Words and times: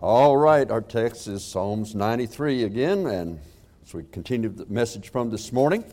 All 0.00 0.36
right, 0.36 0.68
our 0.72 0.80
text 0.80 1.28
is 1.28 1.44
Psalms 1.44 1.94
93 1.94 2.64
again, 2.64 3.06
and 3.06 3.38
as 3.86 3.94
we 3.94 4.02
continue 4.02 4.48
the 4.48 4.66
message 4.66 5.10
from 5.10 5.30
this 5.30 5.52
morning. 5.52 5.84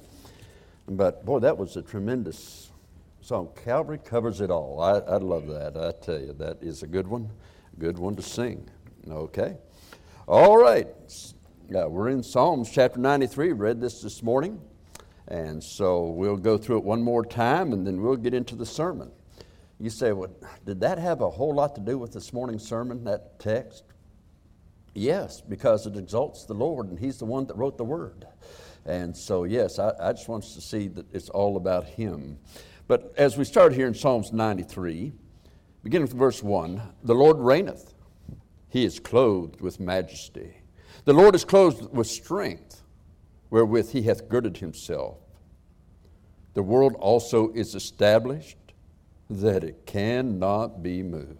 But 0.88 1.24
boy, 1.24 1.38
that 1.40 1.56
was 1.56 1.78
a 1.78 1.84
tremendous 1.84 2.72
song. 3.22 3.50
Calvary 3.64 4.00
covers 4.04 4.42
it 4.42 4.50
all. 4.50 4.82
I, 4.82 4.94
I 4.98 5.18
love 5.18 5.46
that. 5.50 5.78
I 5.78 5.92
tell 6.04 6.20
you, 6.20 6.34
that 6.40 6.58
is 6.64 6.82
a 6.82 6.88
good 6.88 7.08
one, 7.08 7.30
a 7.78 7.80
good 7.80 8.00
one 8.00 8.16
to 8.16 8.24
sing. 8.24 8.68
Okay. 9.08 9.56
All 10.28 10.58
right. 10.58 10.88
Yeah, 11.70 11.86
we're 11.86 12.10
in 12.10 12.24
Psalms 12.24 12.72
chapter 12.72 13.00
93. 13.00 13.52
Read 13.52 13.80
this 13.80 14.02
this 14.02 14.24
morning. 14.24 14.60
And 15.28 15.64
so 15.64 16.06
we'll 16.06 16.38
go 16.38 16.58
through 16.58 16.78
it 16.78 16.84
one 16.84 17.04
more 17.04 17.24
time 17.24 17.72
and 17.72 17.86
then 17.86 18.02
we'll 18.02 18.18
get 18.18 18.34
into 18.34 18.56
the 18.56 18.66
sermon. 18.66 19.12
You 19.80 19.92
say, 19.92 20.12
well, 20.12 20.32
did 20.66 20.80
that 20.82 20.98
have 20.98 21.22
a 21.22 21.30
whole 21.30 21.54
lot 21.54 21.76
to 21.76 21.82
do 21.82 22.00
with 22.00 22.14
this 22.14 22.34
morning's 22.34 22.68
sermon, 22.68 23.04
that 23.04 23.40
text? 23.40 23.84
Yes, 24.94 25.42
because 25.42 25.88
it 25.88 25.96
exalts 25.96 26.46
the 26.46 26.54
Lord 26.54 26.90
and 26.90 27.00
He's 27.00 27.18
the 27.18 27.26
one 27.26 27.46
that 27.48 27.58
wrote 27.58 27.78
the 27.78 27.84
Word. 27.84 28.26
And 28.86 29.16
so, 29.16 29.44
yes, 29.44 29.80
I, 29.80 29.94
I 30.00 30.14
just 30.14 30.28
want 30.28 30.44
us 30.44 30.56
to 30.56 30.62
see 30.62 30.88
that 30.90 31.06
it's 31.14 31.30
all 31.30 31.58
about 31.58 31.86
Him. 31.86 32.38
But 32.88 33.14
as 33.18 33.38
we 33.38 33.46
start 33.46 33.74
here 33.74 33.88
in 33.88 33.94
Psalms 33.94 34.34
93, 34.34 35.14
beginning 35.84 36.08
with 36.08 36.14
verse 36.14 36.44
1 36.44 36.82
The 37.04 37.16
Lord 37.16 37.38
reigneth, 37.38 37.94
He 38.70 38.84
is 38.84 39.00
clothed 39.00 39.62
with 39.62 39.80
majesty. 39.80 40.58
The 41.06 41.14
Lord 41.14 41.36
is 41.36 41.46
clothed 41.46 41.96
with 41.96 42.08
strength, 42.08 42.82
wherewith 43.50 43.92
He 43.92 44.04
hath 44.04 44.28
girded 44.28 44.58
Himself. 44.58 45.18
The 46.54 46.64
world 46.64 46.96
also 46.96 47.52
is 47.54 47.76
established 47.76 48.58
that 49.30 49.64
it 49.64 49.86
cannot 49.86 50.84
be 50.84 51.02
moved. 51.02 51.40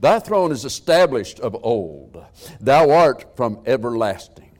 Thy 0.00 0.18
throne 0.18 0.50
is 0.50 0.64
established 0.64 1.40
of 1.40 1.54
old. 1.62 2.24
Thou 2.58 2.90
art 2.90 3.36
from 3.36 3.62
everlasting. 3.66 4.58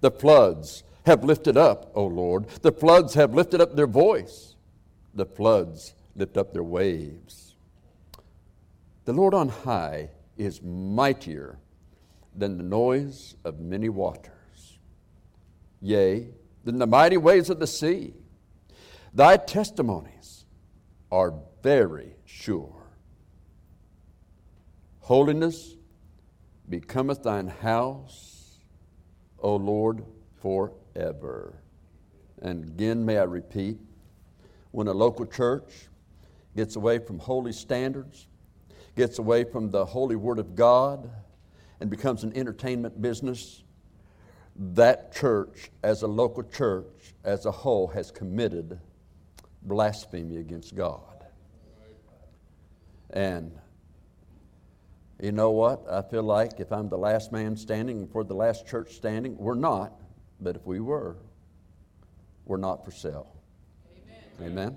The 0.00 0.10
floods 0.10 0.84
have 1.06 1.24
lifted 1.24 1.56
up, 1.56 1.90
O 1.94 2.06
Lord. 2.06 2.48
The 2.60 2.72
floods 2.72 3.14
have 3.14 3.34
lifted 3.34 3.60
up 3.60 3.74
their 3.74 3.86
voice. 3.86 4.56
The 5.14 5.26
floods 5.26 5.94
lift 6.14 6.36
up 6.36 6.52
their 6.52 6.62
waves. 6.62 7.54
The 9.04 9.12
Lord 9.12 9.34
on 9.34 9.48
high 9.48 10.10
is 10.36 10.62
mightier 10.62 11.58
than 12.34 12.56
the 12.56 12.64
noise 12.64 13.34
of 13.44 13.58
many 13.58 13.88
waters, 13.88 14.78
yea, 15.80 16.28
than 16.64 16.78
the 16.78 16.86
mighty 16.86 17.16
waves 17.16 17.50
of 17.50 17.58
the 17.58 17.66
sea. 17.66 18.14
Thy 19.12 19.36
testimonies 19.36 20.44
are 21.10 21.34
very 21.62 22.16
sure. 22.24 22.81
Holiness 25.02 25.76
becometh 26.68 27.24
thine 27.24 27.48
house, 27.48 28.60
O 29.40 29.56
Lord, 29.56 30.04
forever. 30.40 31.58
And 32.40 32.64
again, 32.64 33.04
may 33.04 33.18
I 33.18 33.24
repeat, 33.24 33.78
when 34.70 34.86
a 34.86 34.92
local 34.92 35.26
church 35.26 35.88
gets 36.56 36.76
away 36.76 37.00
from 37.00 37.18
holy 37.18 37.52
standards, 37.52 38.28
gets 38.96 39.18
away 39.18 39.42
from 39.42 39.70
the 39.72 39.84
holy 39.84 40.16
Word 40.16 40.38
of 40.38 40.54
God, 40.54 41.10
and 41.80 41.90
becomes 41.90 42.22
an 42.22 42.32
entertainment 42.36 43.02
business, 43.02 43.64
that 44.54 45.12
church, 45.12 45.72
as 45.82 46.02
a 46.02 46.06
local 46.06 46.44
church, 46.44 47.14
as 47.24 47.44
a 47.44 47.50
whole, 47.50 47.88
has 47.88 48.12
committed 48.12 48.78
blasphemy 49.62 50.36
against 50.36 50.76
God. 50.76 51.26
And 53.10 53.58
you 55.22 55.30
know 55.30 55.52
what? 55.52 55.84
I 55.88 56.02
feel 56.02 56.24
like 56.24 56.58
if 56.58 56.72
I'm 56.72 56.88
the 56.88 56.98
last 56.98 57.30
man 57.30 57.56
standing 57.56 58.00
and 58.00 58.10
for 58.10 58.24
the 58.24 58.34
last 58.34 58.66
church 58.66 58.94
standing, 58.94 59.36
we're 59.38 59.54
not, 59.54 59.92
but 60.40 60.56
if 60.56 60.66
we 60.66 60.80
were, 60.80 61.16
we're 62.44 62.56
not 62.56 62.84
for 62.84 62.90
sale. 62.90 63.32
Amen. 64.40 64.50
Amen? 64.52 64.76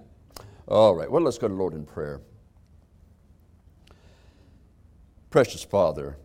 All 0.67 0.95
right, 0.95 1.09
well, 1.09 1.23
let's 1.23 1.39
go 1.39 1.47
to 1.47 1.53
Lord 1.53 1.73
in 1.73 1.83
prayer. 1.83 2.21
Precious 5.31 5.63
Father, 5.63 6.15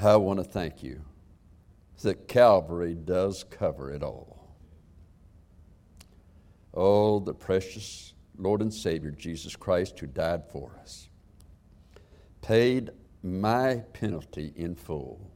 I 0.00 0.14
want 0.14 0.38
to 0.38 0.44
thank 0.44 0.84
you 0.84 1.02
that 2.02 2.28
Calvary 2.28 2.94
does 2.94 3.44
cover 3.50 3.92
it 3.92 4.04
all. 4.04 4.54
Oh, 6.72 7.18
the 7.18 7.34
precious 7.34 8.14
Lord 8.36 8.62
and 8.62 8.72
Savior, 8.72 9.10
Jesus 9.10 9.56
Christ, 9.56 9.98
who 9.98 10.06
died 10.06 10.44
for 10.52 10.70
us, 10.80 11.08
paid 12.42 12.90
my 13.22 13.76
penalty 13.92 14.52
in 14.56 14.74
full. 14.74 15.30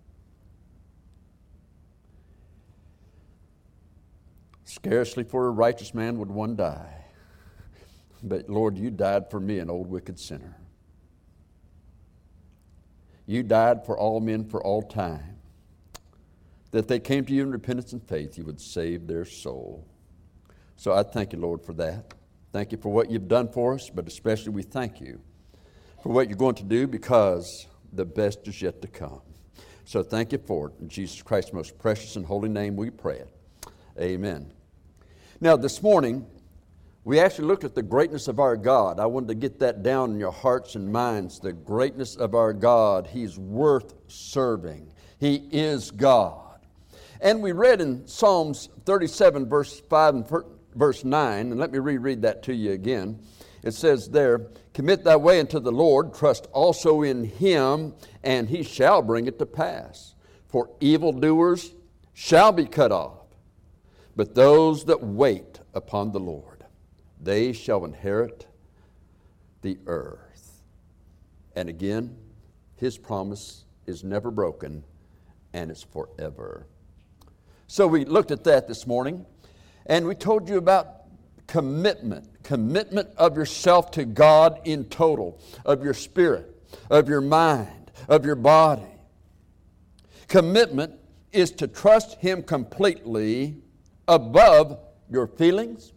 Scarcely 4.65 5.25
for 5.25 5.47
a 5.47 5.50
righteous 5.50 5.93
man 5.93 6.19
would 6.19 6.31
one 6.31 6.56
die. 6.56 7.04
But 8.22 8.48
Lord, 8.48 8.78
you 8.78 8.91
died 8.91 9.31
for 9.31 9.41
me, 9.41 9.59
an 9.59 9.69
old 9.69 9.88
wicked 9.88 10.19
sinner. 10.19 10.56
You 13.26 13.43
died 13.43 13.84
for 13.84 13.99
all 13.99 14.20
men 14.20 14.44
for 14.49 14.62
all 14.62 14.82
time. 14.82 15.38
That 16.70 16.88
they 16.88 17.00
came 17.00 17.25
to 17.26 17.32
you 17.32 17.43
in 17.43 17.50
repentance 17.50 17.93
and 17.93 18.03
faith, 18.03 18.38
you 18.38 18.44
would 18.44 18.60
save 18.60 19.06
their 19.06 19.25
soul. 19.25 19.87
So 20.76 20.93
I 20.93 21.03
thank 21.03 21.32
you, 21.32 21.38
Lord, 21.38 21.62
for 21.62 21.75
that. 21.75 22.14
Thank 22.53 22.72
you 22.72 22.78
for 22.78 22.91
what 22.91 23.10
you've 23.10 23.28
done 23.28 23.49
for 23.49 23.75
us, 23.75 23.91
but 23.91 24.06
especially 24.06 24.53
we 24.53 24.62
thank 24.62 25.00
you 25.00 25.20
for 26.03 26.12
what 26.12 26.28
you're 26.28 26.37
going 26.37 26.54
to 26.56 26.64
do 26.64 26.87
because 26.87 27.66
the 27.93 28.05
best 28.05 28.47
is 28.49 28.63
yet 28.63 28.81
to 28.83 28.89
come. 28.89 29.21
So 29.85 30.03
thank 30.03 30.33
you 30.33 30.39
for 30.39 30.69
it. 30.69 30.75
In 30.81 30.89
Jesus 30.89 31.23
Christ's 31.23 31.53
most 31.53 31.79
precious 31.79 32.17
and 32.17 32.25
holy 32.25 32.49
name 32.49 32.77
we 32.77 32.91
pray 32.91 33.17
it. 33.17 33.29
Amen. 34.01 34.51
Now, 35.41 35.57
this 35.57 35.83
morning, 35.83 36.25
we 37.05 37.19
actually 37.19 37.49
looked 37.49 37.65
at 37.65 37.75
the 37.75 37.83
greatness 37.83 38.29
of 38.29 38.39
our 38.39 38.57
God. 38.57 39.01
I 39.01 39.07
wanted 39.07 39.29
to 39.29 39.35
get 39.35 39.59
that 39.59 39.83
down 39.83 40.13
in 40.13 40.21
your 40.21 40.31
hearts 40.31 40.77
and 40.77 40.93
minds. 40.93 41.41
The 41.41 41.53
greatness 41.53 42.15
of 42.15 42.35
our 42.35 42.53
God. 42.53 43.09
He's 43.09 43.39
worth 43.39 43.95
serving, 44.07 44.93
He 45.19 45.49
is 45.51 45.91
God. 45.91 46.61
And 47.21 47.43
we 47.43 47.53
read 47.53 47.81
in 47.81 48.07
Psalms 48.07 48.69
37, 48.85 49.49
verse 49.49 49.81
5 49.81 50.15
and 50.15 50.45
verse 50.75 51.05
9, 51.05 51.51
and 51.53 51.59
let 51.59 51.71
me 51.71 51.79
reread 51.79 52.23
that 52.23 52.43
to 52.45 52.55
you 52.55 52.73
again. 52.73 53.21
It 53.63 53.75
says 53.75 54.09
there, 54.09 54.49
Commit 54.75 55.05
thy 55.05 55.16
way 55.16 55.38
unto 55.38 55.60
the 55.60 55.72
Lord, 55.72 56.15
trust 56.15 56.47
also 56.53 57.03
in 57.03 57.25
him, 57.25 57.94
and 58.22 58.49
he 58.49 58.62
shall 58.62 59.03
bring 59.03 59.27
it 59.27 59.38
to 59.38 59.47
pass. 59.47 60.15
For 60.49 60.71
evildoers 60.81 61.75
shall 62.15 62.53
be 62.53 62.65
cut 62.65 62.93
off, 62.93 63.27
but 64.16 64.34
those 64.34 64.84
that 64.87 65.03
wait 65.03 65.61
upon 65.75 66.12
the 66.12 66.21
Lord, 66.21 66.65
they 67.21 67.53
shall 67.53 67.84
inherit 67.84 68.47
the 69.61 69.78
earth. 69.87 70.62
And 71.55 71.69
again, 71.69 72.16
his 72.77 72.97
promise 72.99 73.65
is 73.87 74.03
never 74.03 74.31
broken, 74.31 74.84
and 75.53 75.71
it's 75.71 75.82
forever. 75.82 76.66
So 77.66 77.87
we 77.87 78.05
looked 78.05 78.31
at 78.31 78.44
that 78.44 78.69
this 78.69 78.87
morning, 78.87 79.27
and 79.87 80.06
we 80.06 80.15
told 80.15 80.49
you 80.49 80.56
about 80.56 81.03
commitment 81.47 82.28
commitment 82.43 83.09
of 83.17 83.37
yourself 83.37 83.91
to 83.93 84.05
God 84.05 84.61
in 84.65 84.85
total, 84.87 85.41
of 85.65 85.83
your 85.83 85.95
spirit, 85.95 86.55
of 86.91 87.09
your 87.09 87.21
mind, 87.21 87.91
of 88.09 88.25
your 88.25 88.35
body. 88.37 88.83
Commitment 90.29 90.95
is 91.33 91.51
to 91.53 91.67
trust 91.67 92.19
Him 92.19 92.43
completely 92.43 93.57
above 94.09 94.79
your 95.11 95.27
feelings, 95.27 95.93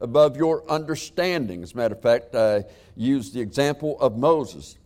above 0.00 0.36
your 0.36 0.68
understanding. 0.70 1.62
As 1.62 1.72
a 1.72 1.76
matter 1.76 1.94
of 1.94 2.02
fact, 2.02 2.34
I 2.34 2.64
use 2.96 3.32
the 3.32 3.40
example 3.40 3.98
of 4.00 4.16
Moses. 4.16 4.76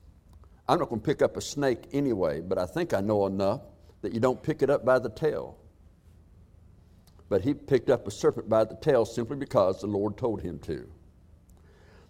I'm 0.69 0.79
not 0.79 0.89
going 0.89 1.01
to 1.01 1.07
pick 1.07 1.23
up 1.23 1.37
a 1.37 1.41
snake 1.41 1.85
anyway, 1.93 2.41
but 2.41 2.59
I 2.59 2.67
think 2.67 2.95
I 2.95 3.01
know 3.01 3.27
enough 3.27 3.61
that 4.03 4.13
you 4.13 4.21
don't 4.21 4.43
pick 4.43 4.63
it 4.63 4.71
up 4.71 4.85
by 4.85 4.99
the 4.99 5.11
tail. 5.11 5.59
But 7.35 7.43
he 7.43 7.53
picked 7.53 7.91
up 7.91 8.07
a 8.07 8.13
serpent 8.13 8.49
by 8.49 8.63
the 8.63 8.77
tail 8.77 9.05
simply 9.05 9.37
because 9.37 9.81
the 9.81 9.89
Lord 9.89 10.17
told 10.17 10.41
him 10.41 10.61
to. 10.61 10.89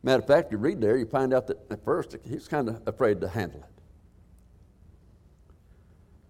Matter 0.03 0.21
of 0.21 0.27
fact, 0.27 0.53
you 0.53 0.59
read 0.59 0.83
there, 0.83 0.99
you 0.99 1.07
find 1.07 1.33
out 1.33 1.47
that 1.47 1.65
at 1.71 1.83
first 1.83 2.15
he 2.29 2.35
was 2.35 2.47
kind 2.47 2.69
of 2.69 2.83
afraid 2.87 3.23
to 3.23 3.29
handle 3.29 3.61
it. 3.61 3.83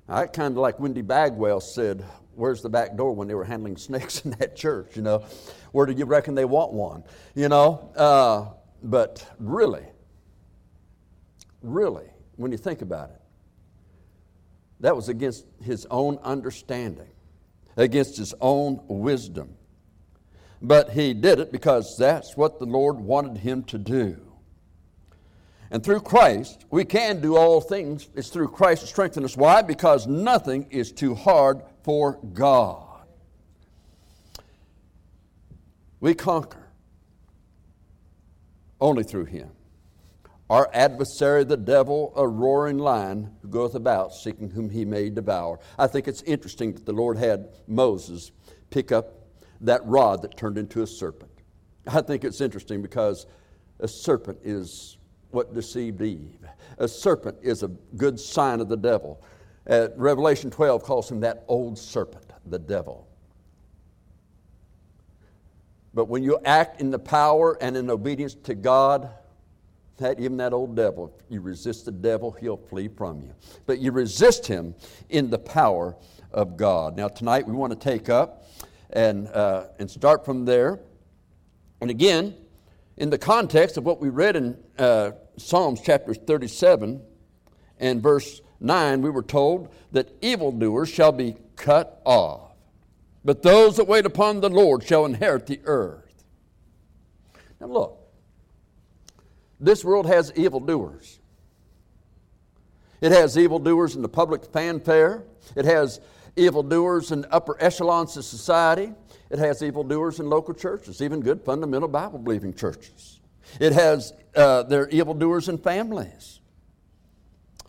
I 0.08 0.26
kind 0.26 0.52
of 0.52 0.58
like 0.58 0.78
Wendy 0.78 1.02
Bagwell 1.02 1.60
said, 1.60 2.04
Where's 2.36 2.62
the 2.62 2.68
back 2.68 2.96
door 2.96 3.10
when 3.16 3.26
they 3.26 3.34
were 3.34 3.42
handling 3.42 3.76
snakes 3.76 4.20
in 4.24 4.30
that 4.38 4.54
church? 4.54 4.94
You 4.94 5.02
know, 5.02 5.24
where 5.72 5.86
do 5.86 5.92
you 5.92 6.04
reckon 6.04 6.36
they 6.36 6.44
want 6.44 6.72
one? 6.72 7.02
You 7.34 7.48
know, 7.48 7.90
uh, 7.96 8.44
but 8.80 9.28
really, 9.40 9.86
really, 11.62 12.06
when 12.36 12.52
you 12.52 12.58
think 12.58 12.80
about 12.80 13.10
it, 13.10 13.20
that 14.78 14.94
was 14.94 15.08
against 15.08 15.46
his 15.60 15.84
own 15.90 16.18
understanding 16.22 17.08
against 17.76 18.16
his 18.16 18.34
own 18.40 18.80
wisdom. 18.88 19.56
But 20.62 20.90
he 20.90 21.12
did 21.12 21.40
it 21.40 21.52
because 21.52 21.96
that's 21.98 22.36
what 22.36 22.58
the 22.58 22.64
Lord 22.64 22.98
wanted 22.98 23.38
him 23.38 23.64
to 23.64 23.78
do. 23.78 24.20
And 25.70 25.82
through 25.82 26.00
Christ, 26.00 26.64
we 26.70 26.84
can 26.84 27.20
do 27.20 27.36
all 27.36 27.60
things. 27.60 28.08
It's 28.14 28.28
through 28.28 28.48
Christ 28.48 28.82
that 28.82 28.86
strengthens 28.86 29.24
us. 29.24 29.36
Why? 29.36 29.60
Because 29.60 30.06
nothing 30.06 30.66
is 30.70 30.92
too 30.92 31.14
hard 31.14 31.62
for 31.82 32.18
God. 32.32 33.06
We 36.00 36.14
conquer 36.14 36.68
only 38.80 39.02
through 39.02 39.24
Him. 39.24 39.50
Our 40.50 40.68
adversary, 40.74 41.44
the 41.44 41.56
devil, 41.56 42.12
a 42.16 42.28
roaring 42.28 42.78
lion 42.78 43.34
who 43.40 43.48
goeth 43.48 43.74
about 43.74 44.14
seeking 44.14 44.50
whom 44.50 44.68
he 44.68 44.84
may 44.84 45.08
devour. 45.08 45.58
I 45.78 45.86
think 45.86 46.06
it's 46.06 46.22
interesting 46.22 46.74
that 46.74 46.84
the 46.84 46.92
Lord 46.92 47.16
had 47.16 47.48
Moses 47.66 48.30
pick 48.70 48.92
up 48.92 49.24
that 49.62 49.84
rod 49.86 50.20
that 50.22 50.36
turned 50.36 50.58
into 50.58 50.82
a 50.82 50.86
serpent. 50.86 51.30
I 51.86 52.02
think 52.02 52.24
it's 52.24 52.40
interesting 52.40 52.82
because 52.82 53.26
a 53.80 53.88
serpent 53.88 54.38
is 54.44 54.98
what 55.30 55.54
deceived 55.54 56.02
Eve. 56.02 56.38
A 56.78 56.88
serpent 56.88 57.38
is 57.42 57.62
a 57.62 57.68
good 57.96 58.20
sign 58.20 58.60
of 58.60 58.68
the 58.68 58.76
devil. 58.76 59.22
Uh, 59.68 59.88
Revelation 59.96 60.50
12 60.50 60.82
calls 60.82 61.10
him 61.10 61.20
that 61.20 61.44
old 61.48 61.78
serpent, 61.78 62.32
the 62.46 62.58
devil. 62.58 63.08
But 65.94 66.06
when 66.06 66.22
you 66.22 66.38
act 66.44 66.80
in 66.80 66.90
the 66.90 66.98
power 66.98 67.56
and 67.62 67.76
in 67.76 67.88
obedience 67.88 68.34
to 68.44 68.54
God, 68.54 69.10
that 69.98 70.18
even 70.18 70.36
that 70.38 70.52
old 70.52 70.74
devil, 70.74 71.14
if 71.18 71.30
you 71.30 71.40
resist 71.40 71.84
the 71.84 71.92
devil, 71.92 72.32
he'll 72.32 72.56
flee 72.56 72.88
from 72.88 73.22
you. 73.22 73.34
But 73.66 73.78
you 73.78 73.92
resist 73.92 74.46
him 74.46 74.74
in 75.08 75.30
the 75.30 75.38
power 75.38 75.96
of 76.32 76.56
God. 76.56 76.96
Now, 76.96 77.08
tonight 77.08 77.46
we 77.46 77.52
want 77.52 77.72
to 77.72 77.78
take 77.78 78.08
up 78.08 78.44
and, 78.90 79.28
uh, 79.28 79.66
and 79.78 79.90
start 79.90 80.24
from 80.24 80.44
there. 80.44 80.80
And 81.80 81.90
again, 81.90 82.34
in 82.96 83.10
the 83.10 83.18
context 83.18 83.76
of 83.76 83.84
what 83.84 84.00
we 84.00 84.08
read 84.08 84.36
in 84.36 84.56
uh, 84.78 85.12
Psalms 85.36 85.80
chapter 85.82 86.14
37 86.14 87.02
and 87.78 88.02
verse 88.02 88.40
9, 88.60 89.02
we 89.02 89.10
were 89.10 89.22
told 89.22 89.72
that 89.92 90.12
evildoers 90.22 90.88
shall 90.88 91.12
be 91.12 91.36
cut 91.56 92.00
off, 92.04 92.52
but 93.24 93.42
those 93.42 93.76
that 93.76 93.86
wait 93.86 94.06
upon 94.06 94.40
the 94.40 94.48
Lord 94.48 94.82
shall 94.84 95.04
inherit 95.04 95.46
the 95.46 95.60
earth. 95.64 96.24
Now, 97.60 97.66
look, 97.66 98.03
this 99.60 99.84
world 99.84 100.06
has 100.06 100.32
evildoers. 100.36 101.18
It 103.00 103.12
has 103.12 103.36
evildoers 103.36 103.96
in 103.96 104.02
the 104.02 104.08
public 104.08 104.44
fanfare. 104.44 105.24
It 105.56 105.64
has 105.64 106.00
evildoers 106.36 107.12
in 107.12 107.26
upper 107.30 107.56
echelons 107.62 108.16
of 108.16 108.24
society. 108.24 108.92
It 109.30 109.38
has 109.38 109.62
evildoers 109.62 110.20
in 110.20 110.28
local 110.28 110.54
churches, 110.54 111.02
even 111.02 111.20
good 111.20 111.42
fundamental 111.44 111.88
Bible 111.88 112.18
believing 112.18 112.54
churches. 112.54 113.20
It 113.60 113.72
has 113.72 114.12
uh, 114.34 114.64
there 114.64 114.82
are 114.82 114.88
evildoers 114.88 115.48
in 115.48 115.58
families. 115.58 116.40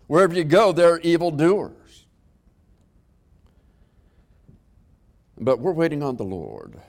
Wherever 0.07 0.33
you 0.33 0.43
go, 0.43 0.71
there 0.71 0.93
are 0.93 0.99
evildoers. 0.99 2.05
But 5.37 5.59
we're 5.59 5.73
waiting 5.73 6.01
on 6.01 6.15
the 6.15 6.23
Lord. 6.23 6.79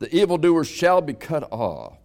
The 0.00 0.14
evildoers 0.14 0.68
shall 0.68 1.00
be 1.00 1.14
cut 1.14 1.50
off. 1.52 1.99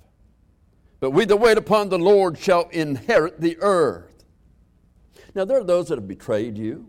But 1.00 1.12
we 1.12 1.26
that 1.26 1.38
wait 1.38 1.58
upon 1.58 1.90
the 1.90 2.00
Lord 2.00 2.38
shall 2.38 2.70
inherit 2.70 3.42
the 3.42 3.58
earth. 3.60 4.24
Now, 5.34 5.46
there 5.46 5.60
are 5.60 5.64
those 5.64 5.90
that 5.90 5.98
have 5.98 6.08
betrayed 6.08 6.58
you. 6.58 6.88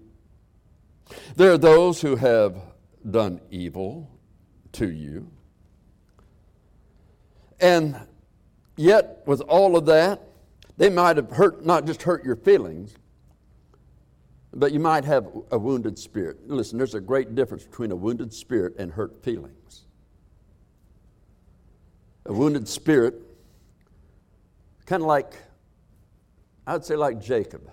There 1.34 1.52
are 1.52 1.58
those 1.58 2.00
who 2.00 2.16
have 2.16 2.60
done 3.08 3.40
evil 3.50 4.10
to 4.72 4.90
you. 4.90 5.30
And 7.60 7.96
yet, 8.76 9.22
with 9.26 9.40
all 9.42 9.76
of 9.76 9.86
that, 9.86 10.22
they 10.76 10.90
might 10.90 11.16
have 11.16 11.30
hurt, 11.30 11.64
not 11.64 11.86
just 11.86 12.02
hurt 12.02 12.24
your 12.24 12.36
feelings, 12.36 12.94
but 14.52 14.72
you 14.72 14.80
might 14.80 15.04
have 15.04 15.26
a 15.50 15.58
wounded 15.58 15.98
spirit. 15.98 16.48
Listen, 16.48 16.78
there's 16.78 16.94
a 16.94 17.00
great 17.00 17.34
difference 17.34 17.64
between 17.64 17.92
a 17.92 17.96
wounded 17.96 18.32
spirit 18.32 18.74
and 18.78 18.92
hurt 18.92 19.22
feelings. 19.22 19.86
A 22.26 22.32
wounded 22.32 22.66
spirit, 22.68 23.14
kind 24.86 25.02
of 25.02 25.08
like, 25.08 25.34
I'd 26.66 26.84
say 26.84 26.96
like 26.96 27.20
Jacob. 27.20 27.70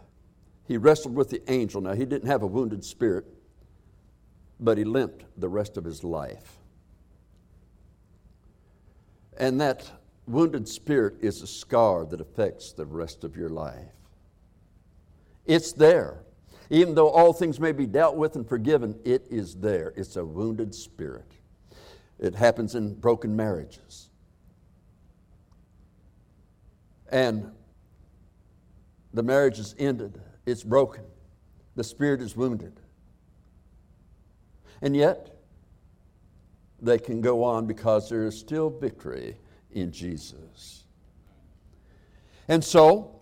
He 0.68 0.78
wrestled 0.78 1.16
with 1.16 1.30
the 1.30 1.42
angel. 1.52 1.82
Now, 1.82 1.94
he 1.94 2.06
didn't 2.06 2.28
have 2.28 2.42
a 2.42 2.48
wounded 2.48 2.84
spirit, 2.84 3.26
but 4.60 4.78
he 4.78 4.84
limped 4.84 5.26
the 5.38 5.50
rest 5.50 5.78
of 5.78 5.84
his 5.84 6.04
life. 6.04 6.58
And 9.38 9.60
that 9.62 9.90
wounded 10.28 10.68
spirit 10.68 11.16
is 11.22 11.42
a 11.42 11.48
scar 11.48 12.06
that 12.06 12.22
affects 12.22 12.72
the 12.72 12.86
rest 12.86 13.24
of 13.24 13.36
your 13.36 13.50
life. 13.50 13.92
It's 15.46 15.74
there. 15.74 16.24
Even 16.70 16.96
though 16.96 17.10
all 17.10 17.34
things 17.34 17.60
may 17.60 17.72
be 17.72 17.86
dealt 17.86 18.16
with 18.16 18.36
and 18.36 18.48
forgiven, 18.48 18.98
it 19.04 19.28
is 19.30 19.56
there. 19.56 19.94
It's 19.98 20.16
a 20.16 20.26
wounded 20.26 20.74
spirit. 20.74 21.32
It 22.20 22.36
happens 22.36 22.76
in 22.76 22.96
broken 22.96 23.36
marriages. 23.36 24.10
And 27.14 27.52
the 29.14 29.22
marriage 29.22 29.60
is 29.60 29.76
ended, 29.78 30.20
it's 30.48 30.64
broken, 30.64 31.04
the 31.76 31.84
spirit 31.84 32.22
is 32.22 32.36
wounded. 32.36 32.80
And 34.82 34.96
yet, 34.96 35.30
they 36.82 36.98
can 36.98 37.22
go 37.22 37.44
on 37.44 37.68
because 37.68 38.10
there 38.10 38.26
is 38.26 38.38
still 38.38 38.72
victory 38.72 39.38
in 39.72 39.92
Jesus. 39.92 40.86
And 42.48 42.64
so, 42.64 43.22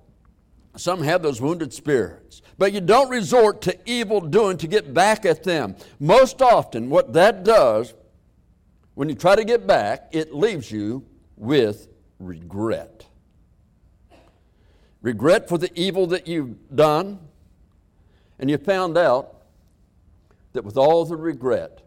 some 0.77 1.03
have 1.03 1.21
those 1.21 1.41
wounded 1.41 1.73
spirits, 1.73 2.41
but 2.57 2.71
you 2.71 2.79
don't 2.79 3.09
resort 3.09 3.61
to 3.63 3.77
evil 3.85 4.21
doing 4.21 4.55
to 4.59 4.67
get 4.67 4.93
back 4.93 5.25
at 5.25 5.43
them. 5.43 5.75
Most 5.99 6.41
often, 6.41 6.89
what 6.89 7.11
that 7.11 7.43
does, 7.43 7.93
when 8.93 9.09
you 9.09 9.15
try 9.15 9.35
to 9.35 9.43
get 9.43 9.67
back, 9.67 10.07
it 10.13 10.33
leaves 10.33 10.71
you 10.71 11.05
with 11.35 11.89
regret. 12.19 13.05
Regret 15.01 15.49
for 15.49 15.57
the 15.57 15.71
evil 15.79 16.07
that 16.07 16.27
you've 16.27 16.75
done, 16.75 17.19
and 18.39 18.49
you 18.49 18.57
found 18.57 18.97
out 18.97 19.41
that 20.53 20.63
with 20.63 20.77
all 20.77 21.05
the 21.05 21.15
regret, 21.15 21.81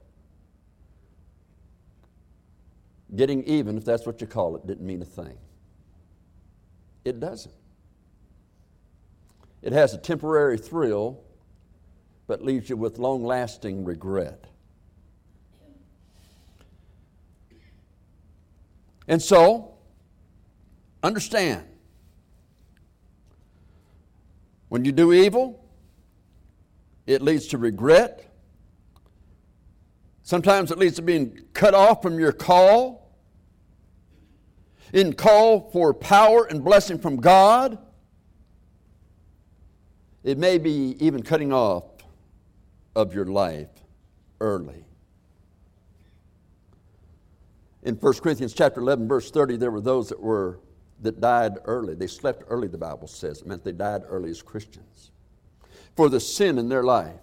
Getting 3.14 3.44
even, 3.44 3.76
if 3.76 3.84
that's 3.84 4.06
what 4.06 4.20
you 4.20 4.26
call 4.26 4.56
it, 4.56 4.66
didn't 4.66 4.86
mean 4.86 5.00
a 5.00 5.04
thing. 5.04 5.36
It 7.04 7.20
doesn't. 7.20 7.54
It 9.62 9.72
has 9.72 9.94
a 9.94 9.98
temporary 9.98 10.58
thrill, 10.58 11.22
but 12.26 12.42
leaves 12.42 12.68
you 12.68 12.76
with 12.76 12.98
long 12.98 13.24
lasting 13.24 13.84
regret. 13.84 14.46
And 19.06 19.22
so, 19.22 19.74
understand 21.02 21.64
when 24.74 24.84
you 24.84 24.90
do 24.90 25.12
evil, 25.12 25.64
it 27.06 27.22
leads 27.22 27.46
to 27.46 27.58
regret. 27.58 28.28
Sometimes 30.24 30.72
it 30.72 30.78
leads 30.78 30.96
to 30.96 31.02
being 31.02 31.42
cut 31.52 31.74
off 31.74 32.02
from 32.02 32.18
your 32.18 32.32
call 32.32 33.16
in 34.92 35.12
call 35.12 35.70
for 35.70 35.94
power 35.94 36.46
and 36.50 36.64
blessing 36.64 36.98
from 36.98 37.18
God. 37.18 37.78
It 40.24 40.38
may 40.38 40.58
be 40.58 40.96
even 40.98 41.22
cutting 41.22 41.52
off 41.52 41.84
of 42.96 43.14
your 43.14 43.26
life 43.26 43.68
early. 44.40 44.86
In 47.84 47.94
1 47.94 48.14
Corinthians 48.14 48.52
chapter 48.52 48.80
11, 48.80 49.06
verse 49.06 49.30
30, 49.30 49.56
there 49.56 49.70
were 49.70 49.80
those 49.80 50.08
that 50.08 50.18
were 50.18 50.58
that 51.00 51.20
died 51.20 51.58
early. 51.64 51.94
They 51.94 52.06
slept 52.06 52.44
early, 52.48 52.68
the 52.68 52.78
Bible 52.78 53.08
says. 53.08 53.40
It 53.40 53.46
meant 53.46 53.64
they 53.64 53.72
died 53.72 54.02
early 54.06 54.30
as 54.30 54.42
Christians. 54.42 55.10
For 55.96 56.08
the 56.08 56.20
sin 56.20 56.58
in 56.58 56.68
their 56.68 56.82
life. 56.82 57.20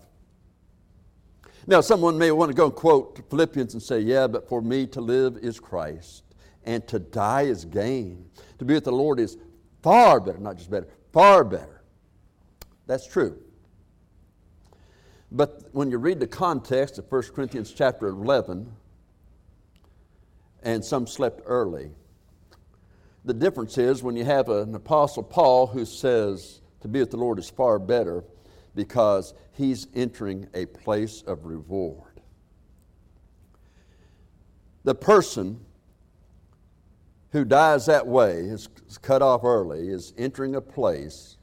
Now, 1.67 1.81
someone 1.81 2.17
may 2.17 2.31
want 2.31 2.49
to 2.49 2.55
go 2.55 2.65
and 2.65 2.75
quote 2.75 3.19
Philippians 3.29 3.73
and 3.73 3.83
say, 3.83 3.99
Yeah, 3.99 4.27
but 4.27 4.47
for 4.47 4.61
me 4.61 4.87
to 4.87 5.01
live 5.01 5.37
is 5.37 5.59
Christ 5.59 6.23
and 6.65 6.87
to 6.87 6.99
die 6.99 7.43
is 7.43 7.65
gain. 7.65 8.29
To 8.59 8.65
be 8.65 8.73
with 8.73 8.83
the 8.83 8.91
Lord 8.91 9.19
is 9.19 9.37
far 9.81 10.19
better, 10.19 10.37
not 10.37 10.57
just 10.57 10.69
better, 10.69 10.87
far 11.11 11.43
better. 11.43 11.81
That's 12.87 13.07
true. 13.07 13.39
But 15.31 15.69
when 15.71 15.89
you 15.89 15.97
read 15.97 16.19
the 16.19 16.27
context 16.27 16.97
of 16.97 17.09
1 17.09 17.23
Corinthians 17.33 17.71
chapter 17.71 18.07
11, 18.07 18.71
and 20.63 20.83
some 20.83 21.07
slept 21.07 21.41
early, 21.45 21.91
the 23.23 23.33
difference 23.33 23.77
is 23.77 24.01
when 24.01 24.15
you 24.15 24.25
have 24.25 24.49
an 24.49 24.73
apostle 24.73 25.23
Paul 25.23 25.67
who 25.67 25.85
says 25.85 26.61
to 26.81 26.87
be 26.87 26.99
with 26.99 27.11
the 27.11 27.17
Lord 27.17 27.39
is 27.39 27.49
far 27.49 27.77
better 27.79 28.23
because 28.75 29.33
he's 29.51 29.87
entering 29.93 30.47
a 30.53 30.65
place 30.65 31.21
of 31.27 31.45
reward. 31.45 32.21
The 34.83 34.95
person 34.95 35.63
who 37.31 37.45
dies 37.45 37.85
that 37.85 38.07
way, 38.07 38.39
is 38.39 38.67
cut 39.01 39.21
off 39.21 39.43
early, 39.43 39.89
is 39.89 40.13
entering 40.17 40.55
a 40.55 40.61
place 40.61 41.37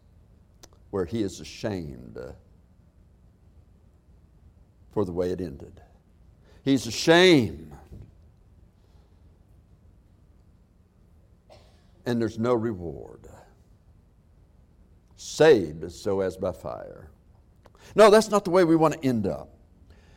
where 0.90 1.04
he 1.04 1.22
is 1.22 1.40
ashamed 1.40 2.18
for 4.92 5.04
the 5.04 5.12
way 5.12 5.30
it 5.30 5.40
ended. 5.40 5.80
He's 6.62 6.86
ashamed. 6.86 7.72
And 12.08 12.18
there's 12.18 12.38
no 12.38 12.54
reward. 12.54 13.28
Saved 15.16 15.92
so 15.92 16.20
as 16.20 16.38
by 16.38 16.52
fire. 16.52 17.10
No, 17.94 18.08
that's 18.08 18.30
not 18.30 18.46
the 18.46 18.50
way 18.50 18.64
we 18.64 18.76
want 18.76 18.94
to 18.94 19.06
end 19.06 19.26
up. 19.26 19.50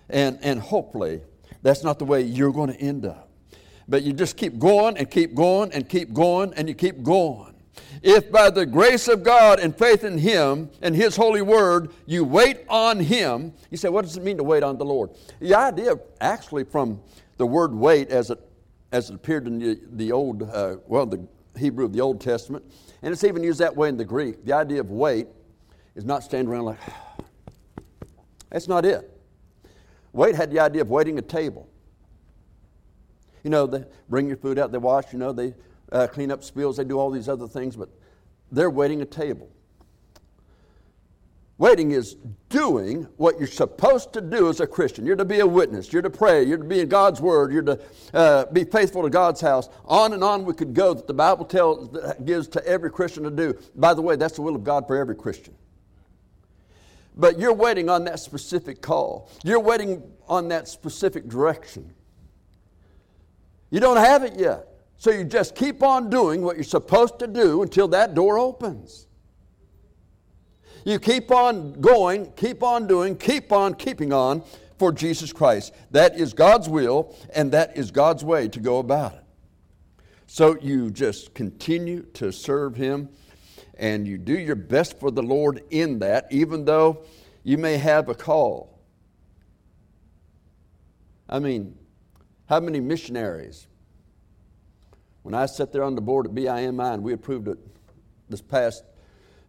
And, 0.10 0.40
and 0.42 0.58
hopefully, 0.58 1.20
that's 1.62 1.84
not 1.84 2.00
the 2.00 2.06
way 2.06 2.22
you're 2.22 2.54
going 2.54 2.72
to 2.72 2.80
end 2.80 3.06
up. 3.06 3.30
But 3.90 4.04
you 4.04 4.14
just 4.14 4.38
keep 4.38 4.58
going 4.58 4.96
and 4.96 5.12
keep 5.12 5.36
going 5.36 5.74
and 5.74 5.90
keep 5.90 6.14
going 6.14 6.54
and 6.54 6.70
you 6.70 6.76
keep 6.76 7.04
going. 7.04 7.56
If 8.02 8.32
by 8.32 8.50
the 8.52 8.66
grace 8.66 9.10
of 9.10 9.22
God 9.22 9.60
and 9.60 9.76
faith 9.76 10.06
in 10.06 10.18
Him 10.18 10.70
and 10.82 10.96
His 10.96 11.18
holy 11.18 11.42
word 11.42 11.92
you 12.06 12.24
wait 12.24 12.60
on 12.70 13.02
Him, 13.02 13.52
you 13.70 13.76
say, 13.76 13.90
what 13.90 14.06
does 14.06 14.16
it 14.16 14.24
mean 14.24 14.38
to 14.38 14.46
wait 14.46 14.64
on 14.64 14.78
the 14.78 14.86
Lord? 14.86 15.10
The 15.42 15.56
idea, 15.56 16.00
actually, 16.22 16.64
from 16.64 17.02
the 17.36 17.46
word 17.46 17.74
wait 17.74 18.08
as 18.08 18.30
it, 18.30 18.40
as 18.94 19.10
it 19.10 19.16
appeared 19.16 19.46
in 19.46 19.60
the, 19.60 19.82
the 19.92 20.14
old, 20.14 20.44
uh, 20.44 20.78
well, 20.88 21.06
the 21.06 21.28
Hebrew 21.58 21.86
of 21.86 21.94
the 21.94 22.02
Old 22.02 22.22
Testament, 22.22 22.66
and 23.02 23.12
it's 23.12 23.24
even 23.24 23.44
used 23.44 23.60
that 23.60 23.76
way 23.76 23.90
in 23.90 23.98
the 23.98 24.06
Greek. 24.06 24.46
The 24.46 24.54
idea 24.54 24.80
of 24.80 24.90
wait 24.90 25.28
is 25.96 26.06
not 26.06 26.24
standing 26.24 26.52
around 26.52 26.66
like, 26.66 26.80
that's 28.50 28.68
not 28.68 28.86
it. 28.86 29.10
Wait 30.14 30.36
had 30.36 30.52
the 30.52 30.60
idea 30.60 30.82
of 30.82 30.90
waiting 30.90 31.18
a 31.18 31.22
table. 31.22 31.68
You 33.44 33.50
know, 33.50 33.66
they 33.66 33.86
bring 34.10 34.28
your 34.28 34.38
food 34.38 34.60
out, 34.60 34.72
they 34.72 34.78
wash, 34.78 35.14
you 35.14 35.20
know, 35.20 35.32
they 35.32 35.54
uh, 35.92 36.08
clean 36.08 36.32
up 36.32 36.44
spills, 36.44 36.78
they 36.78 36.84
do 36.84 37.00
all 37.00 37.10
these 37.10 37.28
other 37.28 37.48
things, 37.48 37.76
but 37.76 37.90
they're 38.52 38.70
waiting 38.70 39.02
a 39.02 39.06
table. 39.06 39.50
Waiting 41.62 41.92
is 41.92 42.16
doing 42.50 43.08
what 43.18 43.38
you're 43.38 43.46
supposed 43.46 44.14
to 44.14 44.20
do 44.20 44.50
as 44.50 44.60
a 44.62 44.66
Christian. 44.66 45.06
You're 45.06 45.16
to 45.16 45.24
be 45.24 45.42
a 45.42 45.46
witness. 45.46 45.94
You're 45.94 46.02
to 46.02 46.10
pray. 46.10 46.44
You're 46.44 46.58
to 46.58 46.64
be 46.64 46.80
in 46.80 46.90
God's 46.90 47.22
Word. 47.22 47.54
You're 47.54 47.62
to 47.62 47.80
uh, 48.16 48.46
be 48.46 48.64
faithful 48.64 49.04
to 49.04 49.12
God's 49.12 49.42
house. 49.42 49.70
On 49.86 50.14
and 50.14 50.24
on 50.24 50.44
we 50.44 50.56
could 50.56 50.74
go 50.74 50.96
that 50.96 51.06
the 51.06 51.14
Bible 51.14 51.46
tells, 51.46 51.96
gives 52.26 52.48
to 52.48 52.66
every 52.66 52.90
Christian 52.90 53.22
to 53.26 53.30
do. 53.30 53.56
By 53.76 53.94
the 53.94 54.02
way, 54.02 54.16
that's 54.16 54.38
the 54.38 54.42
will 54.42 54.56
of 54.56 54.64
God 54.64 54.88
for 54.88 54.98
every 54.98 55.14
Christian. 55.14 55.54
But 57.16 57.38
you're 57.38 57.54
waiting 57.54 57.90
on 57.92 58.06
that 58.06 58.20
specific 58.20 58.82
call. 58.82 59.30
You're 59.44 59.60
waiting 59.60 60.02
on 60.28 60.48
that 60.48 60.68
specific 60.68 61.30
direction. 61.30 61.94
You 63.70 63.80
don't 63.82 63.98
have 63.98 64.24
it 64.24 64.36
yet. 64.36 64.68
So 64.98 65.12
you 65.12 65.26
just 65.26 65.54
keep 65.54 65.84
on 65.84 66.10
doing 66.10 66.42
what 66.42 66.56
you're 66.56 66.64
supposed 66.64 67.20
to 67.20 67.28
do 67.28 67.62
until 67.62 67.88
that 67.90 68.16
door 68.16 68.40
opens. 68.40 69.06
You 70.86 71.00
keep 71.00 71.32
on 71.32 71.74
going, 71.74 72.32
keep 72.34 72.64
on 72.64 72.88
doing, 72.88 73.16
keep 73.18 73.52
on 73.52 73.76
keeping 73.76 74.12
on 74.12 74.44
for 74.78 74.92
Jesus 74.92 75.32
Christ. 75.32 75.74
That 75.92 76.16
is 76.16 76.34
God's 76.34 76.68
will, 76.68 77.16
and 77.34 77.52
that 77.52 77.78
is 77.78 77.92
God's 77.92 78.24
way 78.24 78.48
to 78.48 78.60
go 78.60 78.80
about 78.80 79.14
it. 79.14 79.24
So 80.28 80.58
you 80.62 80.90
just 80.90 81.34
continue 81.34 82.04
to 82.14 82.32
serve 82.32 82.76
Him 82.76 83.10
and 83.82 84.08
you 84.08 84.18
do 84.18 84.38
your 84.38 84.56
best 84.56 85.00
for 85.00 85.10
the 85.10 85.24
Lord 85.24 85.64
in 85.72 86.00
that, 86.00 86.28
even 86.30 86.66
though 86.66 87.04
you 87.44 87.58
may 87.58 87.78
have 87.78 88.10
a 88.10 88.16
call. 88.16 88.80
I 91.28 91.40
mean, 91.40 91.76
how 92.46 92.60
many 92.60 92.80
missionaries? 92.80 93.68
When 95.24 95.34
I 95.34 95.48
sat 95.48 95.72
there 95.72 95.84
on 95.84 95.96
the 95.96 96.02
board 96.02 96.28
at 96.28 96.34
BIMI 96.34 96.94
and 96.94 97.04
we 97.04 97.14
approved 97.14 97.48
it 97.48 97.58
this 98.30 98.42
past 98.42 98.84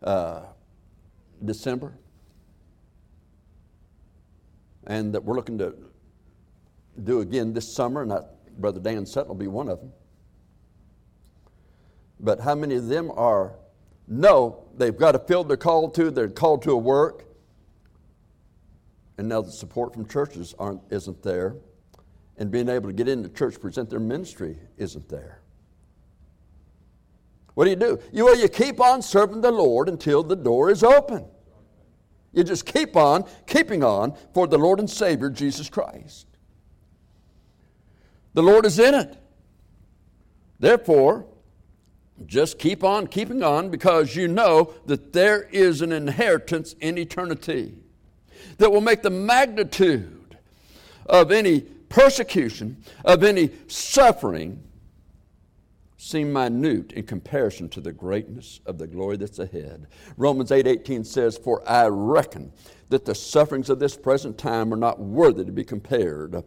uh, 0.03 0.43
December, 1.45 1.93
and 4.87 5.15
that 5.15 5.25
we're 5.25 5.37
looking 5.37 5.59
to 5.59 5.75
do 7.05 7.21
again 7.21 7.53
this 7.53 7.75
summer, 7.75 8.03
and 8.03 8.11
that 8.11 8.61
Brother 8.61 8.81
Dan 8.81 9.07
Sutton 9.07 9.29
will 9.29 9.35
be 9.35 9.47
one 9.47 9.69
of 9.69 9.81
them. 9.81 9.93
But 12.21 12.41
how 12.41 12.55
many 12.55 12.77
of 12.77 12.87
them 12.87 13.11
are 13.15 13.55
no, 14.09 14.65
they've 14.77 14.97
got 14.97 15.15
a 15.15 15.19
field 15.19 15.49
they're 15.49 15.57
called 15.57 15.95
to, 15.95 16.11
they're 16.11 16.29
called 16.29 16.63
to 16.63 16.73
a 16.73 16.77
work, 16.77 17.25
and 19.19 19.29
now 19.29 19.43
the 19.43 19.53
support 19.53 19.95
from 19.95 20.07
churches 20.07 20.55
aren't, 20.59 20.81
isn't 20.91 21.23
there, 21.23 21.57
and 22.37 22.51
being 22.51 22.69
able 22.69 22.89
to 22.89 22.93
get 22.93 23.09
into 23.09 23.29
church, 23.29 23.61
present 23.61 23.91
their 23.91 24.01
ministry 24.01 24.59
isn't 24.77 25.09
there. 25.09 25.42
What 27.55 27.65
do 27.65 27.71
you 27.71 27.77
do? 27.77 28.01
You, 28.13 28.25
well, 28.25 28.39
you 28.39 28.49
keep 28.49 28.81
on 28.81 29.03
serving 29.03 29.41
the 29.41 29.51
Lord 29.51 29.89
until 29.89 30.23
the 30.23 30.37
door 30.37 30.71
is 30.71 30.83
open. 30.83 31.27
You 32.33 32.45
just 32.45 32.65
keep 32.65 32.97
on 32.97 33.25
keeping 33.47 33.85
on 33.85 34.15
for 34.33 34.47
the 34.47 34.59
Lord 34.59 34.79
and 34.79 34.89
Savior, 34.89 35.29
Jesus 35.29 35.69
Christ. 35.69 36.27
The 38.35 38.43
Lord 38.43 38.65
is 38.65 38.79
in 38.79 38.95
it. 38.95 39.19
Therefore, 40.59 41.27
just 42.25 42.59
keep 42.59 42.85
on 42.85 43.07
keeping 43.07 43.43
on 43.43 43.69
because 43.69 44.17
you 44.17 44.29
know 44.29 44.73
that 44.87 45.13
there 45.13 45.43
is 45.43 45.83
an 45.83 45.93
inheritance 45.93 46.75
in 46.81 46.97
eternity 46.97 47.75
that 48.59 48.71
will 48.71 48.81
make 48.81 49.03
the 49.03 49.11
magnitude 49.11 50.39
of 51.07 51.31
any 51.31 51.61
persecution, 51.61 52.83
of 53.05 53.23
any 53.23 53.51
suffering, 53.67 54.63
seem 56.03 56.33
minute 56.33 56.93
in 56.93 57.05
comparison 57.05 57.69
to 57.69 57.81
the 57.81 57.93
greatness 57.93 58.61
of 58.67 58.77
the 58.77 58.89
glory 58.89 59.17
that's 59.17 59.39
ahead. 59.39 59.87
Romans 60.17 60.51
8:18 60.51 61.05
says, 61.05 61.39
"For 61.39 61.63
I 61.69 61.87
reckon 61.87 62.53
that 62.89 63.05
the 63.05 63.15
sufferings 63.15 63.71
of 63.71 63.79
this 63.79 63.97
present 63.97 64.37
time 64.37 64.75
are 64.75 64.77
not 64.77 64.99
worthy 64.99 65.45
to 65.45 65.53
be 65.53 65.63
compared 65.63 66.43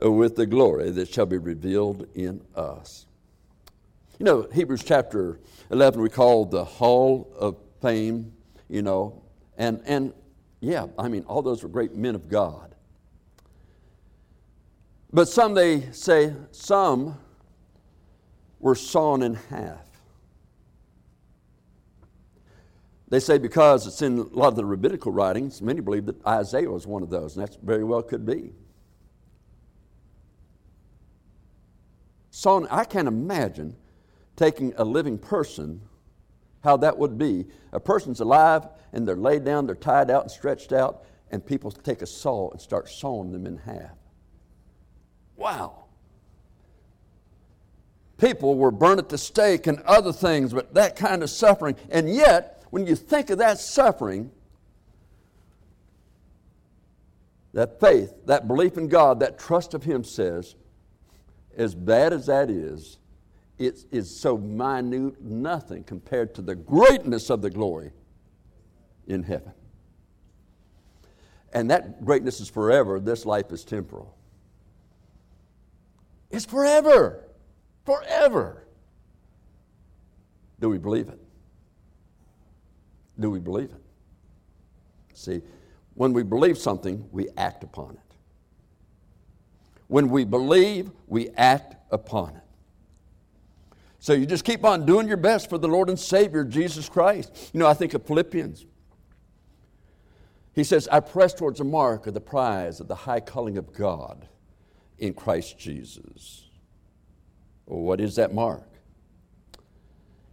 with 0.00 0.36
the 0.36 0.46
glory 0.46 0.88
that 0.90 1.08
shall 1.08 1.26
be 1.26 1.36
revealed 1.36 2.06
in 2.14 2.40
us." 2.56 3.04
You 4.18 4.24
know, 4.24 4.42
Hebrews 4.50 4.82
chapter 4.82 5.40
11 5.70 6.00
we 6.00 6.08
call 6.08 6.46
the 6.46 6.64
hall 6.64 7.30
of 7.36 7.56
fame, 7.82 8.32
you 8.68 8.80
know, 8.80 9.22
and, 9.58 9.82
and 9.84 10.14
yeah, 10.60 10.86
I 10.98 11.08
mean, 11.08 11.24
all 11.24 11.42
those 11.42 11.62
were 11.62 11.68
great 11.68 11.94
men 11.94 12.14
of 12.14 12.30
God. 12.30 12.74
But 15.12 15.28
some, 15.28 15.52
they 15.52 15.90
say, 15.92 16.34
some 16.50 17.18
were 18.60 18.74
sawn 18.74 19.22
in 19.22 19.34
half. 19.34 19.84
They 23.08 23.18
say 23.18 23.38
because 23.38 23.88
it's 23.88 24.02
in 24.02 24.18
a 24.18 24.22
lot 24.22 24.48
of 24.48 24.56
the 24.56 24.64
rabbinical 24.64 25.10
writings, 25.10 25.60
many 25.60 25.80
believe 25.80 26.06
that 26.06 26.24
Isaiah 26.24 26.70
was 26.70 26.86
one 26.86 27.02
of 27.02 27.10
those, 27.10 27.36
and 27.36 27.46
that 27.46 27.56
very 27.60 27.82
well 27.82 28.02
could 28.02 28.24
be. 28.24 28.52
Sawn, 32.30 32.68
I 32.70 32.84
can't 32.84 33.08
imagine 33.08 33.76
taking 34.36 34.72
a 34.76 34.84
living 34.84 35.18
person, 35.18 35.80
how 36.62 36.76
that 36.78 36.96
would 36.96 37.18
be. 37.18 37.46
A 37.72 37.80
person's 37.80 38.20
alive 38.20 38.68
and 38.92 39.06
they're 39.06 39.16
laid 39.16 39.44
down, 39.44 39.66
they're 39.66 39.74
tied 39.74 40.10
out 40.10 40.22
and 40.22 40.30
stretched 40.30 40.72
out, 40.72 41.04
and 41.30 41.44
people 41.44 41.70
take 41.70 42.02
a 42.02 42.06
saw 42.06 42.50
and 42.50 42.60
start 42.60 42.88
sawing 42.88 43.32
them 43.32 43.46
in 43.46 43.56
half. 43.58 43.98
Wow. 45.36 45.84
People 48.20 48.56
were 48.56 48.70
burned 48.70 48.98
at 48.98 49.08
the 49.08 49.16
stake 49.16 49.66
and 49.66 49.80
other 49.82 50.12
things, 50.12 50.52
but 50.52 50.74
that 50.74 50.94
kind 50.94 51.22
of 51.22 51.30
suffering. 51.30 51.74
And 51.88 52.08
yet, 52.08 52.62
when 52.70 52.86
you 52.86 52.94
think 52.94 53.30
of 53.30 53.38
that 53.38 53.58
suffering, 53.58 54.30
that 57.54 57.80
faith, 57.80 58.12
that 58.26 58.46
belief 58.46 58.76
in 58.76 58.88
God, 58.88 59.20
that 59.20 59.38
trust 59.38 59.72
of 59.72 59.84
Him 59.84 60.04
says, 60.04 60.54
as 61.56 61.74
bad 61.74 62.12
as 62.12 62.26
that 62.26 62.50
is, 62.50 62.98
it 63.58 63.84
is 63.90 64.14
so 64.14 64.36
minute, 64.36 65.20
nothing 65.20 65.82
compared 65.84 66.34
to 66.34 66.42
the 66.42 66.54
greatness 66.54 67.30
of 67.30 67.40
the 67.40 67.50
glory 67.50 67.90
in 69.06 69.22
heaven. 69.22 69.52
And 71.52 71.70
that 71.70 72.04
greatness 72.04 72.40
is 72.40 72.48
forever, 72.48 73.00
this 73.00 73.24
life 73.24 73.50
is 73.50 73.64
temporal. 73.64 74.14
It's 76.30 76.44
forever, 76.44 77.24
forever. 77.90 78.62
Do 80.60 80.68
we 80.68 80.78
believe 80.78 81.08
it? 81.08 81.18
Do 83.18 83.30
we 83.30 83.40
believe 83.40 83.70
it? 83.70 83.82
See, 85.14 85.42
when 85.94 86.12
we 86.12 86.22
believe 86.22 86.56
something, 86.56 87.08
we 87.10 87.28
act 87.36 87.64
upon 87.64 87.94
it. 87.94 88.14
When 89.88 90.08
we 90.08 90.24
believe, 90.24 90.92
we 91.08 91.30
act 91.30 91.74
upon 91.90 92.36
it. 92.36 92.42
So 93.98 94.12
you 94.12 94.24
just 94.24 94.44
keep 94.44 94.64
on 94.64 94.86
doing 94.86 95.08
your 95.08 95.16
best 95.16 95.50
for 95.50 95.58
the 95.58 95.68
Lord 95.68 95.88
and 95.88 95.98
Savior, 95.98 96.44
Jesus 96.44 96.88
Christ. 96.88 97.50
You 97.52 97.58
know, 97.58 97.66
I 97.66 97.74
think 97.74 97.92
of 97.94 98.06
Philippians. 98.06 98.66
He 100.54 100.62
says, 100.62 100.88
I 100.92 101.00
press 101.00 101.34
towards 101.34 101.58
the 101.58 101.64
mark 101.64 102.06
of 102.06 102.14
the 102.14 102.20
prize 102.20 102.78
of 102.78 102.86
the 102.86 102.94
high 102.94 103.20
calling 103.20 103.58
of 103.58 103.72
God 103.72 104.28
in 104.98 105.12
Christ 105.12 105.58
Jesus. 105.58 106.49
What 107.70 108.00
is 108.00 108.16
that 108.16 108.34
mark? 108.34 108.66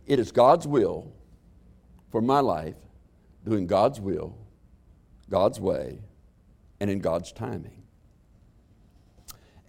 It 0.08 0.20
is 0.20 0.32
God's 0.32 0.66
will 0.66 1.12
for 2.12 2.20
my 2.20 2.40
life, 2.40 2.76
doing 3.46 3.68
God's 3.68 4.00
will, 4.00 4.36
God's 5.30 5.60
way, 5.60 6.00
and 6.80 6.90
in 6.90 7.00
God's 7.00 7.32
timing. 7.32 7.84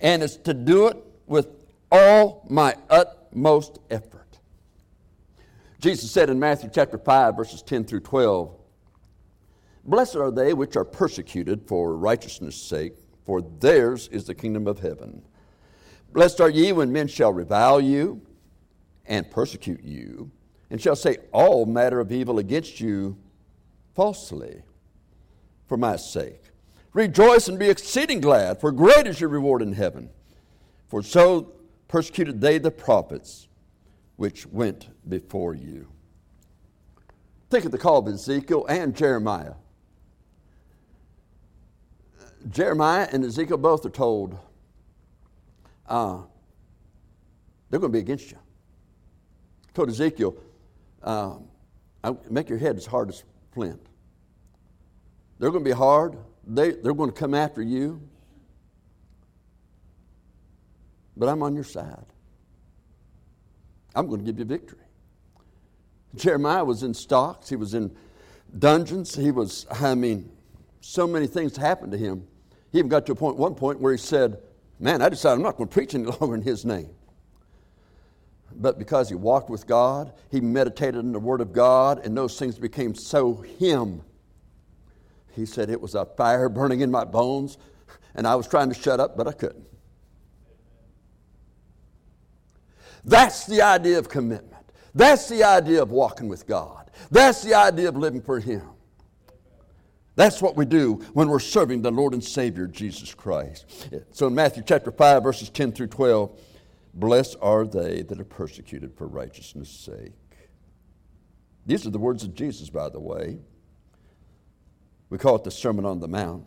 And 0.00 0.22
it's 0.22 0.36
to 0.36 0.54
do 0.54 0.86
it 0.86 0.96
with 1.26 1.48
all 1.92 2.46
my 2.48 2.74
utmost 2.88 3.80
effort. 3.90 4.38
Jesus 5.78 6.10
said 6.10 6.30
in 6.30 6.38
Matthew 6.38 6.70
chapter 6.72 6.96
5, 6.96 7.36
verses 7.36 7.62
10 7.62 7.84
through 7.84 8.00
12, 8.00 8.54
Blessed 9.84 10.16
are 10.16 10.30
they 10.30 10.54
which 10.54 10.74
are 10.76 10.84
persecuted 10.84 11.62
for 11.66 11.96
righteousness' 11.96 12.56
sake, 12.56 12.94
for 13.26 13.42
theirs 13.42 14.08
is 14.08 14.24
the 14.24 14.34
kingdom 14.34 14.66
of 14.66 14.78
heaven. 14.78 15.22
Blessed 16.12 16.40
are 16.40 16.50
ye 16.50 16.72
when 16.72 16.92
men 16.92 17.06
shall 17.06 17.32
revile 17.32 17.80
you 17.80 18.22
and 19.06 19.30
persecute 19.30 19.82
you, 19.82 20.30
and 20.70 20.80
shall 20.80 20.96
say 20.96 21.16
all 21.32 21.66
matter 21.66 22.00
of 22.00 22.12
evil 22.12 22.38
against 22.38 22.80
you 22.80 23.16
falsely 23.94 24.62
for 25.66 25.76
my 25.76 25.96
sake. 25.96 26.42
Rejoice 26.92 27.48
and 27.48 27.58
be 27.58 27.68
exceeding 27.68 28.20
glad, 28.20 28.60
for 28.60 28.72
great 28.72 29.06
is 29.06 29.20
your 29.20 29.30
reward 29.30 29.62
in 29.62 29.72
heaven. 29.72 30.10
For 30.88 31.02
so 31.02 31.52
persecuted 31.86 32.40
they 32.40 32.58
the 32.58 32.70
prophets 32.70 33.48
which 34.16 34.46
went 34.46 34.88
before 35.08 35.54
you. 35.54 35.88
Think 37.50 37.64
of 37.64 37.72
the 37.72 37.78
call 37.78 37.98
of 37.98 38.08
Ezekiel 38.08 38.66
and 38.66 38.94
Jeremiah. 38.96 39.54
Jeremiah 42.50 43.08
and 43.12 43.24
Ezekiel 43.24 43.58
both 43.58 43.86
are 43.86 43.90
told 43.90 44.38
uh, 45.88 46.18
they're 47.70 47.80
going 47.80 47.92
to 47.92 47.96
be 47.96 48.00
against 48.00 48.30
you. 48.30 48.38
I 49.68 49.72
told 49.72 49.88
Ezekiel, 49.88 50.36
uh, 51.02 51.34
make 52.30 52.48
your 52.48 52.58
head 52.58 52.76
as 52.76 52.86
hard 52.86 53.08
as 53.08 53.24
flint. 53.52 53.80
They're 55.38 55.50
going 55.50 55.64
to 55.64 55.68
be 55.70 55.76
hard. 55.76 56.16
They, 56.46 56.72
they're 56.72 56.94
going 56.94 57.10
to 57.10 57.16
come 57.16 57.34
after 57.34 57.62
you. 57.62 58.00
But 61.16 61.28
I'm 61.28 61.42
on 61.42 61.54
your 61.54 61.64
side. 61.64 62.06
I'm 63.94 64.06
going 64.06 64.20
to 64.20 64.26
give 64.26 64.38
you 64.38 64.44
victory. 64.44 64.78
Jeremiah 66.14 66.64
was 66.64 66.82
in 66.82 66.94
stocks. 66.94 67.48
He 67.48 67.56
was 67.56 67.74
in 67.74 67.94
dungeons. 68.58 69.14
He 69.14 69.30
was, 69.30 69.66
I 69.70 69.94
mean, 69.94 70.30
so 70.80 71.06
many 71.06 71.26
things 71.26 71.56
happened 71.56 71.92
to 71.92 71.98
him. 71.98 72.26
He 72.72 72.78
even 72.78 72.88
got 72.88 73.06
to 73.06 73.12
a 73.12 73.14
point, 73.14 73.36
one 73.36 73.54
point 73.54 73.80
where 73.80 73.92
he 73.92 73.98
said, 73.98 74.38
Man, 74.80 75.02
I 75.02 75.08
decided 75.08 75.36
I'm 75.36 75.42
not 75.42 75.56
going 75.56 75.68
to 75.68 75.72
preach 75.72 75.94
any 75.94 76.04
longer 76.04 76.34
in 76.34 76.42
his 76.42 76.64
name. 76.64 76.90
But 78.54 78.78
because 78.78 79.08
he 79.08 79.14
walked 79.14 79.50
with 79.50 79.66
God, 79.66 80.12
he 80.30 80.40
meditated 80.40 80.96
in 80.96 81.12
the 81.12 81.18
Word 81.18 81.40
of 81.40 81.52
God, 81.52 82.04
and 82.04 82.16
those 82.16 82.38
things 82.38 82.58
became 82.58 82.94
so 82.94 83.34
him. 83.34 84.02
He 85.32 85.46
said 85.46 85.70
it 85.70 85.80
was 85.80 85.94
a 85.94 86.04
fire 86.04 86.48
burning 86.48 86.80
in 86.80 86.90
my 86.90 87.04
bones, 87.04 87.58
and 88.14 88.26
I 88.26 88.34
was 88.34 88.48
trying 88.48 88.68
to 88.70 88.74
shut 88.74 89.00
up, 89.00 89.16
but 89.16 89.28
I 89.28 89.32
couldn't. 89.32 89.64
That's 93.04 93.46
the 93.46 93.62
idea 93.62 93.98
of 93.98 94.08
commitment. 94.08 94.54
That's 94.94 95.28
the 95.28 95.44
idea 95.44 95.80
of 95.80 95.90
walking 95.90 96.28
with 96.28 96.46
God. 96.46 96.90
That's 97.10 97.42
the 97.42 97.54
idea 97.54 97.88
of 97.88 97.96
living 97.96 98.20
for 98.20 98.40
Him. 98.40 98.62
That's 100.18 100.42
what 100.42 100.56
we 100.56 100.64
do 100.64 100.94
when 101.12 101.28
we're 101.28 101.38
serving 101.38 101.82
the 101.82 101.92
Lord 101.92 102.12
and 102.12 102.24
Savior 102.24 102.66
Jesus 102.66 103.14
Christ. 103.14 103.88
So 104.10 104.26
in 104.26 104.34
Matthew 104.34 104.64
chapter 104.66 104.90
5, 104.90 105.22
verses 105.22 105.48
10 105.48 105.70
through 105.70 105.86
12, 105.86 106.36
blessed 106.92 107.36
are 107.40 107.64
they 107.64 108.02
that 108.02 108.18
are 108.18 108.24
persecuted 108.24 108.92
for 108.96 109.06
righteousness' 109.06 109.70
sake. 109.70 110.10
These 111.66 111.86
are 111.86 111.90
the 111.90 112.00
words 112.00 112.24
of 112.24 112.34
Jesus, 112.34 112.68
by 112.68 112.88
the 112.88 112.98
way. 112.98 113.38
We 115.08 115.18
call 115.18 115.36
it 115.36 115.44
the 115.44 115.52
Sermon 115.52 115.84
on 115.84 116.00
the 116.00 116.08
Mount. 116.08 116.44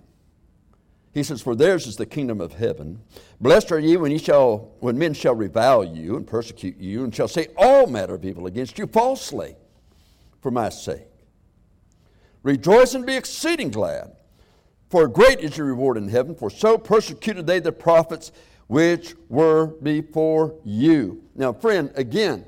He 1.14 1.24
says, 1.24 1.42
For 1.42 1.56
theirs 1.56 1.88
is 1.88 1.96
the 1.96 2.06
kingdom 2.06 2.42
of 2.42 2.52
heaven. 2.52 3.02
Blessed 3.40 3.72
are 3.72 3.80
ye 3.80 3.96
when, 3.96 4.12
ye 4.12 4.18
shall, 4.18 4.74
when 4.82 4.98
men 4.98 5.14
shall 5.14 5.34
revile 5.34 5.86
you 5.86 6.18
and 6.18 6.28
persecute 6.28 6.78
you, 6.78 7.06
and 7.06 7.16
shall 7.16 7.30
say 7.30 7.48
all 7.56 7.88
manner 7.88 8.16
of 8.16 8.26
evil 8.26 8.48
against 8.48 8.78
you 8.78 8.86
falsely 8.86 9.56
for 10.42 10.52
my 10.52 10.68
sake. 10.68 11.11
Rejoice 12.44 12.96
and 12.96 13.06
be 13.06 13.16
exceeding 13.16 13.70
glad, 13.70 14.16
for 14.90 15.08
great 15.08 15.40
is 15.40 15.58
your 15.58 15.68
reward 15.68 15.98
in 15.98 16.08
heaven, 16.08 16.36
for 16.36 16.50
so 16.50 16.78
persecuted 16.78 17.46
they 17.46 17.60
the 17.60 17.72
prophets 17.72 18.32
which 18.68 19.16
were 19.30 19.68
before 19.68 20.56
you. 20.64 21.24
Now, 21.36 21.54
friend, 21.54 21.92
again, 21.96 22.46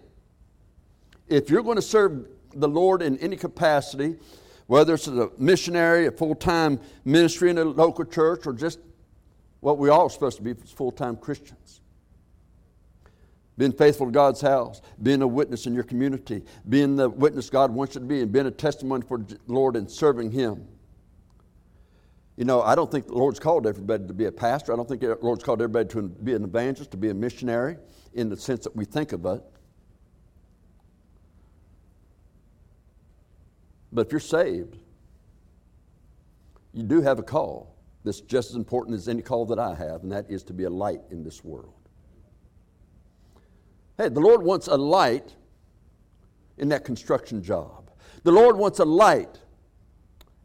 if 1.27 1.49
you're 1.49 1.63
going 1.63 1.75
to 1.75 1.81
serve 1.81 2.27
the 2.53 2.67
Lord 2.67 3.01
in 3.01 3.17
any 3.19 3.35
capacity, 3.35 4.15
whether 4.67 4.93
it's 4.95 5.07
a 5.07 5.29
missionary, 5.37 6.07
a 6.07 6.11
full 6.11 6.35
time 6.35 6.79
ministry 7.05 7.49
in 7.49 7.57
a 7.57 7.63
local 7.63 8.05
church, 8.05 8.47
or 8.47 8.53
just 8.53 8.79
what 9.59 9.77
we 9.77 9.89
all 9.89 10.07
are 10.07 10.09
supposed 10.09 10.37
to 10.37 10.43
be 10.43 10.53
full 10.53 10.91
time 10.91 11.15
Christians. 11.15 11.81
Being 13.57 13.71
faithful 13.71 14.07
to 14.07 14.11
God's 14.11 14.41
house, 14.41 14.81
being 15.01 15.21
a 15.21 15.27
witness 15.27 15.67
in 15.67 15.73
your 15.73 15.83
community, 15.83 16.43
being 16.67 16.95
the 16.95 17.09
witness 17.09 17.49
God 17.49 17.71
wants 17.71 17.93
you 17.95 18.01
to 18.01 18.07
be, 18.07 18.21
and 18.21 18.31
being 18.31 18.47
a 18.47 18.51
testimony 18.51 19.05
for 19.07 19.19
the 19.19 19.37
Lord 19.47 19.75
and 19.75 19.89
serving 19.89 20.31
Him. 20.31 20.67
You 22.35 22.45
know, 22.45 22.63
I 22.63 22.73
don't 22.73 22.91
think 22.91 23.05
the 23.05 23.13
Lord's 23.13 23.39
called 23.39 23.67
everybody 23.67 24.07
to 24.07 24.13
be 24.13 24.25
a 24.25 24.31
pastor. 24.31 24.73
I 24.73 24.75
don't 24.75 24.89
think 24.89 25.01
the 25.01 25.17
Lord's 25.21 25.43
called 25.43 25.61
everybody 25.61 25.87
to 25.89 26.01
be 26.01 26.33
an 26.33 26.43
evangelist, 26.43 26.89
to 26.91 26.97
be 26.97 27.09
a 27.09 27.13
missionary 27.13 27.77
in 28.13 28.29
the 28.29 28.37
sense 28.37 28.63
that 28.63 28.75
we 28.75 28.85
think 28.85 29.11
of 29.11 29.23
it. 29.25 29.43
But 33.91 34.07
if 34.07 34.11
you're 34.11 34.19
saved, 34.19 34.77
you 36.73 36.81
do 36.81 37.01
have 37.01 37.19
a 37.19 37.23
call 37.23 37.75
that's 38.03 38.21
just 38.21 38.49
as 38.49 38.55
important 38.55 38.95
as 38.95 39.07
any 39.07 39.21
call 39.21 39.45
that 39.45 39.59
I 39.59 39.75
have, 39.75 40.01
and 40.01 40.11
that 40.11 40.25
is 40.29 40.41
to 40.45 40.53
be 40.53 40.63
a 40.63 40.69
light 40.69 41.01
in 41.11 41.23
this 41.23 41.43
world. 41.43 41.82
Hey, 43.97 44.09
the 44.09 44.19
Lord 44.19 44.41
wants 44.41 44.67
a 44.67 44.75
light 44.75 45.35
in 46.57 46.69
that 46.69 46.83
construction 46.83 47.43
job. 47.43 47.91
The 48.23 48.31
Lord 48.31 48.57
wants 48.57 48.79
a 48.79 48.85
light 48.85 49.39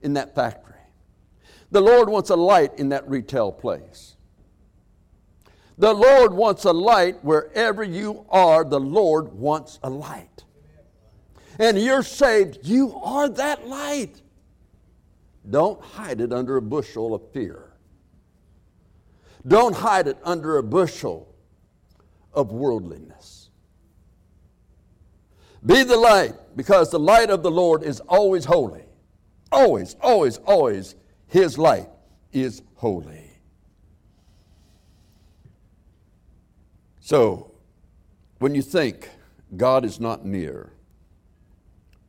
in 0.03 0.15
that 0.15 0.35
factory. 0.35 0.75
The 1.71 1.81
Lord 1.81 2.09
wants 2.09 2.31
a 2.31 2.37
light 2.37 2.79
in 2.79 2.91
that 2.91 3.09
retail 3.09 3.53
place. 3.53 4.17
The 5.77 5.93
Lord 5.93 6.33
wants 6.33 6.65
a 6.65 6.73
light 6.73 7.23
wherever 7.23 7.85
you 7.85 8.27
are. 8.31 8.65
The 8.65 8.81
Lord 8.81 9.33
wants 9.33 9.79
a 9.83 9.91
light. 9.91 10.45
And 11.59 11.79
you're 11.79 12.03
saved. 12.03 12.59
You 12.63 12.97
are 12.97 13.29
that 13.29 13.67
light. 13.67 14.21
Don't 15.49 15.81
hide 15.81 16.21
it 16.21 16.33
under 16.33 16.57
a 16.57 16.63
bushel 16.63 17.15
of 17.15 17.33
fear. 17.33 17.73
Don't 19.47 19.75
hide 19.75 20.09
it 20.09 20.19
under 20.25 20.59
a 20.59 20.63
bushel 20.63 21.35
of 22.35 22.51
worldliness. 22.53 23.38
Be 25.65 25.83
the 25.83 25.97
light, 25.97 26.35
because 26.57 26.91
the 26.91 26.99
light 26.99 27.31
of 27.31 27.43
the 27.43 27.51
Lord 27.51 27.83
is 27.83 28.01
always 28.01 28.45
holy. 28.45 28.85
Always, 29.51 29.97
always, 30.01 30.39
always, 30.39 30.95
His 31.27 31.59
light 31.59 31.89
is 32.33 32.63
holy. 32.75 33.25
So, 37.01 37.53
when 38.39 38.55
you 38.55 38.63
think 38.63 39.09
God 39.57 39.85
is 39.85 39.99
not 39.99 40.25
near, 40.25 40.73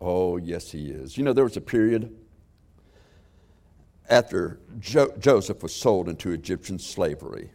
oh, 0.01 0.37
yes, 0.37 0.71
He 0.71 0.89
is. 0.89 1.17
You 1.17 1.23
know, 1.23 1.33
there 1.33 1.45
was 1.45 1.57
a 1.57 1.61
period 1.61 2.15
after 4.09 4.59
jo- 4.79 5.13
Joseph 5.19 5.63
was 5.63 5.73
sold 5.73 6.09
into 6.09 6.31
Egyptian 6.31 6.79
slavery. 6.79 7.51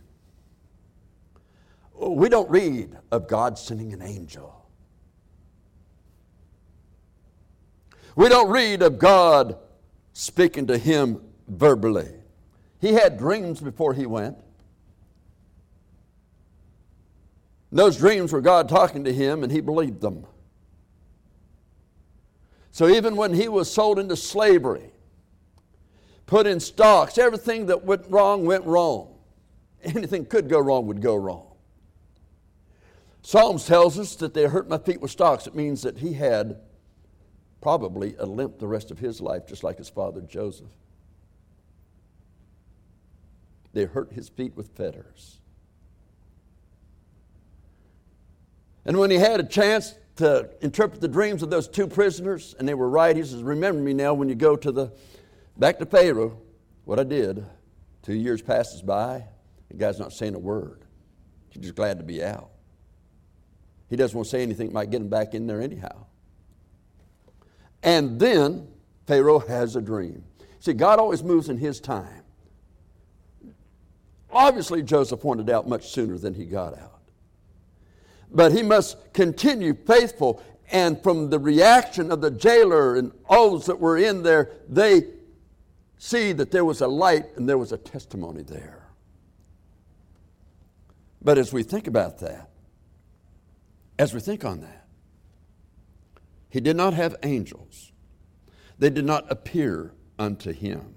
We 1.94 2.28
don't 2.28 2.48
read 2.50 2.96
of 3.12 3.28
God 3.28 3.58
sending 3.58 3.92
an 3.92 4.02
angel. 4.02 4.63
We 8.16 8.28
don't 8.28 8.50
read 8.50 8.82
of 8.82 8.98
God 8.98 9.58
speaking 10.12 10.66
to 10.68 10.78
him 10.78 11.20
verbally. 11.48 12.12
He 12.80 12.92
had 12.92 13.18
dreams 13.18 13.60
before 13.60 13.94
he 13.94 14.06
went. 14.06 14.36
Those 17.72 17.96
dreams 17.96 18.32
were 18.32 18.40
God 18.40 18.68
talking 18.68 19.04
to 19.04 19.12
him, 19.12 19.42
and 19.42 19.50
he 19.50 19.60
believed 19.60 20.00
them. 20.00 20.26
So 22.70 22.88
even 22.88 23.16
when 23.16 23.34
he 23.34 23.48
was 23.48 23.72
sold 23.72 23.98
into 23.98 24.16
slavery, 24.16 24.92
put 26.26 26.46
in 26.46 26.60
stocks, 26.60 27.18
everything 27.18 27.66
that 27.66 27.84
went 27.84 28.04
wrong 28.08 28.44
went 28.44 28.64
wrong. 28.64 29.16
Anything 29.82 30.24
could 30.24 30.48
go 30.48 30.60
wrong 30.60 30.86
would 30.86 31.02
go 31.02 31.16
wrong. 31.16 31.46
Psalms 33.22 33.64
tells 33.64 33.98
us 33.98 34.14
that 34.16 34.34
they 34.34 34.44
hurt 34.44 34.68
my 34.68 34.78
feet 34.78 35.00
with 35.00 35.10
stocks. 35.10 35.46
It 35.46 35.54
means 35.54 35.82
that 35.82 35.98
he 35.98 36.12
had 36.12 36.60
probably 37.64 38.14
a 38.18 38.26
limp 38.26 38.58
the 38.58 38.66
rest 38.66 38.90
of 38.90 38.98
his 38.98 39.22
life, 39.22 39.46
just 39.46 39.64
like 39.64 39.78
his 39.78 39.88
father 39.88 40.20
Joseph. 40.20 40.68
They 43.72 43.86
hurt 43.86 44.12
his 44.12 44.28
feet 44.28 44.54
with 44.54 44.68
fetters. 44.76 45.40
And 48.84 48.98
when 48.98 49.10
he 49.10 49.16
had 49.16 49.40
a 49.40 49.44
chance 49.44 49.94
to 50.16 50.50
interpret 50.60 51.00
the 51.00 51.08
dreams 51.08 51.42
of 51.42 51.48
those 51.48 51.66
two 51.66 51.86
prisoners, 51.86 52.54
and 52.58 52.68
they 52.68 52.74
were 52.74 52.90
right. 52.90 53.16
He 53.16 53.24
says, 53.24 53.42
Remember 53.42 53.80
me 53.80 53.94
now 53.94 54.12
when 54.12 54.28
you 54.28 54.34
go 54.34 54.56
to 54.56 54.70
the 54.70 54.92
back 55.56 55.78
to 55.78 55.86
Pharaoh, 55.86 56.38
what 56.84 57.00
I 57.00 57.04
did. 57.04 57.46
Two 58.02 58.14
years 58.14 58.42
passes 58.42 58.82
by, 58.82 59.24
the 59.70 59.78
guy's 59.78 59.98
not 59.98 60.12
saying 60.12 60.34
a 60.34 60.38
word. 60.38 60.84
He's 61.48 61.62
just 61.62 61.76
glad 61.76 61.96
to 61.96 62.04
be 62.04 62.22
out. 62.22 62.50
He 63.88 63.96
doesn't 63.96 64.14
want 64.14 64.26
to 64.26 64.30
say 64.30 64.42
anything 64.42 64.70
might 64.70 64.90
get 64.90 65.00
him 65.00 65.08
back 65.08 65.32
in 65.32 65.46
there 65.46 65.62
anyhow. 65.62 66.04
And 67.84 68.18
then 68.18 68.66
Pharaoh 69.06 69.38
has 69.40 69.76
a 69.76 69.82
dream. 69.82 70.24
See, 70.58 70.72
God 70.72 70.98
always 70.98 71.22
moves 71.22 71.50
in 71.50 71.58
his 71.58 71.78
time. 71.78 72.22
Obviously, 74.32 74.82
Joseph 74.82 75.20
pointed 75.20 75.50
out 75.50 75.68
much 75.68 75.90
sooner 75.90 76.18
than 76.18 76.34
he 76.34 76.46
got 76.46 76.76
out. 76.76 77.02
But 78.32 78.50
he 78.50 78.62
must 78.62 79.12
continue 79.12 79.74
faithful. 79.74 80.42
And 80.72 81.00
from 81.02 81.28
the 81.28 81.38
reaction 81.38 82.10
of 82.10 82.22
the 82.22 82.30
jailer 82.30 82.96
and 82.96 83.12
all 83.28 83.50
those 83.50 83.66
that 83.66 83.78
were 83.78 83.98
in 83.98 84.22
there, 84.22 84.50
they 84.68 85.04
see 85.98 86.32
that 86.32 86.50
there 86.50 86.64
was 86.64 86.80
a 86.80 86.88
light 86.88 87.26
and 87.36 87.46
there 87.46 87.58
was 87.58 87.70
a 87.70 87.76
testimony 87.76 88.42
there. 88.42 88.88
But 91.22 91.38
as 91.38 91.52
we 91.52 91.62
think 91.62 91.86
about 91.86 92.18
that, 92.20 92.48
as 93.98 94.14
we 94.14 94.20
think 94.20 94.44
on 94.44 94.62
that, 94.62 94.83
he 96.54 96.60
did 96.60 96.76
not 96.76 96.94
have 96.94 97.16
angels, 97.24 97.90
they 98.78 98.88
did 98.88 99.04
not 99.04 99.26
appear 99.28 99.92
unto 100.20 100.52
him. 100.52 100.94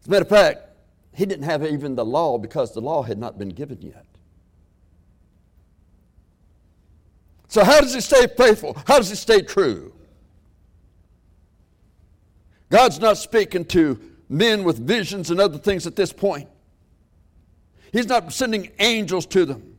As 0.00 0.06
a 0.06 0.10
matter 0.10 0.22
of 0.22 0.30
fact, 0.30 0.60
he 1.12 1.26
didn't 1.26 1.44
have 1.44 1.62
even 1.66 1.94
the 1.94 2.02
law 2.02 2.38
because 2.38 2.72
the 2.72 2.80
law 2.80 3.02
had 3.02 3.18
not 3.18 3.36
been 3.36 3.50
given 3.50 3.82
yet. 3.82 4.06
So, 7.48 7.62
how 7.62 7.82
does 7.82 7.92
he 7.92 8.00
stay 8.00 8.28
faithful? 8.28 8.78
How 8.86 8.96
does 8.96 9.10
he 9.10 9.16
stay 9.16 9.42
true? 9.42 9.92
God's 12.70 12.98
not 12.98 13.18
speaking 13.18 13.66
to 13.66 14.00
men 14.30 14.64
with 14.64 14.78
visions 14.78 15.30
and 15.30 15.38
other 15.38 15.58
things 15.58 15.86
at 15.86 15.96
this 15.96 16.14
point. 16.14 16.48
He's 17.92 18.06
not 18.06 18.32
sending 18.32 18.70
angels 18.78 19.26
to 19.26 19.44
them. 19.44 19.69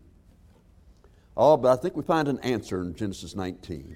Oh, 1.36 1.58
but 1.58 1.72
I 1.72 1.82
think 1.82 1.96
we 1.96 2.04
find 2.04 2.28
an 2.28 2.40
answer 2.40 2.82
in 2.82 2.94
Genesis 2.94 3.36
19. 3.36 3.96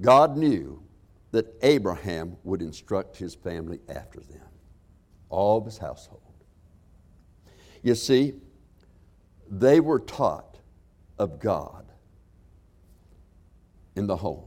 God 0.00 0.36
knew 0.36 0.82
that 1.32 1.54
Abraham 1.62 2.36
would 2.44 2.62
instruct 2.62 3.16
his 3.16 3.34
family 3.34 3.80
after 3.88 4.20
them, 4.20 4.46
all 5.28 5.58
of 5.58 5.64
his 5.64 5.78
household. 5.78 6.22
You 7.82 7.94
see, 7.94 8.34
they 9.50 9.80
were 9.80 10.00
taught 10.00 10.58
of 11.18 11.40
God 11.40 11.86
in 13.96 14.06
the 14.06 14.16
home. 14.16 14.44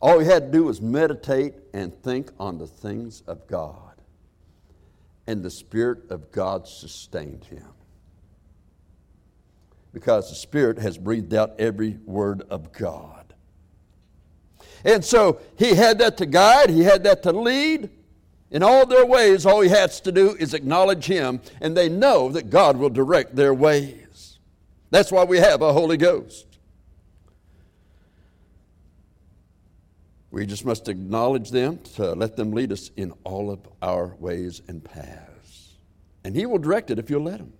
All 0.00 0.18
he 0.18 0.26
had 0.26 0.46
to 0.46 0.58
do 0.58 0.64
was 0.64 0.80
meditate 0.80 1.54
and 1.74 1.94
think 2.02 2.32
on 2.38 2.56
the 2.56 2.66
things 2.66 3.22
of 3.26 3.46
God. 3.46 4.00
And 5.26 5.42
the 5.42 5.50
Spirit 5.50 6.10
of 6.10 6.32
God 6.32 6.66
sustained 6.66 7.44
him. 7.44 7.66
Because 9.92 10.28
the 10.28 10.36
Spirit 10.36 10.78
has 10.78 10.96
breathed 10.96 11.34
out 11.34 11.58
every 11.58 11.98
word 12.04 12.42
of 12.48 12.72
God. 12.72 13.34
And 14.84 15.04
so 15.04 15.40
he 15.58 15.74
had 15.74 15.98
that 15.98 16.16
to 16.18 16.26
guide, 16.26 16.70
he 16.70 16.84
had 16.84 17.04
that 17.04 17.22
to 17.24 17.32
lead. 17.32 17.90
In 18.50 18.62
all 18.62 18.84
their 18.84 19.06
ways, 19.06 19.46
all 19.46 19.60
he 19.60 19.68
has 19.68 20.00
to 20.00 20.12
do 20.12 20.34
is 20.34 20.54
acknowledge 20.54 21.04
him, 21.04 21.40
and 21.60 21.76
they 21.76 21.88
know 21.88 22.30
that 22.30 22.50
God 22.50 22.76
will 22.76 22.90
direct 22.90 23.36
their 23.36 23.54
ways. 23.54 24.38
That's 24.90 25.12
why 25.12 25.24
we 25.24 25.38
have 25.38 25.62
a 25.62 25.72
Holy 25.72 25.96
Ghost. 25.96 26.46
We 30.32 30.46
just 30.46 30.64
must 30.64 30.88
acknowledge 30.88 31.50
them 31.50 31.78
to 31.96 32.12
let 32.12 32.36
them 32.36 32.52
lead 32.52 32.72
us 32.72 32.90
in 32.96 33.12
all 33.24 33.50
of 33.50 33.60
our 33.82 34.14
ways 34.18 34.62
and 34.68 34.82
paths. 34.82 35.74
And 36.24 36.36
He 36.36 36.46
will 36.46 36.58
direct 36.58 36.90
it 36.90 36.98
if 36.98 37.10
you'll 37.10 37.24
let 37.24 37.40
Him. 37.40 37.52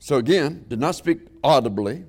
So 0.00 0.16
again, 0.16 0.64
did 0.66 0.80
not 0.80 0.94
speak 0.94 1.20
audibly, 1.44 2.04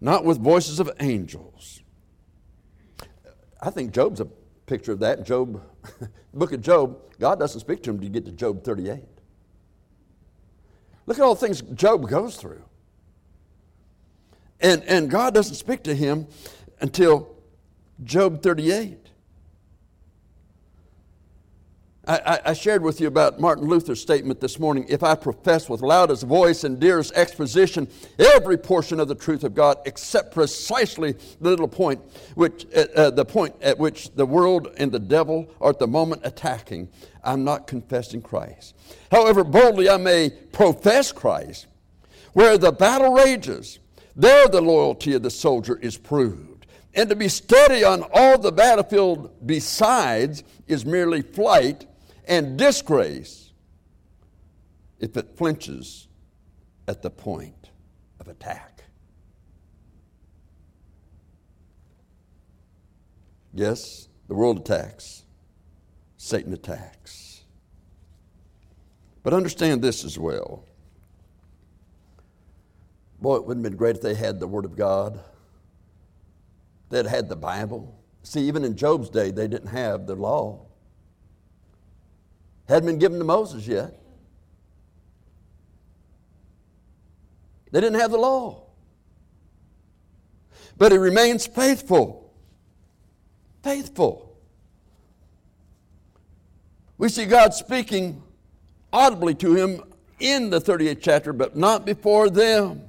not 0.00 0.24
with 0.24 0.38
voices 0.38 0.80
of 0.80 0.90
angels. 0.98 1.80
I 3.62 3.70
think 3.70 3.92
Job's 3.92 4.20
a 4.20 4.26
picture 4.66 4.92
of 4.92 4.98
that. 4.98 5.24
Job, 5.24 5.62
book 6.34 6.52
of 6.52 6.60
Job, 6.60 6.98
God 7.20 7.38
doesn't 7.38 7.60
speak 7.60 7.84
to 7.84 7.90
him 7.90 8.00
to 8.00 8.08
get 8.08 8.24
to 8.26 8.32
Job 8.32 8.64
38. 8.64 9.00
Look 11.06 11.18
at 11.18 11.22
all 11.22 11.36
the 11.36 11.40
things 11.40 11.62
Job 11.62 12.08
goes 12.10 12.36
through. 12.36 12.64
And, 14.60 14.82
and 14.84 15.08
God 15.08 15.34
doesn't 15.34 15.54
speak 15.54 15.84
to 15.84 15.94
him 15.94 16.26
until 16.80 17.32
Job 18.02 18.42
38. 18.42 19.05
I, 22.08 22.40
I, 22.44 22.52
shared 22.52 22.82
with 22.82 23.00
you 23.00 23.08
about 23.08 23.40
Martin 23.40 23.66
Luther's 23.66 24.00
statement 24.00 24.40
this 24.40 24.60
morning. 24.60 24.86
If 24.88 25.02
I 25.02 25.16
profess 25.16 25.68
with 25.68 25.82
loudest 25.82 26.22
voice 26.22 26.62
and 26.62 26.78
dearest 26.78 27.12
exposition 27.14 27.88
every 28.16 28.56
portion 28.56 29.00
of 29.00 29.08
the 29.08 29.16
truth 29.16 29.42
of 29.42 29.56
God, 29.56 29.78
except 29.86 30.32
precisely 30.32 31.12
the 31.12 31.50
little 31.50 31.66
point, 31.66 32.00
which 32.36 32.64
uh, 32.76 32.86
uh, 32.94 33.10
the 33.10 33.24
point 33.24 33.56
at 33.60 33.76
which 33.76 34.14
the 34.14 34.24
world 34.24 34.72
and 34.76 34.92
the 34.92 35.00
devil 35.00 35.50
are 35.60 35.70
at 35.70 35.80
the 35.80 35.88
moment 35.88 36.20
attacking, 36.24 36.88
I'm 37.24 37.42
not 37.42 37.66
confessing 37.66 38.22
Christ. 38.22 38.76
However 39.10 39.42
boldly 39.42 39.90
I 39.90 39.96
may 39.96 40.30
profess 40.30 41.10
Christ, 41.10 41.66
where 42.34 42.56
the 42.56 42.70
battle 42.70 43.14
rages, 43.14 43.80
there, 44.14 44.46
the 44.46 44.60
loyalty 44.60 45.14
of 45.14 45.24
the 45.24 45.30
soldier 45.30 45.76
is 45.82 45.98
proved. 45.98 46.66
And 46.94 47.10
to 47.10 47.16
be 47.16 47.28
steady 47.28 47.82
on 47.82 48.04
all 48.12 48.38
the 48.38 48.52
battlefield 48.52 49.44
besides 49.44 50.44
is 50.68 50.86
merely 50.86 51.20
flight 51.20 51.84
and 52.26 52.58
disgrace 52.58 53.52
if 54.98 55.16
it 55.16 55.36
flinches 55.36 56.08
at 56.88 57.02
the 57.02 57.10
point 57.10 57.70
of 58.20 58.28
attack. 58.28 58.84
Yes, 63.52 64.08
the 64.28 64.34
world 64.34 64.58
attacks, 64.58 65.24
Satan 66.16 66.52
attacks. 66.52 67.44
But 69.22 69.32
understand 69.32 69.82
this 69.82 70.04
as 70.04 70.18
well. 70.18 70.64
Boy, 73.20 73.36
it 73.36 73.46
wouldn't 73.46 73.64
have 73.64 73.72
been 73.72 73.78
great 73.78 73.96
if 73.96 74.02
they 74.02 74.14
had 74.14 74.40
the 74.40 74.46
Word 74.46 74.64
of 74.64 74.76
God. 74.76 75.20
They'd 76.90 77.06
had 77.06 77.28
the 77.28 77.36
Bible. 77.36 77.98
See, 78.22 78.42
even 78.42 78.64
in 78.64 78.76
Job's 78.76 79.08
day, 79.08 79.30
they 79.30 79.48
didn't 79.48 79.68
have 79.68 80.06
the 80.06 80.14
law. 80.14 80.65
Hadn't 82.68 82.86
been 82.86 82.98
given 82.98 83.18
to 83.18 83.24
Moses 83.24 83.66
yet. 83.66 83.94
They 87.70 87.80
didn't 87.80 88.00
have 88.00 88.10
the 88.10 88.18
law. 88.18 88.62
But 90.76 90.92
he 90.92 90.98
remains 90.98 91.46
faithful. 91.46 92.32
Faithful. 93.62 94.36
We 96.98 97.08
see 97.08 97.26
God 97.26 97.54
speaking 97.54 98.22
audibly 98.92 99.34
to 99.36 99.54
him 99.54 99.82
in 100.18 100.50
the 100.50 100.60
38th 100.60 100.98
chapter, 101.00 101.32
but 101.32 101.56
not 101.56 101.84
before 101.84 102.30
them. 102.30 102.82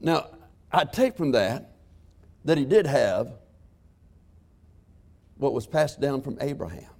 Now, 0.00 0.26
I 0.70 0.84
take 0.84 1.16
from 1.16 1.32
that 1.32 1.72
that 2.44 2.58
he 2.58 2.64
did 2.64 2.86
have 2.86 3.32
what 5.36 5.52
was 5.52 5.66
passed 5.66 6.00
down 6.00 6.22
from 6.22 6.38
Abraham. 6.40 6.90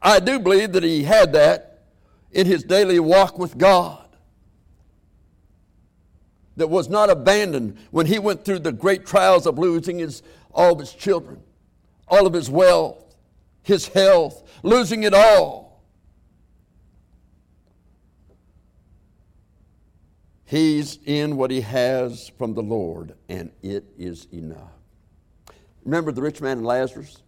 I 0.00 0.20
do 0.20 0.38
believe 0.38 0.72
that 0.72 0.82
he 0.82 1.04
had 1.04 1.32
that 1.32 1.84
in 2.32 2.46
his 2.46 2.62
daily 2.62 3.00
walk 3.00 3.38
with 3.38 3.56
God. 3.58 4.02
That 6.56 6.68
was 6.68 6.88
not 6.88 7.10
abandoned 7.10 7.78
when 7.90 8.06
he 8.06 8.18
went 8.18 8.44
through 8.44 8.60
the 8.60 8.72
great 8.72 9.04
trials 9.04 9.46
of 9.46 9.58
losing 9.58 9.98
his, 9.98 10.22
all 10.52 10.72
of 10.72 10.78
his 10.78 10.92
children, 10.92 11.42
all 12.08 12.26
of 12.26 12.32
his 12.32 12.48
wealth, 12.48 13.14
his 13.62 13.88
health, 13.88 14.42
losing 14.62 15.02
it 15.02 15.12
all. 15.12 15.82
He's 20.46 21.00
in 21.04 21.36
what 21.36 21.50
he 21.50 21.60
has 21.60 22.30
from 22.38 22.54
the 22.54 22.62
Lord, 22.62 23.14
and 23.28 23.50
it 23.62 23.84
is 23.98 24.28
enough. 24.32 24.70
Remember 25.84 26.12
the 26.12 26.22
rich 26.22 26.40
man 26.40 26.58
and 26.58 26.66
Lazarus? 26.66 27.22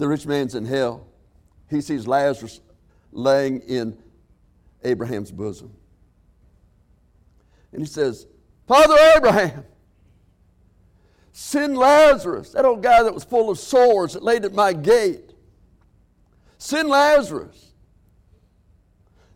The 0.00 0.08
rich 0.08 0.24
man's 0.24 0.54
in 0.54 0.64
hell. 0.64 1.06
He 1.68 1.82
sees 1.82 2.06
Lazarus 2.06 2.62
laying 3.12 3.60
in 3.60 3.98
Abraham's 4.82 5.30
bosom. 5.30 5.76
And 7.70 7.82
he 7.82 7.86
says, 7.86 8.26
Father 8.66 8.96
Abraham, 9.14 9.66
Send 11.32 11.76
Lazarus, 11.76 12.52
that 12.52 12.64
old 12.64 12.82
guy 12.82 13.02
that 13.02 13.12
was 13.12 13.24
full 13.24 13.50
of 13.50 13.58
sores 13.58 14.14
that 14.14 14.22
laid 14.22 14.46
at 14.46 14.54
my 14.54 14.72
gate. 14.72 15.34
Send 16.56 16.88
Lazarus 16.88 17.74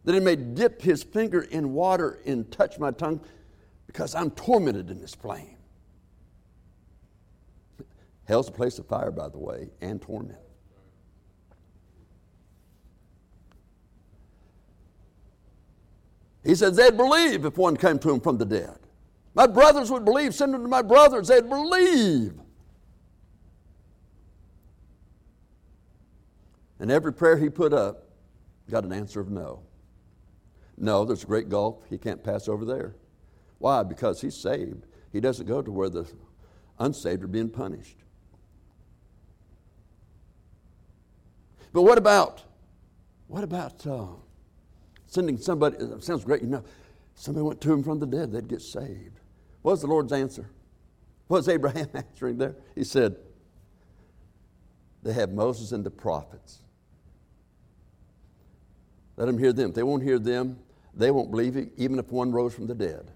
that 0.05 0.14
he 0.14 0.20
may 0.20 0.35
dip 0.35 0.81
his 0.81 1.03
finger 1.03 1.42
in 1.42 1.74
water 1.74 2.20
and 2.24 2.50
touch 2.50 2.79
my 2.79 2.90
tongue 2.90 3.20
because 3.87 4.14
I'm 4.14 4.31
tormented 4.31 4.90
in 4.90 4.98
this 4.98 5.14
flame. 5.14 5.59
Hell's 8.24 8.48
a 8.48 8.53
place 8.53 8.79
of 8.79 8.87
fire, 8.87 9.11
by 9.11 9.29
the 9.29 9.38
way, 9.38 9.68
and 9.83 10.00
torment. 10.00 10.38
He 16.45 16.55
said 16.55 16.75
they'd 16.75 16.97
believe 16.97 17.45
if 17.45 17.57
one 17.57 17.77
came 17.77 17.99
to 18.01 18.11
him 18.11 18.21
from 18.21 18.39
the 18.39 18.45
dead. 18.45 18.79
My 19.35 19.47
brothers 19.47 19.91
would 19.91 20.05
believe. 20.05 20.35
Send 20.35 20.55
them 20.55 20.63
to 20.63 20.69
my 20.69 20.83
brothers. 20.83 21.29
They'd 21.29 21.49
believe. 21.49 22.35
And 26.79 26.91
every 26.91 27.13
prayer 27.13 27.37
he 27.37 27.49
put 27.49 27.73
up 27.73 28.09
got 28.71 28.85
an 28.85 28.93
answer 28.93 29.21
of 29.21 29.31
no. 29.31 29.63
No, 30.77 31.05
there's 31.05 31.23
a 31.23 31.27
great 31.27 31.49
gulf. 31.49 31.85
He 31.89 31.99
can't 31.99 32.23
pass 32.23 32.49
over 32.49 32.65
there. 32.65 32.95
Why? 33.59 33.83
Because 33.83 34.21
he's 34.21 34.37
saved. 34.37 34.87
He 35.13 35.21
doesn't 35.21 35.47
go 35.47 35.63
to 35.63 35.71
where 35.71 35.89
the 35.89 36.07
unsaved 36.79 37.23
are 37.23 37.29
being 37.29 37.49
punished. 37.49 37.99
But 41.73 41.83
what 41.83 41.99
about, 41.99 42.43
what 43.29 43.45
about 43.45 43.87
uh, 43.87 44.07
sending 45.14 45.38
somebody? 45.38 45.77
sounds 46.00 46.24
great, 46.24 46.42
you 46.42 46.48
know. 46.48 46.64
Somebody 47.14 47.44
went 47.44 47.61
to 47.61 47.72
him 47.72 47.83
from 47.85 48.00
the 48.00 48.07
dead, 48.07 48.33
they'd 48.33 48.48
get 48.48 48.61
saved. 48.61 49.20
What 49.62 49.72
was 49.72 49.81
the 49.81 49.87
Lord's 49.87 50.12
answer? 50.12 50.50
What 51.29 51.38
was 51.38 51.48
Abraham 51.48 51.88
answering 51.94 52.37
there? 52.37 52.57
He 52.74 52.85
said, 52.85 53.16
They 55.03 55.12
have 55.12 55.31
Moses 55.31 55.72
and 55.72 55.85
the 55.85 55.90
prophets. 55.90 56.59
Let 59.16 59.27
them 59.27 59.38
hear 59.38 59.53
them. 59.53 59.70
If 59.70 59.77
they 59.77 59.85
won't 59.85 60.03
hear 60.03 60.18
them, 60.18 60.59
they 60.92 61.12
won't 61.12 61.31
believe 61.31 61.57
it, 61.57 61.70
even 61.77 61.98
if 62.00 62.11
one 62.11 62.33
rose 62.33 62.53
from 62.53 62.66
the 62.66 62.74
dead. 62.74 63.12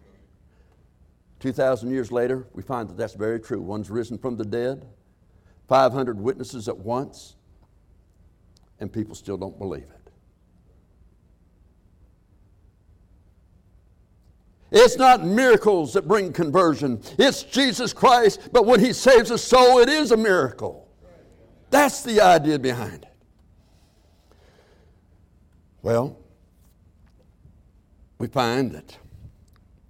2,000 1.41 1.91
years 1.91 2.11
later, 2.11 2.47
we 2.55 2.63
find 2.63 2.89
that 2.89 2.97
that's 2.97 3.15
very 3.15 3.41
true. 3.41 3.61
One's 3.61 3.91
risen 3.91 4.17
from 4.17 4.37
the 4.37 4.45
dead, 4.45 4.87
500 5.69 6.19
witnesses 6.21 6.69
at 6.69 6.79
once, 6.79 7.35
and 8.81 8.93
people 8.93 9.15
still 9.15 9.37
don't 9.37 9.59
believe 9.59 9.83
it. 9.83 9.98
It's 14.71 14.97
not 14.97 15.25
miracles 15.25 15.95
that 15.95 16.07
bring 16.07 16.33
conversion. 16.33 17.01
It's 17.19 17.43
Jesus 17.43 17.93
Christ, 17.93 18.51
but 18.53 18.67
when 18.67 18.81
He 18.81 18.93
saves 18.93 19.31
a 19.31 19.39
soul, 19.39 19.79
it 19.79 19.89
is 19.89 20.13
a 20.13 20.17
miracle. 20.17 20.89
That's 21.71 22.03
the 22.03 22.21
idea 22.21 22.59
behind 22.59 23.03
it. 23.03 23.09
Well, 25.83 26.19
we 28.19 28.27
find 28.27 28.73
that 28.73 28.99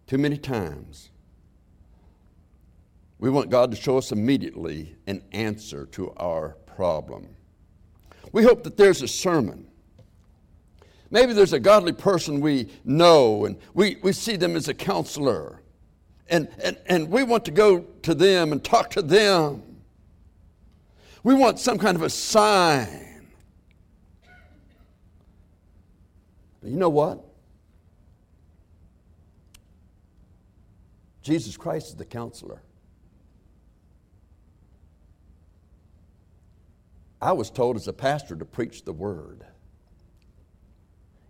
too 0.06 0.18
many 0.18 0.36
times 0.36 1.10
we 3.18 3.30
want 3.30 3.50
God 3.50 3.70
to 3.72 3.76
show 3.76 3.98
us 3.98 4.12
immediately 4.12 4.96
an 5.06 5.22
answer 5.32 5.86
to 5.86 6.12
our 6.16 6.56
problem. 6.66 7.28
We 8.32 8.44
hope 8.44 8.62
that 8.64 8.76
there's 8.76 9.02
a 9.02 9.08
sermon 9.08 9.67
Maybe 11.10 11.32
there's 11.32 11.54
a 11.54 11.60
godly 11.60 11.92
person 11.92 12.40
we 12.40 12.68
know 12.84 13.46
and 13.46 13.56
we, 13.72 13.96
we 14.02 14.12
see 14.12 14.36
them 14.36 14.56
as 14.56 14.68
a 14.68 14.74
counselor. 14.74 15.62
And, 16.28 16.48
and, 16.62 16.76
and 16.86 17.10
we 17.10 17.22
want 17.22 17.46
to 17.46 17.50
go 17.50 17.80
to 18.02 18.14
them 18.14 18.52
and 18.52 18.62
talk 18.62 18.90
to 18.90 19.02
them. 19.02 19.62
We 21.22 21.34
want 21.34 21.58
some 21.58 21.78
kind 21.78 21.96
of 21.96 22.02
a 22.02 22.10
sign. 22.10 23.26
But 26.60 26.70
you 26.70 26.76
know 26.76 26.90
what? 26.90 27.24
Jesus 31.22 31.56
Christ 31.56 31.88
is 31.88 31.94
the 31.94 32.04
counselor. 32.04 32.62
I 37.20 37.32
was 37.32 37.50
told 37.50 37.76
as 37.76 37.88
a 37.88 37.92
pastor 37.92 38.36
to 38.36 38.44
preach 38.44 38.84
the 38.84 38.92
word 38.92 39.44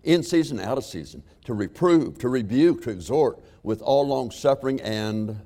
in 0.09 0.23
season, 0.23 0.59
out 0.59 0.79
of 0.79 0.85
season, 0.85 1.23
to 1.44 1.53
reprove, 1.53 2.16
to 2.18 2.31
rebuke, 2.31 2.83
to 2.83 2.90
exhort 2.90 3.38
with 3.62 3.83
all 3.83 4.09
long 4.09 4.31
suffering 4.31 4.81
and 4.81 5.38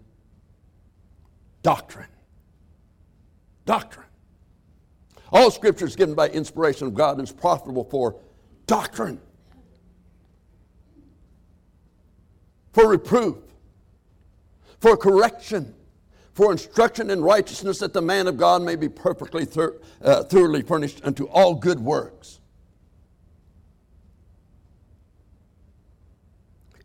doctrine. 1.64 2.06
Doctrine. 3.66 4.06
All 5.32 5.50
scripture 5.50 5.84
is 5.84 5.96
given 5.96 6.14
by 6.14 6.28
inspiration 6.28 6.86
of 6.86 6.94
God 6.94 7.18
and 7.18 7.26
is 7.26 7.32
profitable 7.32 7.82
for 7.82 8.20
doctrine, 8.66 9.20
for 12.72 12.88
reproof, 12.88 13.38
for 14.78 14.96
correction, 14.96 15.74
for 16.34 16.52
instruction 16.52 17.10
in 17.10 17.20
righteousness, 17.20 17.80
that 17.80 17.92
the 17.92 18.02
man 18.02 18.28
of 18.28 18.36
God 18.36 18.62
may 18.62 18.76
be 18.76 18.88
perfectly, 18.88 19.44
thir- 19.44 19.80
uh, 20.02 20.22
thoroughly 20.22 20.62
furnished 20.62 21.00
unto 21.02 21.24
all 21.24 21.56
good 21.56 21.80
works. 21.80 22.38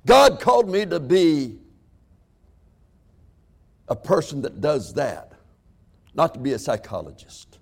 God 0.08 0.40
called 0.40 0.70
me 0.70 0.86
to 0.86 1.02
be 1.02 1.58
a 3.90 3.96
person 3.96 4.42
that 4.44 4.62
does 4.62 4.94
that, 4.94 5.34
not 6.14 6.34
to 6.34 6.40
be 6.40 6.54
a 6.54 6.60
psychologist. 6.60 7.60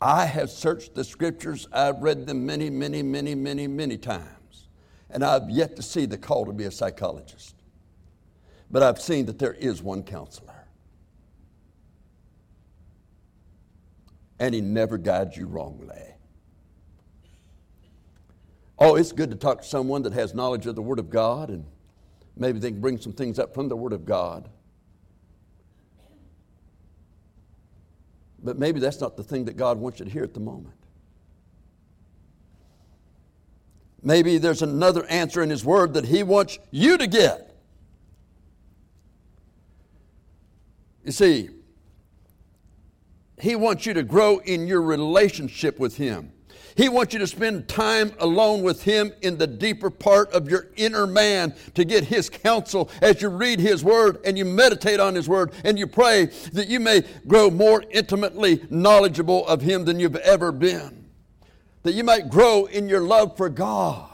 I 0.00 0.24
have 0.24 0.50
searched 0.50 0.94
the 0.94 1.04
scriptures, 1.04 1.68
I've 1.72 2.00
read 2.00 2.26
them 2.26 2.46
many, 2.46 2.70
many, 2.70 3.02
many, 3.02 3.34
many, 3.34 3.66
many 3.66 3.98
times, 3.98 4.68
and 5.10 5.22
I've 5.22 5.50
yet 5.50 5.76
to 5.76 5.82
see 5.82 6.06
the 6.06 6.16
call 6.16 6.46
to 6.46 6.52
be 6.52 6.64
a 6.64 6.70
psychologist. 6.70 7.54
But 8.70 8.82
I've 8.82 9.00
seen 9.00 9.26
that 9.26 9.38
there 9.38 9.52
is 9.52 9.82
one 9.82 10.04
counselor. 10.04 10.66
And 14.38 14.54
he 14.54 14.62
never 14.62 14.96
guides 14.96 15.36
you 15.36 15.46
wrongly. 15.46 16.11
Oh, 18.78 18.96
it's 18.96 19.12
good 19.12 19.30
to 19.30 19.36
talk 19.36 19.62
to 19.62 19.68
someone 19.68 20.02
that 20.02 20.12
has 20.12 20.34
knowledge 20.34 20.66
of 20.66 20.74
the 20.74 20.82
Word 20.82 20.98
of 20.98 21.10
God 21.10 21.50
and 21.50 21.64
maybe 22.36 22.58
they 22.58 22.70
can 22.70 22.80
bring 22.80 22.98
some 22.98 23.12
things 23.12 23.38
up 23.38 23.54
from 23.54 23.68
the 23.68 23.76
Word 23.76 23.92
of 23.92 24.04
God. 24.04 24.48
But 28.42 28.58
maybe 28.58 28.80
that's 28.80 29.00
not 29.00 29.16
the 29.16 29.22
thing 29.22 29.44
that 29.44 29.56
God 29.56 29.78
wants 29.78 30.00
you 30.00 30.04
to 30.04 30.10
hear 30.10 30.24
at 30.24 30.34
the 30.34 30.40
moment. 30.40 30.74
Maybe 34.02 34.38
there's 34.38 34.62
another 34.62 35.06
answer 35.06 35.42
in 35.42 35.50
His 35.50 35.64
Word 35.64 35.94
that 35.94 36.06
He 36.06 36.24
wants 36.24 36.58
you 36.72 36.98
to 36.98 37.06
get. 37.06 37.54
You 41.04 41.12
see, 41.12 41.50
He 43.40 43.54
wants 43.54 43.86
you 43.86 43.94
to 43.94 44.02
grow 44.02 44.38
in 44.38 44.66
your 44.66 44.82
relationship 44.82 45.78
with 45.78 45.96
Him. 45.96 46.32
He 46.76 46.88
wants 46.88 47.12
you 47.12 47.18
to 47.18 47.26
spend 47.26 47.68
time 47.68 48.12
alone 48.18 48.62
with 48.62 48.84
Him 48.84 49.12
in 49.20 49.38
the 49.38 49.46
deeper 49.46 49.90
part 49.90 50.32
of 50.32 50.50
your 50.50 50.68
inner 50.76 51.06
man 51.06 51.54
to 51.74 51.84
get 51.84 52.04
His 52.04 52.30
counsel 52.30 52.90
as 53.00 53.20
you 53.20 53.28
read 53.28 53.60
His 53.60 53.84
Word 53.84 54.18
and 54.24 54.38
you 54.38 54.44
meditate 54.44 55.00
on 55.00 55.14
His 55.14 55.28
Word 55.28 55.52
and 55.64 55.78
you 55.78 55.86
pray 55.86 56.26
that 56.52 56.68
you 56.68 56.80
may 56.80 57.02
grow 57.26 57.50
more 57.50 57.84
intimately 57.90 58.62
knowledgeable 58.70 59.46
of 59.46 59.62
Him 59.62 59.84
than 59.84 60.00
you've 60.00 60.16
ever 60.16 60.52
been. 60.52 61.06
That 61.82 61.94
you 61.94 62.04
might 62.04 62.30
grow 62.30 62.64
in 62.66 62.88
your 62.88 63.02
love 63.02 63.36
for 63.36 63.48
God. 63.48 64.08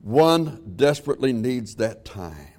One 0.00 0.74
desperately 0.76 1.32
needs 1.32 1.74
that 1.76 2.04
time. 2.04 2.52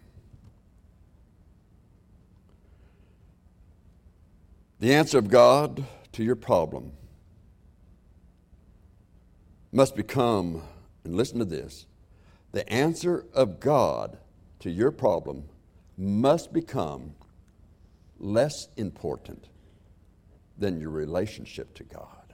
The 4.80 4.93
answer 4.93 5.17
of 5.17 5.30
God 5.30 5.86
to 6.17 6.23
your 6.23 6.36
problem 6.36 6.91
must 9.71 9.95
become, 9.95 10.63
and 11.03 11.15
listen 11.15 11.38
to 11.38 11.45
this, 11.45 11.86
the 12.53 12.67
answer 12.73 13.27
of 13.36 13.60
God 13.60 14.17
to 14.62 14.71
your 14.71 14.89
problem 14.89 15.43
must 15.95 16.51
become 16.51 17.13
less 18.17 18.67
important 18.77 19.49
than 20.58 20.80
your 20.80 20.89
relationship 20.89 21.75
to 21.75 21.84
God. 21.84 22.34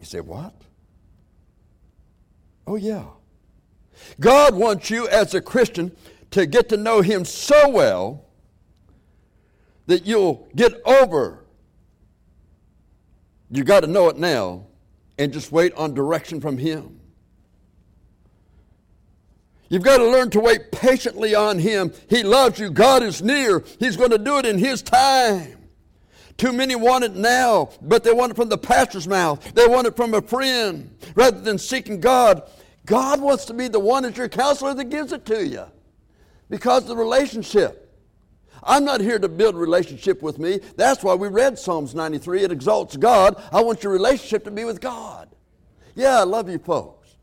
You 0.00 0.04
say, 0.04 0.18
What? 0.18 0.52
Oh, 2.66 2.74
yeah. 2.74 3.04
God 4.18 4.56
wants 4.56 4.90
you 4.90 5.06
as 5.06 5.32
a 5.32 5.40
Christian 5.40 5.96
to 6.32 6.46
get 6.46 6.68
to 6.70 6.76
know 6.76 7.00
Him 7.00 7.24
so 7.24 7.68
well 7.68 8.26
that 9.86 10.06
you'll 10.06 10.48
get 10.54 10.80
over. 10.84 11.44
You 13.50 13.64
got 13.64 13.80
to 13.80 13.86
know 13.86 14.08
it 14.08 14.16
now. 14.16 14.66
and 15.18 15.32
just 15.32 15.50
wait 15.50 15.72
on 15.74 15.94
direction 15.94 16.42
from 16.42 16.58
Him. 16.58 17.00
You've 19.70 19.82
got 19.82 19.96
to 19.96 20.06
learn 20.06 20.30
to 20.30 20.40
wait 20.40 20.70
patiently 20.70 21.34
on 21.34 21.58
Him. 21.58 21.92
He 22.08 22.22
loves 22.22 22.58
you. 22.58 22.70
God 22.70 23.02
is 23.02 23.22
near. 23.22 23.64
He's 23.80 23.96
going 23.96 24.10
to 24.10 24.18
do 24.18 24.38
it 24.38 24.44
in 24.46 24.58
His 24.58 24.82
time. 24.82 25.56
Too 26.36 26.52
many 26.52 26.76
want 26.76 27.04
it 27.04 27.16
now, 27.16 27.70
but 27.80 28.04
they 28.04 28.12
want 28.12 28.32
it 28.32 28.34
from 28.34 28.50
the 28.50 28.58
pastor's 28.58 29.08
mouth. 29.08 29.54
They 29.54 29.66
want 29.66 29.86
it 29.86 29.96
from 29.96 30.12
a 30.12 30.20
friend 30.20 30.94
rather 31.14 31.40
than 31.40 31.56
seeking 31.56 31.98
God. 31.98 32.42
God 32.84 33.20
wants 33.20 33.46
to 33.46 33.54
be 33.54 33.68
the 33.68 33.80
one 33.80 34.04
as 34.04 34.18
your 34.18 34.28
counselor 34.28 34.74
that 34.74 34.90
gives 34.90 35.12
it 35.12 35.24
to 35.26 35.46
you 35.46 35.64
because 36.48 36.82
of 36.82 36.88
the 36.88 36.96
relationship. 36.96 37.82
I'm 38.62 38.84
not 38.84 39.00
here 39.00 39.18
to 39.18 39.28
build 39.28 39.54
relationship 39.54 40.22
with 40.22 40.38
me. 40.38 40.60
That's 40.76 41.02
why 41.04 41.14
we 41.14 41.28
read 41.28 41.58
Psalms 41.58 41.94
93. 41.94 42.42
It 42.42 42.52
exalts 42.52 42.96
God. 42.96 43.40
I 43.52 43.60
want 43.60 43.82
your 43.82 43.92
relationship 43.92 44.44
to 44.44 44.50
be 44.50 44.64
with 44.64 44.80
God. 44.80 45.28
Yeah, 45.94 46.20
I 46.20 46.24
love 46.24 46.48
you 46.48 46.58
folks. 46.58 47.16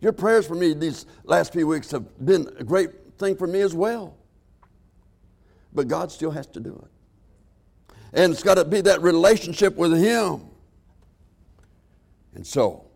Your 0.00 0.12
prayers 0.12 0.46
for 0.46 0.54
me 0.54 0.74
these 0.74 1.06
last 1.24 1.52
few 1.52 1.66
weeks 1.66 1.90
have 1.90 2.24
been 2.24 2.48
a 2.58 2.64
great 2.64 2.90
thing 3.18 3.36
for 3.36 3.46
me 3.46 3.60
as 3.60 3.74
well. 3.74 4.16
But 5.72 5.88
God 5.88 6.10
still 6.10 6.30
has 6.30 6.46
to 6.48 6.60
do 6.60 6.74
it. 6.84 7.94
And 8.12 8.32
it's 8.32 8.42
got 8.42 8.54
to 8.54 8.64
be 8.64 8.80
that 8.82 9.02
relationship 9.02 9.76
with 9.76 9.96
Him. 9.96 10.42
And 12.34 12.46
so, 12.46 12.87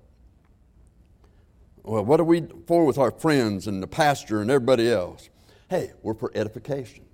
well, 1.82 2.04
what 2.04 2.20
are 2.20 2.24
we 2.24 2.46
for 2.66 2.84
with 2.84 2.98
our 2.98 3.10
friends 3.10 3.66
and 3.66 3.82
the 3.82 3.86
pastor 3.86 4.40
and 4.40 4.50
everybody 4.50 4.90
else? 4.90 5.28
Hey, 5.68 5.92
we're 6.02 6.14
for 6.14 6.30
edification. 6.34 7.04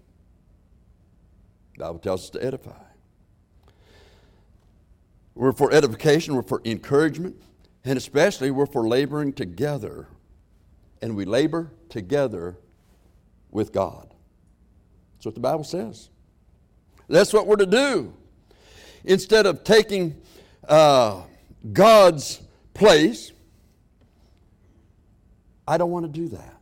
The 1.74 1.85
Bible 1.85 1.98
tells 2.00 2.24
us 2.24 2.31
to 2.31 2.44
edify. 2.44 2.83
We're 5.35 5.52
for 5.52 5.72
edification, 5.72 6.35
we're 6.35 6.42
for 6.42 6.61
encouragement, 6.64 7.37
and 7.85 7.96
especially 7.96 8.50
we're 8.50 8.66
for 8.66 8.88
laboring 8.88 9.33
together. 9.33 10.09
And 11.00 11.14
we 11.14 11.24
labor 11.24 11.70
together 11.88 12.59
with 13.52 13.72
God. 13.72 14.12
That's 15.14 15.26
what 15.26 15.35
the 15.35 15.40
Bible 15.40 15.64
says. 15.64 16.11
That's 17.09 17.33
what 17.33 17.46
we're 17.46 17.57
to 17.57 17.66
do. 17.66 18.12
Instead 19.04 19.46
of 19.46 19.62
taking 19.62 20.20
uh, 20.68 21.22
God's 21.72 22.42
place, 22.74 23.33
I 25.68 25.76
don't 25.76 25.90
want 25.90 26.07
to 26.07 26.11
do 26.11 26.28
that. 26.28 26.54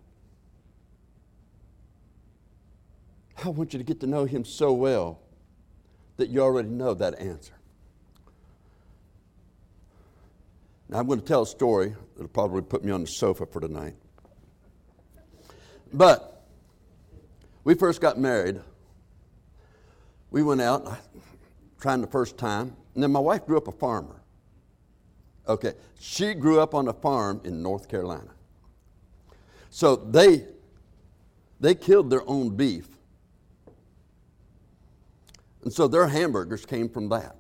I 3.45 3.49
want 3.51 3.73
you 3.73 3.79
to 3.79 3.85
get 3.85 4.01
to 4.01 4.07
know 4.09 4.25
Him 4.25 4.45
so 4.45 4.73
well 4.73 5.21
that 6.17 6.29
you 6.29 6.41
already 6.41 6.69
know 6.69 6.93
that 6.95 7.21
answer. 7.21 7.53
Now, 10.89 10.99
I'm 10.99 11.07
going 11.07 11.21
to 11.21 11.25
tell 11.25 11.43
a 11.43 11.47
story 11.47 11.95
that'll 12.15 12.29
probably 12.29 12.63
put 12.63 12.85
me 12.85 12.91
on 12.91 13.03
the 13.03 13.07
sofa 13.07 13.47
for 13.47 13.61
tonight. 13.61 13.95
But 15.93 16.45
we 17.63 17.75
first 17.75 18.01
got 18.01 18.19
married. 18.19 18.61
We 20.33 20.43
went 20.43 20.61
out 20.61 20.99
trying 21.81 22.01
the 22.01 22.09
first 22.09 22.37
time, 22.39 22.75
and 22.95 23.03
then 23.05 23.13
my 23.13 23.21
wife 23.21 23.47
grew 23.47 23.57
up 23.57 23.69
a 23.69 23.73
farmer. 23.73 24.21
Okay, 25.47 25.75
she 26.01 26.35
grew 26.35 26.59
up 26.59 26.75
on 26.75 26.89
a 26.89 26.93
farm 26.93 27.41
in 27.45 27.63
North 27.63 27.89
Carolina. 27.89 28.31
So 29.77 29.95
they 29.95 30.47
they 31.61 31.75
killed 31.75 32.09
their 32.09 32.27
own 32.27 32.57
beef 32.57 32.89
and 35.65 35.71
so 35.71 35.87
their 35.87 36.07
hamburgers 36.07 36.65
came 36.65 36.89
from 36.89 37.11
that. 37.11 37.37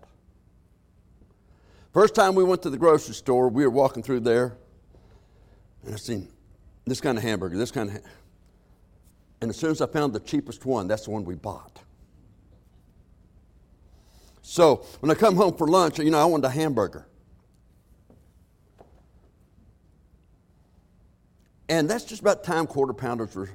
First 1.95 2.15
time 2.15 2.35
we 2.35 2.45
went 2.45 2.61
to 2.65 2.69
the 2.69 2.77
grocery 2.77 3.15
store, 3.15 3.49
we 3.49 3.65
were 3.65 3.71
walking 3.71 4.03
through 4.03 4.21
there, 4.21 4.59
and 5.83 5.95
I 5.95 5.97
seen 5.97 6.29
this 6.85 7.01
kind 7.01 7.17
of 7.17 7.25
hamburger, 7.25 7.57
this 7.57 7.71
kind 7.71 7.89
of. 7.89 7.95
Ha- 7.95 8.11
and 9.41 9.49
as 9.49 9.57
soon 9.57 9.71
as 9.71 9.81
I 9.81 9.87
found 9.87 10.13
the 10.13 10.21
cheapest 10.21 10.67
one, 10.67 10.89
that's 10.89 11.07
the 11.07 11.13
one 11.13 11.25
we 11.25 11.37
bought. 11.37 11.81
So 14.43 14.85
when 15.01 15.11
I 15.11 15.15
come 15.15 15.37
home 15.37 15.57
for 15.57 15.67
lunch, 15.67 15.99
you 16.01 16.11
know, 16.11 16.19
I 16.19 16.27
wanted 16.27 16.49
a 16.49 16.51
hamburger. 16.51 17.07
And 21.69 21.91
that's 21.91 22.05
just 22.05 22.21
about 22.21 22.45
time 22.45 22.67
quarter 22.67 22.93
pounders 22.93 23.35
were 23.35 23.51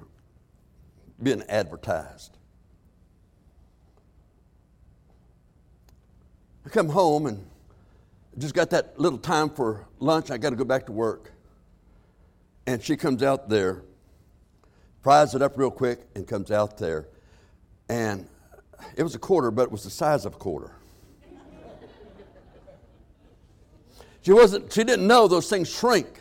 being 1.22 1.44
advertised. 1.48 2.38
I 6.66 6.70
come 6.70 6.90
home 6.90 7.26
and 7.26 7.46
just 8.38 8.54
got 8.54 8.70
that 8.72 9.00
little 9.00 9.18
time 9.18 9.50
for 9.50 9.86
lunch. 10.00 10.30
I 10.30 10.38
got 10.38 10.52
to 10.52 10.56
go 10.56 10.66
back 10.66 10.86
to 10.88 10.92
work. 10.92 11.32
And 12.68 12.84
she 12.84 12.96
comes 12.96 13.24
out 13.24 13.50
there, 13.50 13.84
fries 15.02 15.34
it 15.34 15.42
up 15.42 15.58
real 15.58 15.72
quick, 15.72 16.02
and 16.16 16.28
comes 16.28 16.52
out 16.52 16.78
there. 16.78 17.08
And 17.90 18.28
it 18.96 19.04
was 19.04 19.16
a 19.16 19.20
quarter, 19.20 19.52
but 19.52 19.64
it 19.64 19.72
was 19.72 19.84
the 19.84 19.90
size 19.90 20.26
of 20.26 20.36
a 20.36 20.38
quarter. 20.38 20.72
She 24.22 24.32
wasn't, 24.32 24.72
she 24.72 24.84
didn't 24.84 25.08
know 25.08 25.28
those 25.28 25.50
things 25.50 25.68
shrink. 25.70 26.21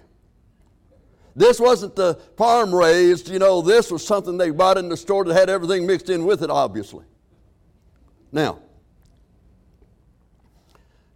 This 1.37 1.61
wasn't 1.61 1.97
the 1.97 2.15
farm 2.37 2.75
raised, 2.75 3.29
you 3.29 3.39
know, 3.39 3.63
this 3.63 3.91
was 3.91 4.05
something 4.05 4.37
they 4.37 4.51
bought 4.51 4.79
in 4.79 4.89
the 4.89 4.97
store 4.97 5.25
that 5.25 5.35
had 5.35 5.49
everything 5.49 5.87
mixed 5.87 6.11
in 6.11 6.25
with 6.25 6.43
it, 6.43 6.51
obviously. 6.51 7.05
Now, 8.33 8.59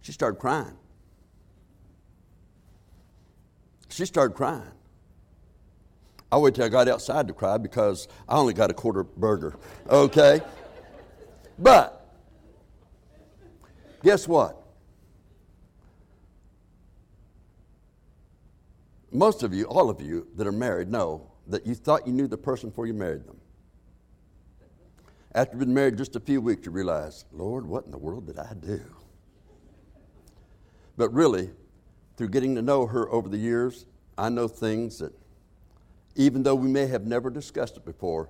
she 0.01 0.11
started 0.11 0.39
crying. 0.39 0.77
She 3.89 4.05
started 4.05 4.35
crying. 4.35 4.71
I 6.31 6.37
waited 6.37 6.55
till 6.55 6.65
I 6.65 6.69
got 6.69 6.87
outside 6.87 7.27
to 7.27 7.33
cry 7.33 7.57
because 7.57 8.07
I 8.27 8.35
only 8.35 8.53
got 8.53 8.69
a 8.69 8.73
quarter 8.73 9.03
burger. 9.03 9.55
Okay? 9.89 10.41
but 11.57 12.13
guess 14.03 14.27
what? 14.27 14.64
Most 19.15 19.43
of 19.43 19.53
you, 19.53 19.63
all 19.65 19.89
of 19.89 20.01
you 20.01 20.27
that 20.35 20.45
are 20.45 20.51
married, 20.51 20.91
know 20.91 21.31
that 21.47 21.65
you 21.65 21.73
thought 21.73 22.05
you 22.05 22.11
knew 22.11 22.27
the 22.27 22.37
person 22.37 22.69
before 22.69 22.85
you 22.85 22.93
married 22.93 23.25
them. 23.25 23.39
After 25.33 25.53
you've 25.53 25.61
been 25.61 25.73
married 25.73 25.97
just 25.97 26.17
a 26.17 26.19
few 26.19 26.41
weeks, 26.41 26.65
you 26.65 26.71
realize, 26.73 27.23
Lord, 27.31 27.65
what 27.65 27.85
in 27.85 27.91
the 27.91 27.97
world 27.97 28.27
did 28.27 28.37
I 28.37 28.53
do? 28.59 28.81
But 30.97 31.13
really, 31.13 31.49
through 32.17 32.29
getting 32.29 32.55
to 32.55 32.61
know 32.61 32.85
her 32.87 33.09
over 33.09 33.29
the 33.29 33.37
years, 33.37 33.85
I 34.17 34.27
know 34.27 34.49
things 34.49 34.99
that, 34.99 35.13
even 36.17 36.43
though 36.43 36.55
we 36.55 36.67
may 36.67 36.87
have 36.87 37.05
never 37.05 37.29
discussed 37.29 37.77
it 37.77 37.85
before, 37.85 38.29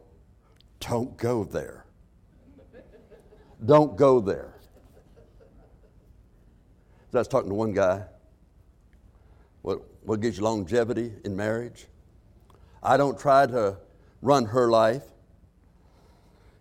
don't 0.80 1.18
go 1.18 1.44
there. 1.44 1.86
don't 3.66 3.98
go 3.98 4.20
there. 4.20 4.54
So 7.12 7.18
I 7.18 7.22
was 7.22 7.28
talking 7.28 7.50
to 7.50 7.56
one 7.56 7.74
guy. 7.74 8.04
What, 9.66 9.82
what 10.04 10.20
gives 10.20 10.38
you 10.38 10.44
longevity 10.44 11.12
in 11.24 11.36
marriage? 11.36 11.88
I 12.84 12.98
don't 12.98 13.20
try 13.20 13.48
to 13.48 13.78
run 14.22 14.46
her 14.46 14.70
life, 14.70 15.02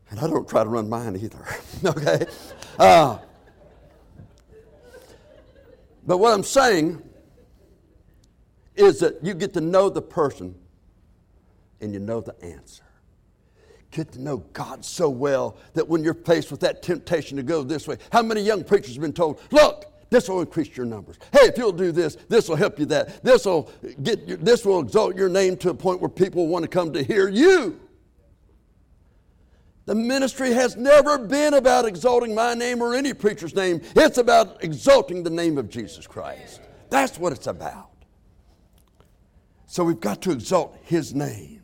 and 0.09 0.19
I 0.19 0.27
don't 0.27 0.49
try 0.49 0.65
to 0.65 0.71
run 0.71 0.89
mine 0.89 1.15
either. 1.15 1.47
okay? 1.85 2.25
Uh, 2.79 3.19
but 6.07 6.17
what 6.17 6.33
I'm 6.33 6.43
saying 6.43 7.03
is 8.75 9.01
that 9.01 9.23
you 9.23 9.35
get 9.35 9.53
to 9.53 9.61
know 9.61 9.91
the 9.91 10.01
person 10.01 10.55
and 11.83 11.93
you 11.93 12.01
know 12.01 12.23
the 12.23 12.43
answer. 12.43 12.85
Get 13.91 14.13
to 14.13 14.19
know 14.23 14.39
God 14.55 14.83
so 14.83 15.11
well 15.11 15.59
that 15.75 15.87
when 15.87 16.03
you're 16.03 16.15
faced 16.15 16.51
with 16.51 16.61
that 16.61 16.83
temptation 16.83 17.37
to 17.37 17.43
go 17.43 17.65
this 17.65 17.87
way, 17.87 17.99
how 18.11 18.23
many 18.23 18.41
young 18.41 18.65
preachers 18.65 18.95
have 18.95 19.03
been 19.03 19.13
told, 19.13 19.43
look, 19.51 19.94
this 20.15 20.29
will 20.29 20.41
increase 20.41 20.77
your 20.77 20.87
numbers. 20.87 21.19
Hey, 21.33 21.47
if 21.49 21.59
you'll 21.59 21.73
do 21.73 21.91
this, 21.91 22.17
this 22.29 22.49
will 22.49 22.55
help 22.55 22.79
you 22.79 22.87
that. 22.87 23.25
This 23.25 23.47
will 23.47 23.69
get 24.03 24.29
your, 24.29 24.37
this 24.37 24.65
will 24.65 24.79
exalt 24.79 25.17
your 25.17 25.29
name 25.29 25.57
to 25.57 25.71
a 25.71 25.75
point 25.75 26.01
where 26.01 26.09
people 26.09 26.47
want 26.47 26.63
to 26.63 26.69
come 26.69 26.93
to 26.93 27.03
hear 27.03 27.29
you. 27.29 27.81
The 29.87 29.95
ministry 29.95 30.53
has 30.53 30.77
never 30.77 31.19
been 31.19 31.55
about 31.55 31.85
exalting 31.85 32.33
my 32.33 32.55
name 32.55 32.81
or 32.81 32.95
any 32.95 33.13
preacher's 33.13 33.57
name. 33.57 33.81
It's 33.97 34.17
about 34.17 34.63
exalting 34.63 35.25
the 35.25 35.31
name 35.31 35.59
of 35.59 35.69
Jesus 35.69 36.07
Christ. 36.07 36.61
That's 36.91 37.19
what 37.19 37.33
it's 37.33 37.49
about. 37.49 37.91
So 39.67 39.83
we've 39.83 40.01
got 40.01 40.23
to 40.23 40.31
exalt 40.31 40.79
his 40.85 41.13
name. 41.13 41.63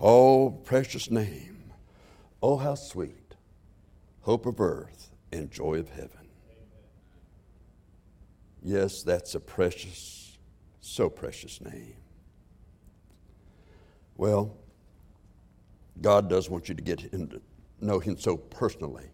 Oh, 0.00 0.50
precious 0.50 1.10
name. 1.10 1.74
Oh, 2.42 2.56
how 2.56 2.76
sweet. 2.76 3.34
Hope 4.22 4.46
of 4.46 4.58
earth 4.58 5.10
and 5.30 5.50
joy 5.50 5.74
of 5.74 5.90
heaven. 5.90 6.19
Yes, 8.62 9.02
that's 9.02 9.34
a 9.34 9.40
precious, 9.40 10.38
so 10.80 11.08
precious 11.08 11.60
name. 11.60 11.96
Well, 14.16 14.56
God 16.00 16.28
does 16.28 16.50
want 16.50 16.68
you 16.68 16.74
to 16.74 16.82
get 16.82 17.00
him 17.00 17.28
to 17.28 17.40
know 17.80 17.98
Him 17.98 18.18
so 18.18 18.36
personally 18.36 19.10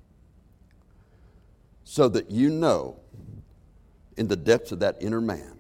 so 1.85 2.09
that 2.09 2.31
you 2.31 2.51
know 2.51 2.99
in 4.17 4.27
the 4.27 4.37
depths 4.37 4.73
of 4.73 4.81
that 4.81 4.97
inner 5.01 5.21
man, 5.21 5.59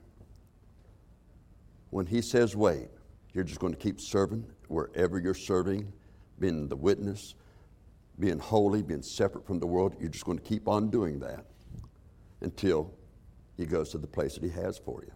when 1.90 2.04
he 2.06 2.20
says, 2.20 2.56
wait, 2.56 2.88
you're 3.32 3.44
just 3.44 3.60
going 3.60 3.72
to 3.72 3.78
keep 3.78 4.00
serving 4.00 4.44
wherever 4.68 5.20
you're 5.20 5.34
serving, 5.34 5.92
being 6.40 6.68
the 6.68 6.76
witness, 6.76 7.34
being 8.18 8.38
holy, 8.38 8.82
being 8.82 9.02
separate 9.02 9.46
from 9.46 9.60
the 9.60 9.66
world. 9.66 9.94
You're 10.00 10.10
just 10.10 10.24
going 10.24 10.38
to 10.38 10.44
keep 10.44 10.66
on 10.66 10.90
doing 10.90 11.20
that 11.20 11.44
until 12.40 12.92
he 13.56 13.66
goes 13.66 13.90
to 13.90 13.98
the 13.98 14.06
place 14.06 14.34
that 14.34 14.42
he 14.42 14.50
has 14.50 14.78
for 14.78 15.02
you. 15.02 15.12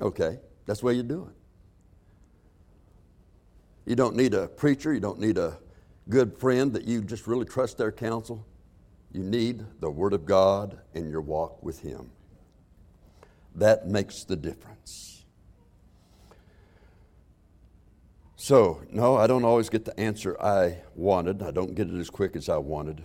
Okay, 0.00 0.38
that's 0.66 0.80
the 0.80 0.86
way 0.86 0.94
you 0.94 1.02
do 1.02 1.28
it. 1.30 1.34
You 3.90 3.96
don't 3.96 4.16
need 4.16 4.34
a 4.34 4.48
preacher, 4.48 4.92
you 4.92 5.00
don't 5.00 5.20
need 5.20 5.38
a 5.38 5.58
good 6.08 6.36
friend 6.36 6.72
that 6.72 6.84
you 6.84 7.02
just 7.02 7.26
really 7.26 7.44
trust 7.44 7.78
their 7.78 7.92
counsel. 7.92 8.46
You 9.12 9.22
need 9.22 9.64
the 9.80 9.90
Word 9.90 10.14
of 10.14 10.24
God 10.24 10.78
in 10.94 11.10
your 11.10 11.20
walk 11.20 11.62
with 11.62 11.80
Him. 11.80 12.10
That 13.54 13.86
makes 13.86 14.24
the 14.24 14.36
difference. 14.36 15.24
So, 18.36 18.82
no, 18.90 19.16
I 19.16 19.26
don't 19.26 19.44
always 19.44 19.68
get 19.68 19.84
the 19.84 19.98
answer 20.00 20.40
I 20.42 20.78
wanted. 20.96 21.42
I 21.42 21.50
don't 21.50 21.74
get 21.74 21.88
it 21.88 21.98
as 21.98 22.10
quick 22.10 22.34
as 22.34 22.48
I 22.48 22.56
wanted. 22.56 23.02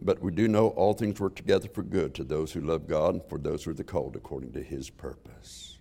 But 0.00 0.22
we 0.22 0.30
do 0.30 0.46
know 0.46 0.68
all 0.68 0.94
things 0.94 1.18
work 1.18 1.34
together 1.34 1.68
for 1.68 1.82
good 1.82 2.14
to 2.14 2.24
those 2.24 2.52
who 2.52 2.60
love 2.60 2.86
God 2.86 3.14
and 3.14 3.24
for 3.24 3.38
those 3.38 3.64
who 3.64 3.72
are 3.72 3.74
the 3.74 3.84
called 3.84 4.14
according 4.16 4.52
to 4.52 4.62
His 4.62 4.90
purpose. 4.90 5.78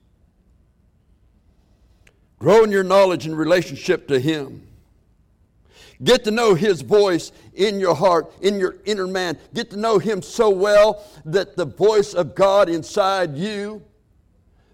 Grow 2.39 2.63
in 2.63 2.71
your 2.71 2.83
knowledge 2.83 3.25
and 3.25 3.37
relationship 3.37 4.07
to 4.07 4.19
Him. 4.19 4.67
Get 6.03 6.23
to 6.25 6.31
know 6.31 6.55
His 6.55 6.81
voice 6.81 7.31
in 7.53 7.79
your 7.79 7.95
heart, 7.95 8.31
in 8.41 8.59
your 8.59 8.77
inner 8.85 9.07
man. 9.07 9.37
Get 9.53 9.69
to 9.71 9.77
know 9.77 9.99
Him 9.99 10.21
so 10.21 10.49
well 10.49 11.03
that 11.25 11.55
the 11.55 11.65
voice 11.65 12.13
of 12.13 12.35
God 12.35 12.69
inside 12.69 13.35
you, 13.35 13.83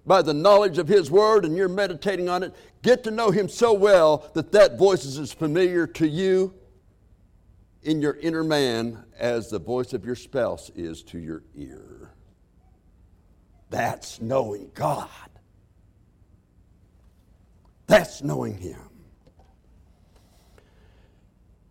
by 0.05 0.21
the 0.21 0.33
knowledge 0.33 0.77
of 0.77 0.87
His 0.87 1.09
Word 1.09 1.45
and 1.45 1.55
you're 1.55 1.69
meditating 1.69 2.27
on 2.27 2.43
it, 2.43 2.53
get 2.81 3.03
to 3.05 3.11
know 3.11 3.31
Him 3.31 3.47
so 3.47 3.73
well 3.73 4.29
that 4.33 4.51
that 4.53 4.77
voice 4.77 5.05
is 5.05 5.17
as 5.17 5.33
familiar 5.33 5.87
to 5.87 6.07
you 6.07 6.53
in 7.83 8.01
your 8.01 8.15
inner 8.15 8.43
man 8.43 9.03
as 9.17 9.49
the 9.49 9.59
voice 9.59 9.93
of 9.93 10.05
your 10.05 10.15
spouse 10.15 10.69
is 10.75 11.03
to 11.03 11.19
your 11.19 11.43
ear. 11.55 12.11
That's 13.69 14.21
knowing 14.21 14.71
God. 14.73 15.09
That's 17.87 18.21
knowing 18.21 18.57
Him. 18.57 18.79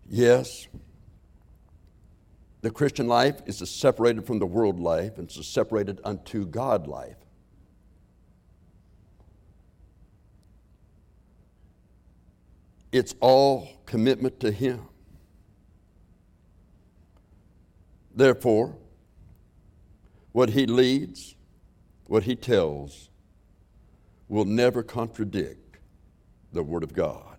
Yes, 0.08 0.68
the 2.60 2.70
Christian 2.70 3.08
life 3.08 3.40
is 3.46 3.60
a 3.60 3.66
separated 3.66 4.26
from 4.26 4.38
the 4.38 4.46
world 4.46 4.78
life 4.78 5.18
and 5.18 5.26
it's 5.26 5.38
a 5.38 5.44
separated 5.44 6.00
unto 6.04 6.46
God 6.46 6.86
life. 6.86 7.16
It's 12.92 13.14
all 13.20 13.68
commitment 13.86 14.38
to 14.40 14.52
Him. 14.52 14.86
Therefore, 18.14 18.76
what 20.32 20.50
He 20.50 20.66
leads, 20.66 21.34
what 22.06 22.24
He 22.24 22.36
tells, 22.36 23.10
will 24.28 24.44
never 24.44 24.82
contradict 24.82 25.78
the 26.52 26.62
Word 26.62 26.82
of 26.82 26.92
God. 26.94 27.36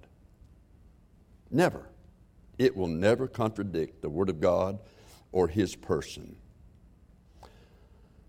Never. 1.50 1.90
It 2.58 2.76
will 2.76 2.88
never 2.88 3.28
contradict 3.28 4.02
the 4.02 4.10
Word 4.10 4.30
of 4.30 4.40
God 4.40 4.80
or 5.32 5.48
His 5.48 5.76
person. 5.76 6.36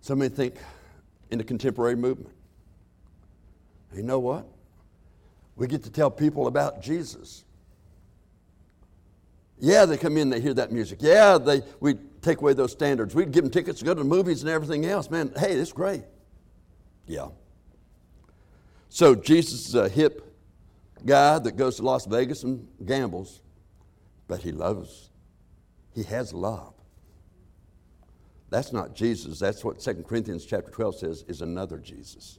Some 0.00 0.18
may 0.18 0.28
think 0.28 0.56
in 1.30 1.38
the 1.38 1.44
contemporary 1.44 1.96
movement, 1.96 2.34
you 3.94 4.02
know 4.02 4.18
what? 4.18 4.46
We 5.56 5.66
get 5.66 5.84
to 5.84 5.90
tell 5.90 6.10
people 6.10 6.46
about 6.46 6.82
Jesus. 6.82 7.44
Yeah, 9.58 9.84
they 9.84 9.96
come 9.96 10.16
in, 10.16 10.30
they 10.30 10.40
hear 10.40 10.54
that 10.54 10.72
music. 10.72 10.98
Yeah, 11.00 11.38
they, 11.38 11.62
we 11.80 11.94
take 12.24 12.40
away 12.40 12.54
those 12.54 12.72
standards. 12.72 13.14
We'd 13.14 13.32
give 13.32 13.44
them 13.44 13.50
tickets 13.50 13.80
to 13.80 13.84
go 13.84 13.94
to 13.94 14.02
the 14.02 14.08
movies 14.08 14.42
and 14.42 14.50
everything 14.50 14.86
else. 14.86 15.10
Man, 15.10 15.32
hey, 15.36 15.52
it's 15.52 15.72
great. 15.72 16.04
Yeah. 17.06 17.28
So 18.88 19.14
Jesus 19.14 19.68
is 19.68 19.74
a 19.74 19.88
hip 19.88 20.22
guy 21.04 21.38
that 21.38 21.56
goes 21.56 21.76
to 21.76 21.82
Las 21.82 22.06
Vegas 22.06 22.42
and 22.44 22.68
gambles 22.84 23.42
but 24.26 24.42
he 24.42 24.52
loves. 24.52 25.10
He 25.94 26.02
has 26.04 26.32
love. 26.32 26.74
That's 28.50 28.72
not 28.72 28.94
Jesus. 28.94 29.38
That's 29.38 29.64
what 29.64 29.80
2 29.80 30.04
Corinthians 30.06 30.44
chapter 30.44 30.70
12 30.70 30.98
says 30.98 31.24
is 31.28 31.42
another 31.42 31.78
Jesus. 31.78 32.38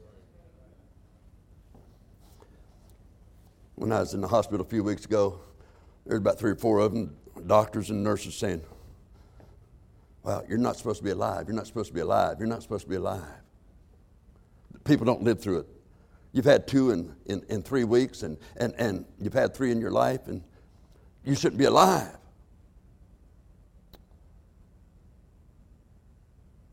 When 3.75 3.91
I 3.91 3.99
was 3.99 4.13
in 4.13 4.21
the 4.21 4.27
hospital 4.27 4.65
a 4.65 4.69
few 4.69 4.83
weeks 4.83 5.05
ago, 5.05 5.39
there 6.05 6.15
were 6.15 6.21
about 6.21 6.39
three 6.39 6.51
or 6.51 6.55
four 6.55 6.79
of 6.79 6.93
them, 6.93 7.15
doctors 7.45 7.89
and 7.89 8.03
nurses 8.03 8.35
saying, 8.35 8.61
Well, 10.25 10.43
you're 10.49 10.57
not 10.57 10.75
supposed 10.75 10.97
to 10.97 11.03
be 11.03 11.11
alive. 11.11 11.45
You're 11.47 11.55
not 11.55 11.67
supposed 11.67 11.89
to 11.89 11.93
be 11.93 11.99
alive. 11.99 12.37
You're 12.39 12.47
not 12.47 12.63
supposed 12.63 12.85
to 12.85 12.89
be 12.89 12.95
alive. 12.95 13.21
People 14.83 15.05
don't 15.05 15.21
live 15.21 15.39
through 15.39 15.59
it. 15.59 15.67
You've 16.31 16.45
had 16.45 16.67
two 16.67 16.89
in, 16.89 17.15
in, 17.27 17.43
in 17.47 17.61
three 17.61 17.83
weeks, 17.83 18.23
and, 18.23 18.39
and, 18.57 18.73
and 18.79 19.05
you've 19.19 19.33
had 19.33 19.53
three 19.53 19.71
in 19.71 19.79
your 19.79 19.91
life, 19.91 20.25
and 20.25 20.41
you 21.23 21.35
shouldn't 21.35 21.59
be 21.59 21.65
alive. 21.65 22.17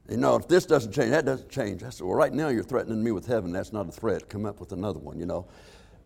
You 0.09 0.17
know, 0.17 0.37
if 0.37 0.49
this 0.49 0.65
doesn't 0.65 0.93
change, 0.93 1.11
that 1.11 1.27
doesn't 1.27 1.51
change. 1.51 1.83
I 1.83 1.91
said, 1.91 2.07
well, 2.07 2.17
right 2.17 2.33
now 2.33 2.49
you're 2.49 2.65
threatening 2.65 3.05
me 3.05 3.13
with 3.13 3.27
heaven. 3.27 3.53
That's 3.53 3.73
not 3.73 3.87
a 3.87 3.93
threat. 3.93 4.31
Come 4.31 4.47
up 4.47 4.61
with 4.61 4.73
another 4.73 4.99
one, 4.99 5.19
you 5.19 5.27
know. 5.27 5.47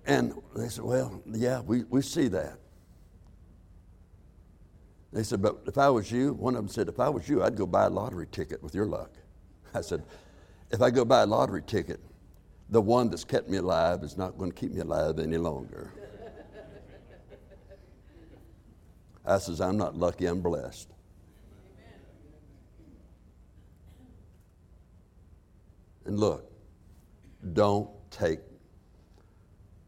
And 0.05 0.35
they 0.57 0.69
said, 0.69 0.85
well, 0.85 1.23
yeah, 1.33 1.61
we, 1.61 1.85
we 1.85 2.03
see 2.03 2.27
that. 2.27 2.59
They 5.13 5.23
said, 5.23 5.41
but 5.41 5.63
if 5.67 5.79
I 5.79 5.89
was 5.89 6.11
you, 6.11 6.35
one 6.35 6.55
of 6.55 6.59
them 6.59 6.69
said, 6.69 6.89
if 6.89 7.01
I 7.01 7.09
was 7.09 7.29
you, 7.29 7.43
I'd 7.43 7.57
go 7.57 7.67
buy 7.67 7.85
a 7.85 7.91
lottery 7.91 8.27
ticket 8.31 8.63
with 8.63 8.75
your 8.75 8.87
luck. 8.87 9.11
I 9.73 9.81
said, 9.81 10.03
if 10.71 10.83
I 10.83 10.91
go 10.91 11.05
buy 11.05 11.23
a 11.23 11.27
lottery 11.27 11.63
ticket, 11.63 12.01
the 12.71 12.81
one 12.81 13.09
that's 13.09 13.25
kept 13.25 13.49
me 13.49 13.59
alive 13.59 14.03
is 14.03 14.17
not 14.17 14.37
going 14.37 14.51
to 14.51 14.57
keep 14.57 14.73
me 14.73 14.81
alive 14.81 15.19
any 15.19 15.39
longer. 15.39 15.93
I 19.25 19.39
says, 19.39 19.61
I'm 19.61 19.77
not 19.77 19.97
lucky, 19.97 20.27
I'm 20.27 20.41
blessed. 20.41 20.89
And 26.05 26.19
look, 26.19 26.51
don't 27.53 27.91
take 28.11 28.41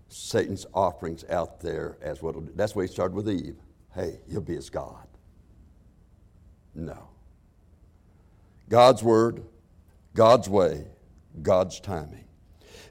Satan's 0.09 0.66
offerings 0.75 1.25
out 1.31 1.61
there 1.61 1.99
as 2.03 2.23
what 2.23 2.35
do. 2.35 2.51
That's 2.55 2.75
why 2.75 2.83
he 2.83 2.89
started 2.89 3.14
with 3.14 3.29
Eve. 3.29 3.57
Hey, 3.95 4.19
you'll 4.29 4.43
be 4.43 4.57
as 4.57 4.71
God. 4.71 5.08
No. 6.79 7.09
God's 8.68 9.03
word, 9.03 9.43
God's 10.14 10.49
way, 10.49 10.87
God's 11.43 11.81
timing. 11.81 12.24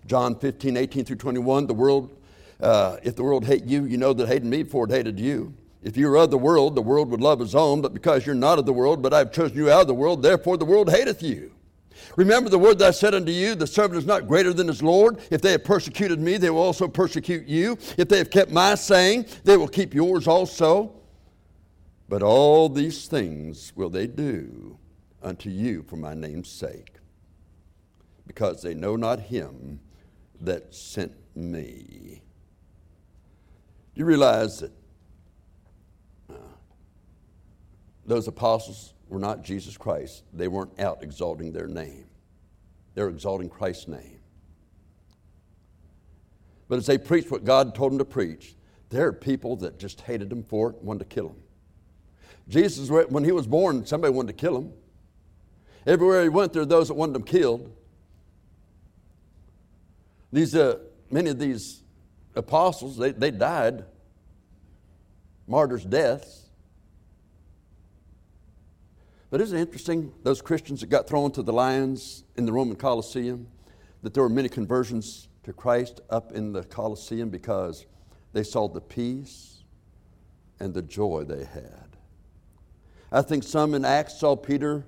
John 0.06 0.36
15, 0.36 0.76
18 0.76 1.06
through 1.06 1.16
21, 1.16 1.68
the 1.68 1.74
world, 1.74 2.16
uh, 2.60 2.98
if 3.02 3.16
the 3.16 3.24
world 3.24 3.46
hate 3.46 3.64
you, 3.64 3.86
you 3.86 3.98
know 3.98 4.12
that 4.12 4.28
hated 4.28 4.46
me 4.46 4.64
before 4.64 4.86
it 4.86 4.92
hated 4.92 5.18
you. 5.20 5.54
If 5.84 5.96
you 5.96 6.10
were 6.10 6.18
of 6.18 6.32
the 6.32 6.38
world, 6.38 6.76
the 6.76 6.82
world 6.82 7.10
would 7.12 7.22
love 7.22 7.40
his 7.40 7.56
own, 7.56 7.82
but 7.82 7.94
because 7.94 8.26
you're 8.26 8.36
not 8.36 8.60
of 8.60 8.66
the 8.66 8.74
world, 8.74 9.02
but 9.02 9.14
I've 9.14 9.32
chosen 9.32 9.56
you 9.56 9.72
out 9.72 9.82
of 9.82 9.88
the 9.88 9.94
world, 9.94 10.22
therefore 10.22 10.58
the 10.58 10.66
world 10.66 10.90
hateth 10.90 11.24
you. 11.24 11.54
Remember 12.18 12.50
the 12.50 12.60
word 12.60 12.80
that 12.80 12.90
I 12.90 12.92
said 12.92 13.14
unto 13.14 13.32
you, 13.32 13.56
the 13.56 13.68
servant 13.68 14.00
is 14.00 14.06
not 14.06 14.28
greater 14.28 14.52
than 14.52 14.68
his 14.68 14.84
Lord. 14.84 15.20
If 15.32 15.42
they 15.42 15.52
have 15.52 15.64
persecuted 15.64 16.20
me, 16.20 16.36
they 16.36 16.50
will 16.50 16.62
also 16.62 16.90
persecute 16.90 17.48
you. 17.48 17.78
If 17.98 18.10
they 18.10 18.18
have 18.18 18.32
kept 18.32 18.52
my 18.52 18.76
saying, 18.76 19.28
they 19.46 19.56
will 19.56 19.68
keep 19.68 19.94
yours 19.94 20.28
also. 20.28 20.94
But 22.10 22.24
all 22.24 22.70
these 22.70 23.08
things 23.08 23.74
will 23.76 23.90
they 23.90 24.08
do 24.08 24.78
unto 25.22 25.50
you 25.50 25.84
for 25.84 25.98
my 25.98 26.14
name's 26.14 26.50
sake, 26.50 26.96
because 28.26 28.62
they 28.62 28.74
know 28.74 28.96
not 28.96 29.20
him 29.20 29.80
that 30.40 30.74
sent 30.74 31.14
me. 31.36 32.22
Do 33.94 34.00
you 34.00 34.06
realize 34.06 34.60
that 34.60 34.72
uh, 36.30 36.34
those 38.06 38.28
apostles 38.28 38.94
were 39.10 39.20
not 39.20 39.44
Jesus 39.44 39.78
Christ. 39.78 40.24
They 40.34 40.48
weren't 40.48 40.80
out 40.80 41.04
exalting 41.04 41.52
their 41.52 41.68
name, 41.68 42.06
they 42.94 43.02
were 43.02 43.10
exalting 43.10 43.50
Christ's 43.50 43.88
name. 43.88 44.20
But 46.68 46.80
as 46.80 46.86
they 46.86 46.98
preached 46.98 47.32
what 47.32 47.46
God 47.46 47.74
told 47.74 47.94
them 47.94 48.00
to 48.00 48.06
preach, 48.06 48.56
there 48.90 49.08
are 49.08 49.14
people 49.14 49.56
that 49.58 49.80
just 49.80 50.02
hated 50.02 50.30
them 50.30 50.44
for 50.44 50.72
it, 50.72 50.76
wanted 50.82 51.00
to 51.00 51.06
kill 51.06 51.30
him. 51.30 51.38
Jesus, 52.50 52.90
when 52.90 53.24
he 53.24 53.32
was 53.32 53.46
born, 53.46 53.86
somebody 53.86 54.14
wanted 54.14 54.38
to 54.38 54.42
kill 54.42 54.58
him. 54.58 54.74
Everywhere 55.86 56.24
he 56.24 56.30
went, 56.30 56.54
there 56.54 56.62
were 56.62 56.66
those 56.68 56.88
that 56.88 56.94
wanted 56.94 57.16
him 57.16 57.24
killed. 57.24 57.74
These, 60.32 60.56
uh, 60.56 60.80
many 61.10 61.30
of 61.30 61.40
these 61.40 61.82
apostles, 62.36 62.98
they, 62.98 63.12
they 63.12 63.32
died 63.32 63.86
martyrs' 65.48 65.86
deaths. 65.86 66.50
But 69.30 69.42
isn't 69.42 69.58
it 69.58 69.62
interesting, 69.62 70.14
those 70.24 70.42
Christians 70.42 70.82
that 70.82 70.88
got 70.88 71.08
thrown 71.08 71.32
to 71.32 71.42
the 71.42 71.54
lions 71.54 72.24
in 72.36 72.46
the 72.46 72.54
Roman 72.54 72.76
Colosseum, 72.76 73.48
that 74.04 74.14
there 74.14 74.24
were 74.24 74.30
many 74.30 74.50
conversions 74.50 75.28
to 75.44 75.54
Christ 75.54 76.02
up 76.10 76.34
in 76.34 76.54
the 76.54 76.64
Colosseum 76.64 77.30
because 77.30 77.86
they 78.34 78.44
saw 78.44 78.68
the 78.68 78.82
peace 78.82 79.64
and 80.60 80.74
the 80.74 80.82
joy 80.82 81.24
they 81.24 81.46
had. 81.46 81.87
I 83.12 83.22
think 83.22 83.44
some 83.44 83.74
in 83.74 83.86
Acts 83.86 84.20
saw 84.20 84.36
Peter, 84.36 84.86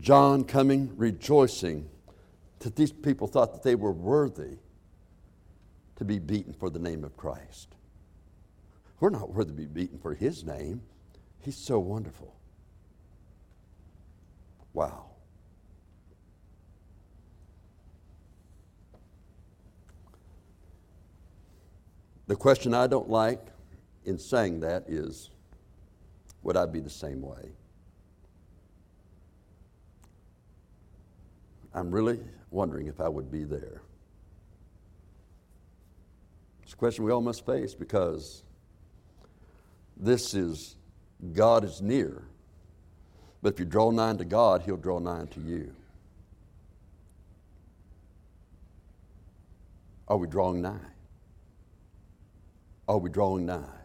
John 0.00 0.44
coming, 0.44 0.92
rejoicing 0.96 1.88
that 2.60 2.76
these 2.76 2.92
people 2.92 3.28
thought 3.28 3.52
that 3.52 3.62
they 3.62 3.76
were 3.76 3.92
worthy 3.92 4.58
to 5.96 6.04
be 6.04 6.18
beaten 6.18 6.52
for 6.52 6.70
the 6.70 6.78
name 6.78 7.04
of 7.04 7.16
Christ. 7.16 7.74
We're 9.00 9.10
not 9.10 9.32
worthy 9.32 9.50
to 9.50 9.56
be 9.56 9.66
beaten 9.66 9.98
for 9.98 10.14
his 10.14 10.44
name. 10.44 10.82
He's 11.40 11.56
so 11.56 11.78
wonderful. 11.78 12.34
Wow. 14.72 15.06
The 22.26 22.36
question 22.36 22.74
I 22.74 22.86
don't 22.86 23.08
like 23.08 23.40
in 24.04 24.18
saying 24.18 24.60
that 24.60 24.84
is 24.88 25.30
would 26.48 26.56
I 26.56 26.64
be 26.64 26.80
the 26.80 26.88
same 26.88 27.20
way? 27.20 27.50
I'm 31.74 31.90
really 31.90 32.18
wondering 32.50 32.86
if 32.86 33.02
I 33.02 33.08
would 33.08 33.30
be 33.30 33.44
there. 33.44 33.82
It's 36.62 36.72
a 36.72 36.76
question 36.76 37.04
we 37.04 37.12
all 37.12 37.20
must 37.20 37.44
face 37.44 37.74
because 37.74 38.44
this 39.94 40.32
is 40.32 40.76
God 41.34 41.64
is 41.64 41.82
near. 41.82 42.22
But 43.42 43.52
if 43.52 43.60
you 43.60 43.66
draw 43.66 43.90
nigh 43.90 44.14
to 44.14 44.24
God, 44.24 44.62
He'll 44.62 44.78
draw 44.78 44.98
nigh 45.00 45.26
to 45.32 45.40
you. 45.42 45.74
Are 50.08 50.16
we 50.16 50.26
drawing 50.26 50.62
nigh? 50.62 50.78
Are 52.88 52.96
we 52.96 53.10
drawing 53.10 53.44
nigh? 53.44 53.77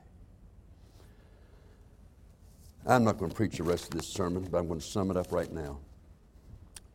I'm 2.86 3.04
not 3.04 3.18
going 3.18 3.32
to 3.32 3.36
preach 3.36 3.58
the 3.58 3.64
rest 3.64 3.86
of 3.86 3.92
this 3.92 4.08
sermon, 4.08 4.48
but 4.52 4.58
I'm 4.58 4.68
going 4.68 4.80
to 4.80 4.86
sum 4.86 5.10
it 5.10 5.18
up 5.18 5.32
right 5.32 5.52
now. 5.52 5.80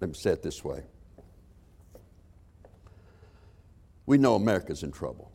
Let 0.01 0.11
me 0.11 0.15
say 0.15 0.31
it 0.31 0.43
this 0.43 0.63
way. 0.63 0.83
We 4.07 4.19
know 4.19 4.35
America's 4.35 4.83
in 4.83 4.93
trouble. 4.93 5.33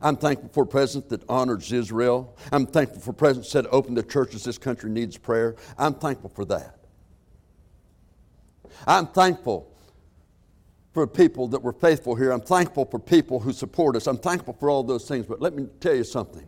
I'm 0.00 0.16
thankful 0.16 0.48
for 0.48 0.62
a 0.62 0.66
president 0.66 1.10
that 1.10 1.28
honors 1.28 1.70
Israel. 1.72 2.36
I'm 2.50 2.66
thankful 2.66 3.00
for 3.00 3.10
a 3.10 3.14
president 3.14 3.44
that 3.44 3.50
said, 3.50 3.66
open 3.70 3.94
the 3.94 4.02
churches, 4.02 4.44
this 4.44 4.58
country 4.58 4.90
needs 4.90 5.18
prayer. 5.18 5.56
I'm 5.76 5.94
thankful 5.94 6.30
for 6.30 6.44
that. 6.46 6.78
I'm 8.86 9.06
thankful 9.06 9.70
for 10.92 11.06
people 11.06 11.48
that 11.48 11.62
were 11.62 11.72
faithful 11.72 12.14
here. 12.14 12.32
I'm 12.32 12.40
thankful 12.40 12.84
for 12.86 12.98
people 12.98 13.40
who 13.40 13.52
support 13.52 13.96
us. 13.96 14.06
I'm 14.06 14.18
thankful 14.18 14.54
for 14.54 14.70
all 14.70 14.82
those 14.82 15.06
things. 15.06 15.26
But 15.26 15.40
let 15.40 15.54
me 15.54 15.66
tell 15.80 15.94
you 15.94 16.04
something. 16.04 16.46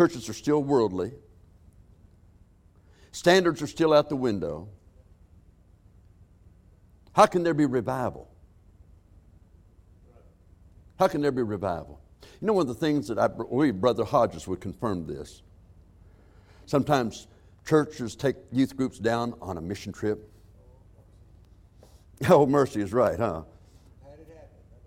Churches 0.00 0.30
are 0.30 0.32
still 0.32 0.62
worldly. 0.62 1.12
Standards 3.12 3.60
are 3.60 3.66
still 3.66 3.92
out 3.92 4.08
the 4.08 4.16
window. 4.16 4.66
How 7.12 7.26
can 7.26 7.42
there 7.42 7.52
be 7.52 7.66
revival? 7.66 8.26
How 10.98 11.06
can 11.06 11.20
there 11.20 11.32
be 11.32 11.42
revival? 11.42 12.00
You 12.40 12.46
know, 12.46 12.54
one 12.54 12.62
of 12.62 12.68
the 12.68 12.80
things 12.80 13.08
that 13.08 13.18
I 13.18 13.28
believe 13.28 13.78
Brother 13.78 14.06
Hodges 14.06 14.48
would 14.48 14.62
confirm 14.62 15.06
this. 15.06 15.42
Sometimes 16.64 17.26
churches 17.66 18.16
take 18.16 18.36
youth 18.50 18.74
groups 18.78 18.98
down 18.98 19.34
on 19.42 19.58
a 19.58 19.60
mission 19.60 19.92
trip. 19.92 20.26
Oh, 22.30 22.46
mercy 22.46 22.80
is 22.80 22.94
right, 22.94 23.18
huh? 23.18 23.42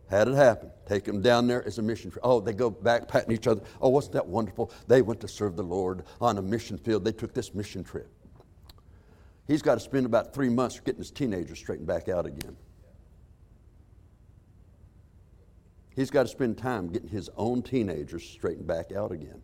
Had 0.10 0.28
it 0.28 0.36
happen. 0.36 0.70
Take 0.88 1.06
them 1.06 1.22
down 1.22 1.47
there 1.47 1.66
as 1.66 1.78
a 1.78 1.82
mission 1.82 2.12
trip. 2.12 2.24
Oh, 2.24 2.39
they 2.39 2.54
go 2.54 2.70
back 2.70 3.08
patting 3.08 3.32
each 3.32 3.47
other. 3.47 3.62
Oh, 3.82 3.89
wasn't 3.89 4.14
that 4.14 4.28
wonderful? 4.28 4.72
They 4.88 5.01
went 5.01 5.22
to 5.22 5.28
serve 5.28 5.56
the 5.56 5.64
Lord 5.64 6.04
on 6.22 6.38
a 6.38 6.41
mission 6.41 6.78
field. 6.78 7.04
They 7.04 7.12
took 7.12 7.34
this 7.34 7.54
mission 7.54 7.84
trip. 7.84 8.10
He's 9.47 9.62
got 9.62 9.76
to 9.76 9.80
spend 9.80 10.06
about 10.06 10.34
three 10.34 10.49
months 10.49 10.80
getting 10.80 10.99
his 10.99 11.12
teenagers 11.12 11.60
straightened 11.60 11.88
back 11.88 12.10
out 12.10 12.26
again. 12.26 12.56
He's 15.95 16.10
got 16.10 16.24
to 16.24 16.30
spend 16.30 16.58
time 16.58 16.88
getting 16.91 17.10
his 17.10 17.30
own 17.38 17.62
teenagers 17.62 18.24
straightened 18.24 18.68
back 18.68 18.91
out 18.91 19.12
again. 19.12 19.41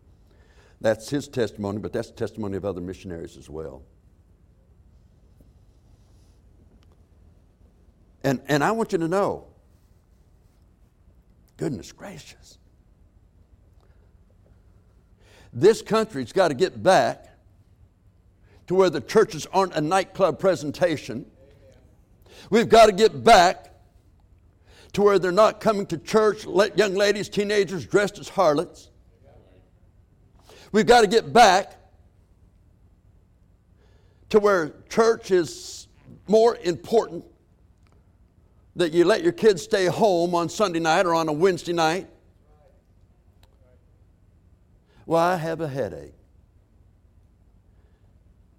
That's 0.81 1.09
his 1.09 1.27
testimony, 1.27 1.79
but 1.79 1.93
that's 1.93 2.09
the 2.09 2.15
testimony 2.15 2.57
of 2.57 2.65
other 2.65 2.81
missionaries 2.81 3.37
as 3.37 3.49
well. 3.49 3.83
And, 8.23 8.41
and 8.47 8.63
I 8.63 8.71
want 8.71 8.91
you 8.91 8.97
to 8.97 9.07
know 9.07 9.48
goodness 11.59 11.91
gracious. 11.91 12.57
This 15.51 15.81
country's 15.81 16.31
got 16.31 16.47
to 16.47 16.53
get 16.53 16.81
back 16.81 17.25
to 18.67 18.75
where 18.75 18.89
the 18.89 19.01
churches 19.01 19.45
aren't 19.51 19.75
a 19.75 19.81
nightclub 19.81 20.39
presentation. 20.39 21.25
We've 22.49 22.69
got 22.69 22.85
to 22.85 22.93
get 22.93 23.25
back 23.25 23.73
to 24.93 25.01
where 25.01 25.19
they're 25.19 25.33
not 25.33 25.59
coming 25.59 25.85
to 25.87 25.97
church, 25.97 26.45
let 26.45 26.77
young 26.77 26.95
ladies, 26.95 27.27
teenagers 27.27 27.85
dressed 27.85 28.19
as 28.19 28.29
harlots. 28.29 28.89
We've 30.71 30.87
got 30.87 31.01
to 31.01 31.07
get 31.07 31.33
back 31.33 31.75
to 34.29 34.39
where 34.39 34.75
church 34.87 35.29
is 35.29 35.89
more 36.25 36.55
important 36.63 37.25
that 38.79 38.93
you 38.93 39.03
let 39.03 39.23
your 39.23 39.33
kids 39.33 39.61
stay 39.61 39.87
home 39.87 40.33
on 40.33 40.47
Sunday 40.47 40.79
night 40.79 41.05
or 41.05 41.13
on 41.13 41.27
a 41.27 41.33
Wednesday 41.33 41.73
night. 41.73 42.07
Well, 45.05 45.21
I 45.21 45.35
have 45.35 45.59
a 45.59 45.67
headache. 45.67 46.13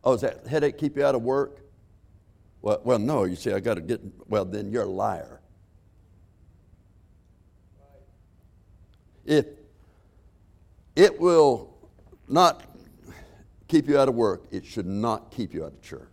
Oh, 0.05 0.13
does 0.13 0.21
that 0.21 0.47
headache 0.47 0.77
keep 0.77 0.97
you 0.97 1.05
out 1.05 1.15
of 1.15 1.23
work? 1.23 1.61
Well, 2.61 2.81
well 2.85 2.99
no, 2.99 3.25
you 3.25 3.35
see, 3.35 3.51
I 3.53 3.61
got 3.61 3.75
to 3.75 3.81
get, 3.81 4.03
well, 4.29 4.45
then 4.45 4.71
you're 4.71 4.83
a 4.83 4.87
liar. 4.87 5.41
If 9.25 9.47
it 10.97 11.19
will 11.19 11.75
not 12.29 12.63
keep 13.69 13.89
you 13.89 13.99
out 13.99 14.09
of 14.09 14.15
work, 14.15 14.45
it 14.51 14.67
should 14.67 14.87
not 14.87 15.31
keep 15.31 15.55
you 15.55 15.65
out 15.65 15.73
of 15.73 15.81
church. 15.81 16.10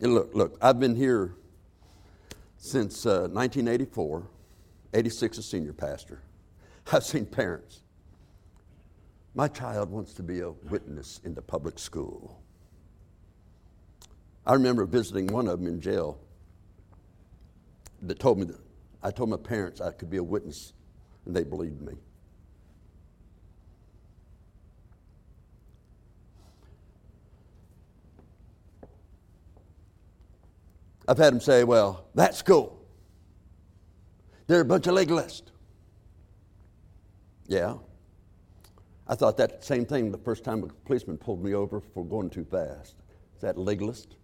And 0.00 0.14
look, 0.14 0.30
look, 0.34 0.56
I've 0.60 0.78
been 0.78 0.94
here 0.94 1.34
since 2.56 3.04
uh, 3.06 3.28
1984, 3.32 4.26
86 4.94 5.38
a 5.38 5.42
senior 5.42 5.72
pastor. 5.72 6.20
I've 6.92 7.04
seen 7.04 7.26
parents. 7.26 7.82
My 9.34 9.48
child 9.48 9.90
wants 9.90 10.14
to 10.14 10.22
be 10.22 10.40
a 10.40 10.50
witness 10.50 11.20
in 11.24 11.34
the 11.34 11.42
public 11.42 11.78
school. 11.78 12.40
I 14.46 14.54
remember 14.54 14.86
visiting 14.86 15.26
one 15.26 15.46
of 15.46 15.58
them 15.58 15.68
in 15.68 15.80
jail 15.80 16.18
that 18.02 18.18
told 18.18 18.38
me 18.38 18.44
that 18.46 18.60
I 19.02 19.10
told 19.10 19.28
my 19.28 19.36
parents 19.36 19.80
I 19.80 19.90
could 19.90 20.10
be 20.10 20.16
a 20.16 20.22
witness, 20.22 20.72
and 21.26 21.34
they 21.34 21.44
believed 21.44 21.82
me. 21.82 21.94
I've 31.08 31.16
had 31.16 31.32
them 31.32 31.40
say, 31.40 31.64
well, 31.64 32.04
that's 32.14 32.42
cool. 32.42 32.78
they're 34.46 34.60
a 34.60 34.64
bunch 34.64 34.86
of 34.86 34.94
legalists. 34.94 35.44
Yeah. 37.46 37.76
I 39.06 39.14
thought 39.14 39.38
that 39.38 39.64
same 39.64 39.86
thing 39.86 40.12
the 40.12 40.18
first 40.18 40.44
time 40.44 40.62
a 40.62 40.66
policeman 40.66 41.16
pulled 41.16 41.42
me 41.42 41.54
over 41.54 41.80
for 41.80 42.04
going 42.04 42.28
too 42.28 42.44
fast. 42.44 42.96
Is 43.34 43.40
that 43.40 43.56
legalist? 43.56 44.16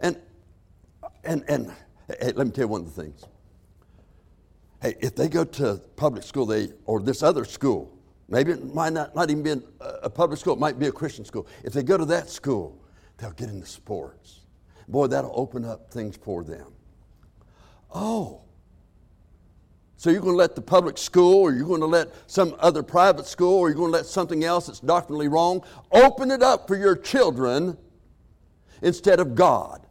And, 0.00 0.20
and, 1.22 1.44
and 1.46 1.72
hey, 2.08 2.32
let 2.32 2.48
me 2.48 2.50
tell 2.50 2.64
you 2.64 2.68
one 2.68 2.80
of 2.80 2.92
the 2.92 3.02
things. 3.02 3.24
Hey, 4.80 4.96
if 5.00 5.14
they 5.14 5.28
go 5.28 5.44
to 5.44 5.80
public 5.94 6.24
school, 6.24 6.44
they, 6.44 6.72
or 6.86 7.00
this 7.00 7.22
other 7.22 7.44
school, 7.44 8.01
maybe 8.32 8.50
it 8.50 8.74
might 8.74 8.92
not, 8.92 9.14
not 9.14 9.30
even 9.30 9.42
be 9.42 9.62
a 9.80 10.10
public 10.10 10.40
school, 10.40 10.54
it 10.54 10.58
might 10.58 10.78
be 10.78 10.86
a 10.86 10.92
Christian 10.92 11.24
school. 11.24 11.46
If 11.62 11.74
they 11.74 11.82
go 11.82 11.96
to 11.98 12.06
that 12.06 12.28
school, 12.30 12.82
they'll 13.18 13.30
get 13.32 13.50
into 13.50 13.66
sports. 13.66 14.40
Boy, 14.88 15.06
that'll 15.06 15.32
open 15.34 15.64
up 15.64 15.90
things 15.90 16.16
for 16.16 16.42
them. 16.42 16.72
Oh, 17.94 18.40
So 20.02 20.10
you're 20.10 20.20
going 20.20 20.32
to 20.32 20.38
let 20.38 20.56
the 20.56 20.62
public 20.62 20.98
school, 20.98 21.42
or 21.42 21.52
you're 21.52 21.64
going 21.64 21.80
to 21.80 21.86
let 21.86 22.08
some 22.26 22.56
other 22.58 22.82
private 22.82 23.24
school, 23.24 23.54
or 23.54 23.68
you're 23.68 23.76
going 23.76 23.92
to 23.92 23.98
let 23.98 24.06
something 24.06 24.42
else 24.42 24.66
that's 24.66 24.80
doctrinally 24.80 25.28
wrong, 25.28 25.62
open 25.92 26.32
it 26.32 26.42
up 26.42 26.66
for 26.66 26.76
your 26.76 26.96
children 26.96 27.78
instead 28.82 29.20
of 29.20 29.36
God. 29.36 29.86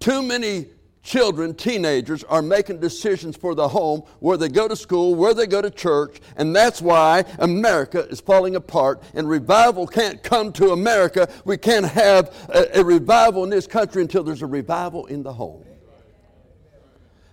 Too 0.00 0.20
many 0.20 0.66
children, 1.06 1.54
teenagers, 1.54 2.24
are 2.24 2.42
making 2.42 2.80
decisions 2.80 3.36
for 3.36 3.54
the 3.54 3.68
home, 3.68 4.02
where 4.18 4.36
they 4.36 4.48
go 4.48 4.66
to 4.66 4.76
school, 4.76 5.14
where 5.14 5.32
they 5.32 5.46
go 5.46 5.62
to 5.62 5.70
church, 5.70 6.20
and 6.36 6.54
that's 6.54 6.82
why 6.82 7.24
America 7.38 8.06
is 8.08 8.20
falling 8.20 8.56
apart. 8.56 9.02
And 9.14 9.28
revival 9.28 9.86
can't 9.86 10.22
come 10.22 10.52
to 10.54 10.72
America. 10.72 11.28
We 11.44 11.56
can't 11.56 11.86
have 11.86 12.34
a, 12.48 12.80
a 12.80 12.84
revival 12.84 13.44
in 13.44 13.50
this 13.50 13.66
country 13.66 14.02
until 14.02 14.24
there's 14.24 14.42
a 14.42 14.46
revival 14.46 15.06
in 15.06 15.22
the 15.22 15.32
home. 15.32 15.64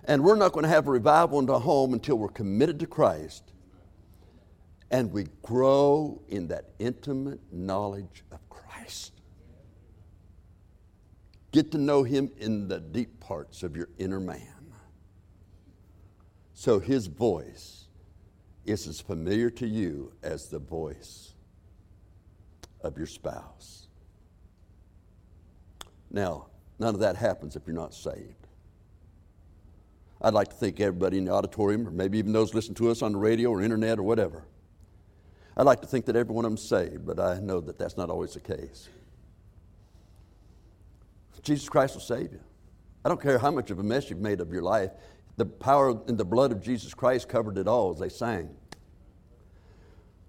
And 0.04 0.22
we're 0.22 0.36
not 0.36 0.52
going 0.52 0.64
to 0.64 0.68
have 0.68 0.86
a 0.86 0.90
revival 0.90 1.38
in 1.40 1.46
the 1.46 1.58
home 1.58 1.92
until 1.92 2.16
we're 2.16 2.28
committed 2.28 2.78
to 2.80 2.86
Christ 2.86 3.42
and 4.94 5.10
we 5.12 5.26
grow 5.42 6.22
in 6.28 6.46
that 6.48 6.66
intimate 6.78 7.40
knowledge 7.52 8.22
of 8.30 8.38
Christ. 8.48 9.12
Get 11.54 11.70
to 11.70 11.78
know 11.78 12.02
Him 12.02 12.32
in 12.36 12.66
the 12.66 12.80
deep 12.80 13.20
parts 13.20 13.62
of 13.62 13.76
your 13.76 13.88
inner 13.96 14.18
man. 14.18 14.72
So 16.52 16.80
His 16.80 17.06
voice 17.06 17.84
is 18.64 18.88
as 18.88 19.00
familiar 19.00 19.50
to 19.50 19.66
you 19.68 20.12
as 20.20 20.48
the 20.48 20.58
voice 20.58 21.32
of 22.80 22.98
your 22.98 23.06
spouse. 23.06 23.86
Now, 26.10 26.46
none 26.80 26.92
of 26.92 27.00
that 27.02 27.14
happens 27.14 27.54
if 27.54 27.62
you're 27.68 27.76
not 27.76 27.94
saved. 27.94 28.48
I'd 30.20 30.34
like 30.34 30.48
to 30.48 30.56
think 30.56 30.80
everybody 30.80 31.18
in 31.18 31.26
the 31.26 31.32
auditorium, 31.32 31.86
or 31.86 31.92
maybe 31.92 32.18
even 32.18 32.32
those 32.32 32.52
listening 32.52 32.74
to 32.76 32.90
us 32.90 33.00
on 33.00 33.12
the 33.12 33.18
radio 33.18 33.50
or 33.50 33.62
internet 33.62 34.00
or 34.00 34.02
whatever, 34.02 34.44
I'd 35.56 35.66
like 35.66 35.82
to 35.82 35.86
think 35.86 36.06
that 36.06 36.16
every 36.16 36.34
one 36.34 36.44
of 36.44 36.50
them 36.50 36.56
saved, 36.56 37.06
but 37.06 37.20
I 37.20 37.38
know 37.38 37.60
that 37.60 37.78
that's 37.78 37.96
not 37.96 38.10
always 38.10 38.34
the 38.34 38.40
case. 38.40 38.88
Jesus 41.44 41.68
Christ 41.68 41.94
will 41.94 42.00
save 42.00 42.32
you. 42.32 42.40
I 43.04 43.08
don't 43.08 43.20
care 43.20 43.38
how 43.38 43.50
much 43.50 43.70
of 43.70 43.78
a 43.78 43.82
mess 43.82 44.08
you've 44.08 44.20
made 44.20 44.40
of 44.40 44.50
your 44.50 44.62
life. 44.62 44.90
The 45.36 45.44
power 45.44 46.00
in 46.08 46.16
the 46.16 46.24
blood 46.24 46.52
of 46.52 46.62
Jesus 46.62 46.94
Christ 46.94 47.28
covered 47.28 47.58
it 47.58 47.68
all 47.68 47.92
as 47.92 47.98
they 47.98 48.08
sang. 48.08 48.50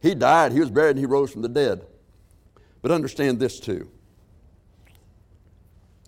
He 0.01 0.13
died, 0.13 0.51
he 0.51 0.59
was 0.59 0.70
buried, 0.70 0.91
and 0.91 0.99
he 0.99 1.05
rose 1.05 1.32
from 1.32 1.41
the 1.41 1.49
dead. 1.49 1.86
But 2.82 2.91
understand 2.91 3.39
this 3.39 3.59
too. 3.59 3.89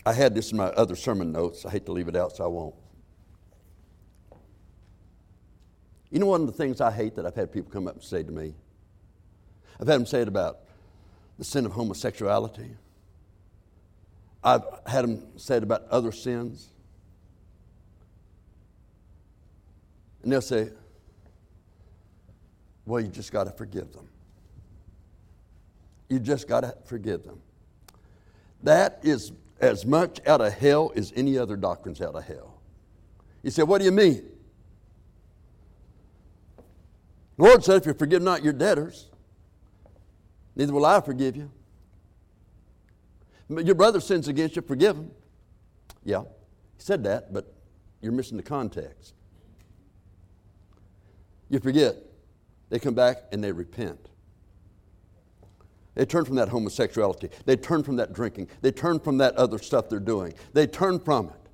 I 0.05 0.14
had 0.14 0.36
this 0.36 0.51
in 0.51 0.58
my 0.58 0.68
other 0.68 0.95
sermon 0.95 1.32
notes. 1.32 1.66
I 1.66 1.72
hate 1.72 1.86
to 1.88 1.91
leave 1.91 2.08
it 2.08 2.16
out, 2.16 2.36
so 2.36 2.43
I 2.43 2.47
won't. 2.47 2.76
You 6.12 6.20
know, 6.20 6.28
one 6.28 6.41
of 6.41 6.47
the 6.47 6.53
things 6.53 6.80
I 6.80 6.91
hate 6.91 7.16
that 7.16 7.26
I've 7.26 7.36
had 7.36 7.51
people 7.51 7.72
come 7.72 7.88
up 7.88 7.95
and 7.95 8.03
say 8.03 8.24
to 8.24 8.32
me? 8.32 8.53
I've 9.80 9.88
had 9.88 9.99
them 9.99 10.05
say 10.05 10.22
it 10.22 10.28
about 10.28 10.60
the 11.38 11.43
sin 11.43 11.66
of 11.66 11.74
homosexuality. 11.74 12.76
I've 14.47 14.63
had 14.85 15.03
them 15.03 15.27
say 15.35 15.57
it 15.57 15.63
about 15.63 15.83
other 15.89 16.13
sins. 16.13 16.69
And 20.23 20.31
they'll 20.31 20.41
say, 20.41 20.69
well, 22.85 23.01
you 23.01 23.09
just 23.09 23.33
got 23.33 23.43
to 23.43 23.51
forgive 23.51 23.91
them. 23.91 24.07
You 26.07 26.19
just 26.19 26.47
got 26.47 26.61
to 26.61 26.73
forgive 26.85 27.23
them. 27.23 27.41
That 28.63 29.01
is 29.03 29.33
as 29.59 29.85
much 29.85 30.25
out 30.25 30.39
of 30.39 30.53
hell 30.53 30.93
as 30.95 31.11
any 31.17 31.37
other 31.37 31.57
doctrine's 31.57 31.99
out 31.99 32.15
of 32.15 32.23
hell. 32.23 32.61
You 33.43 33.51
say, 33.51 33.63
what 33.63 33.79
do 33.79 33.83
you 33.85 33.91
mean? 33.91 34.23
The 37.35 37.43
Lord 37.43 37.65
said, 37.65 37.81
if 37.81 37.85
you 37.85 37.93
forgive 37.93 38.21
not 38.21 38.45
your 38.45 38.53
debtors, 38.53 39.07
neither 40.55 40.71
will 40.71 40.85
I 40.85 41.01
forgive 41.01 41.35
you. 41.35 41.51
Your 43.49 43.75
brother 43.75 43.99
sins 43.99 44.27
against 44.27 44.55
you, 44.55 44.61
forgive 44.61 44.97
him. 44.97 45.11
Yeah, 46.03 46.21
he 46.21 46.81
said 46.81 47.03
that, 47.05 47.33
but 47.33 47.53
you're 48.01 48.11
missing 48.11 48.37
the 48.37 48.43
context. 48.43 49.13
You 51.49 51.59
forget. 51.59 51.95
They 52.69 52.79
come 52.79 52.93
back 52.93 53.17
and 53.31 53.41
they 53.41 53.51
repent. 53.51 54.09
They 55.95 56.05
turn 56.05 56.25
from 56.25 56.35
that 56.35 56.49
homosexuality. 56.49 57.29
They 57.45 57.55
turn 57.55 57.81
from 57.81 57.95
that 57.95 58.13
drinking. 58.13 58.49
They 58.61 58.71
turn 58.71 58.99
from 58.99 59.17
that 59.17 59.35
other 59.35 59.57
stuff 59.57 59.89
they're 59.89 59.99
doing. 59.99 60.33
They 60.53 60.67
turn 60.67 60.99
from 60.99 61.27
it. 61.29 61.49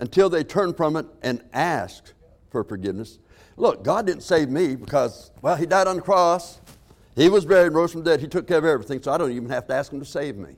Until 0.00 0.28
they 0.28 0.42
turn 0.42 0.74
from 0.74 0.96
it 0.96 1.06
and 1.22 1.44
ask 1.52 2.12
for 2.50 2.64
forgiveness. 2.64 3.18
Look, 3.56 3.84
God 3.84 4.06
didn't 4.06 4.22
save 4.22 4.48
me 4.48 4.74
because, 4.74 5.30
well, 5.40 5.54
He 5.54 5.66
died 5.66 5.86
on 5.86 5.96
the 5.96 6.02
cross. 6.02 6.60
He 7.16 7.28
was 7.28 7.44
buried 7.44 7.68
and 7.68 7.76
rose 7.76 7.92
from 7.92 8.02
the 8.02 8.10
dead. 8.10 8.20
He 8.20 8.26
took 8.26 8.46
care 8.46 8.58
of 8.58 8.64
everything, 8.64 9.00
so 9.02 9.12
I 9.12 9.18
don't 9.18 9.30
even 9.30 9.48
have 9.50 9.66
to 9.68 9.74
ask 9.74 9.92
him 9.92 10.00
to 10.00 10.06
save 10.06 10.36
me. 10.36 10.56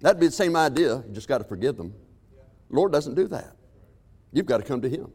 That'd 0.00 0.20
be 0.20 0.26
the 0.26 0.32
same 0.32 0.56
idea. 0.56 0.96
You 1.06 1.12
just 1.12 1.28
got 1.28 1.38
to 1.38 1.44
forgive 1.44 1.76
them. 1.76 1.92
The 2.70 2.76
Lord 2.76 2.92
doesn't 2.92 3.14
do 3.14 3.26
that. 3.28 3.56
You've 4.32 4.46
got 4.46 4.58
to 4.58 4.62
come 4.62 4.80
to 4.80 4.88
Him. 4.88 5.12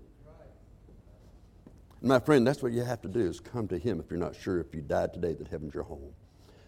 And 2.01 2.09
my 2.09 2.19
friend, 2.19 2.45
that's 2.45 2.61
what 2.61 2.71
you 2.71 2.83
have 2.83 3.01
to 3.01 3.07
do 3.07 3.21
is 3.21 3.39
come 3.39 3.67
to 3.69 3.77
Him 3.77 3.99
if 3.99 4.11
you're 4.11 4.19
not 4.19 4.35
sure 4.35 4.59
if 4.59 4.75
you 4.75 4.81
died 4.81 5.13
today 5.13 5.33
that 5.33 5.47
heaven's 5.47 5.73
your 5.73 5.83
home. 5.83 6.13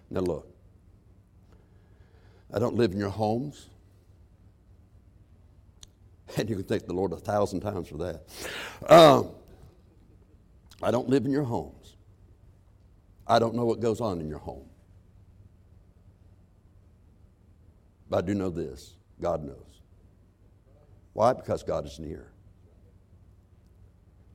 Now 0.09 0.21
look, 0.21 0.47
I 2.53 2.59
don't 2.59 2.75
live 2.75 2.91
in 2.91 2.97
your 2.97 3.09
homes. 3.09 3.69
And 6.35 6.49
you 6.49 6.55
can 6.55 6.65
thank 6.65 6.85
the 6.85 6.93
Lord 6.93 7.13
a 7.13 7.17
thousand 7.17 7.61
times 7.61 7.87
for 7.87 7.97
that. 7.99 8.23
Um, 8.91 9.29
I 10.83 10.91
don't 10.91 11.07
live 11.07 11.25
in 11.25 11.31
your 11.31 11.45
homes. 11.45 11.86
I 13.27 13.39
don't 13.39 13.55
know 13.55 13.65
what 13.65 13.79
goes 13.79 13.99
on 13.99 14.21
in 14.21 14.29
your 14.29 14.39
home. 14.39 14.69
But 18.09 18.17
I 18.17 18.21
do 18.21 18.33
know 18.33 18.49
this 18.49 18.95
God 19.21 19.43
knows. 19.43 19.81
Why? 21.13 21.33
Because 21.33 21.63
God 21.63 21.85
is 21.85 21.99
near. 21.99 22.31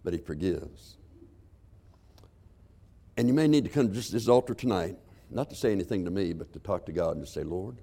But 0.05 0.12
He 0.12 0.18
forgives. 0.18 0.97
And 3.16 3.28
you 3.28 3.34
may 3.34 3.47
need 3.47 3.64
to 3.64 3.70
come 3.70 3.88
to 3.88 3.95
just 3.95 4.12
this 4.12 4.28
altar 4.28 4.55
tonight, 4.55 4.97
not 5.30 5.49
to 5.51 5.57
say 5.57 5.70
anything 5.70 6.05
to 6.05 6.11
me, 6.11 6.32
but 6.32 6.53
to 6.53 6.59
talk 6.59 6.86
to 6.86 6.93
God 6.93 7.16
and 7.16 7.24
to 7.24 7.30
say, 7.30 7.43
Lord, 7.43 7.76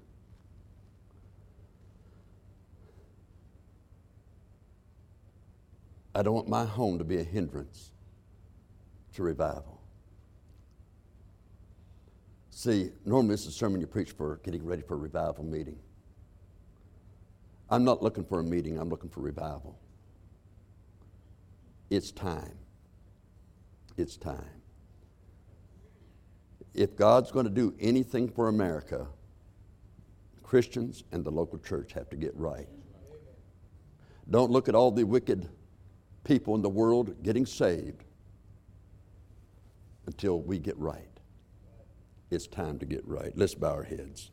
I 6.14 6.22
don't 6.22 6.34
want 6.34 6.48
my 6.48 6.64
home 6.64 6.98
to 6.98 7.04
be 7.04 7.18
a 7.18 7.22
hindrance 7.22 7.92
to 9.14 9.22
revival. 9.22 9.79
See, 12.50 12.90
normally 13.04 13.34
this 13.34 13.42
is 13.42 13.48
a 13.48 13.52
sermon 13.52 13.80
you 13.80 13.86
preach 13.86 14.10
for 14.10 14.40
getting 14.42 14.64
ready 14.64 14.82
for 14.82 14.94
a 14.94 14.98
revival 14.98 15.44
meeting. 15.44 15.78
I'm 17.70 17.84
not 17.84 18.02
looking 18.02 18.24
for 18.24 18.40
a 18.40 18.42
meeting, 18.42 18.78
I'm 18.78 18.88
looking 18.88 19.08
for 19.08 19.20
revival. 19.20 19.78
It's 21.88 22.10
time. 22.10 22.58
It's 23.96 24.16
time. 24.16 24.62
If 26.74 26.96
God's 26.96 27.30
going 27.30 27.46
to 27.46 27.50
do 27.50 27.74
anything 27.80 28.28
for 28.28 28.48
America, 28.48 29.06
Christians 30.42 31.04
and 31.12 31.24
the 31.24 31.30
local 31.30 31.58
church 31.58 31.92
have 31.92 32.10
to 32.10 32.16
get 32.16 32.34
right. 32.36 32.68
Don't 34.28 34.50
look 34.50 34.68
at 34.68 34.74
all 34.74 34.90
the 34.90 35.04
wicked 35.04 35.48
people 36.24 36.54
in 36.54 36.62
the 36.62 36.68
world 36.68 37.22
getting 37.22 37.46
saved 37.46 38.04
until 40.06 40.40
we 40.40 40.58
get 40.58 40.76
right 40.78 41.09
it's 42.30 42.46
time 42.46 42.78
to 42.78 42.86
get 42.86 43.06
right. 43.06 43.32
Let's 43.36 43.54
bow 43.54 43.72
our 43.72 43.82
heads. 43.84 44.30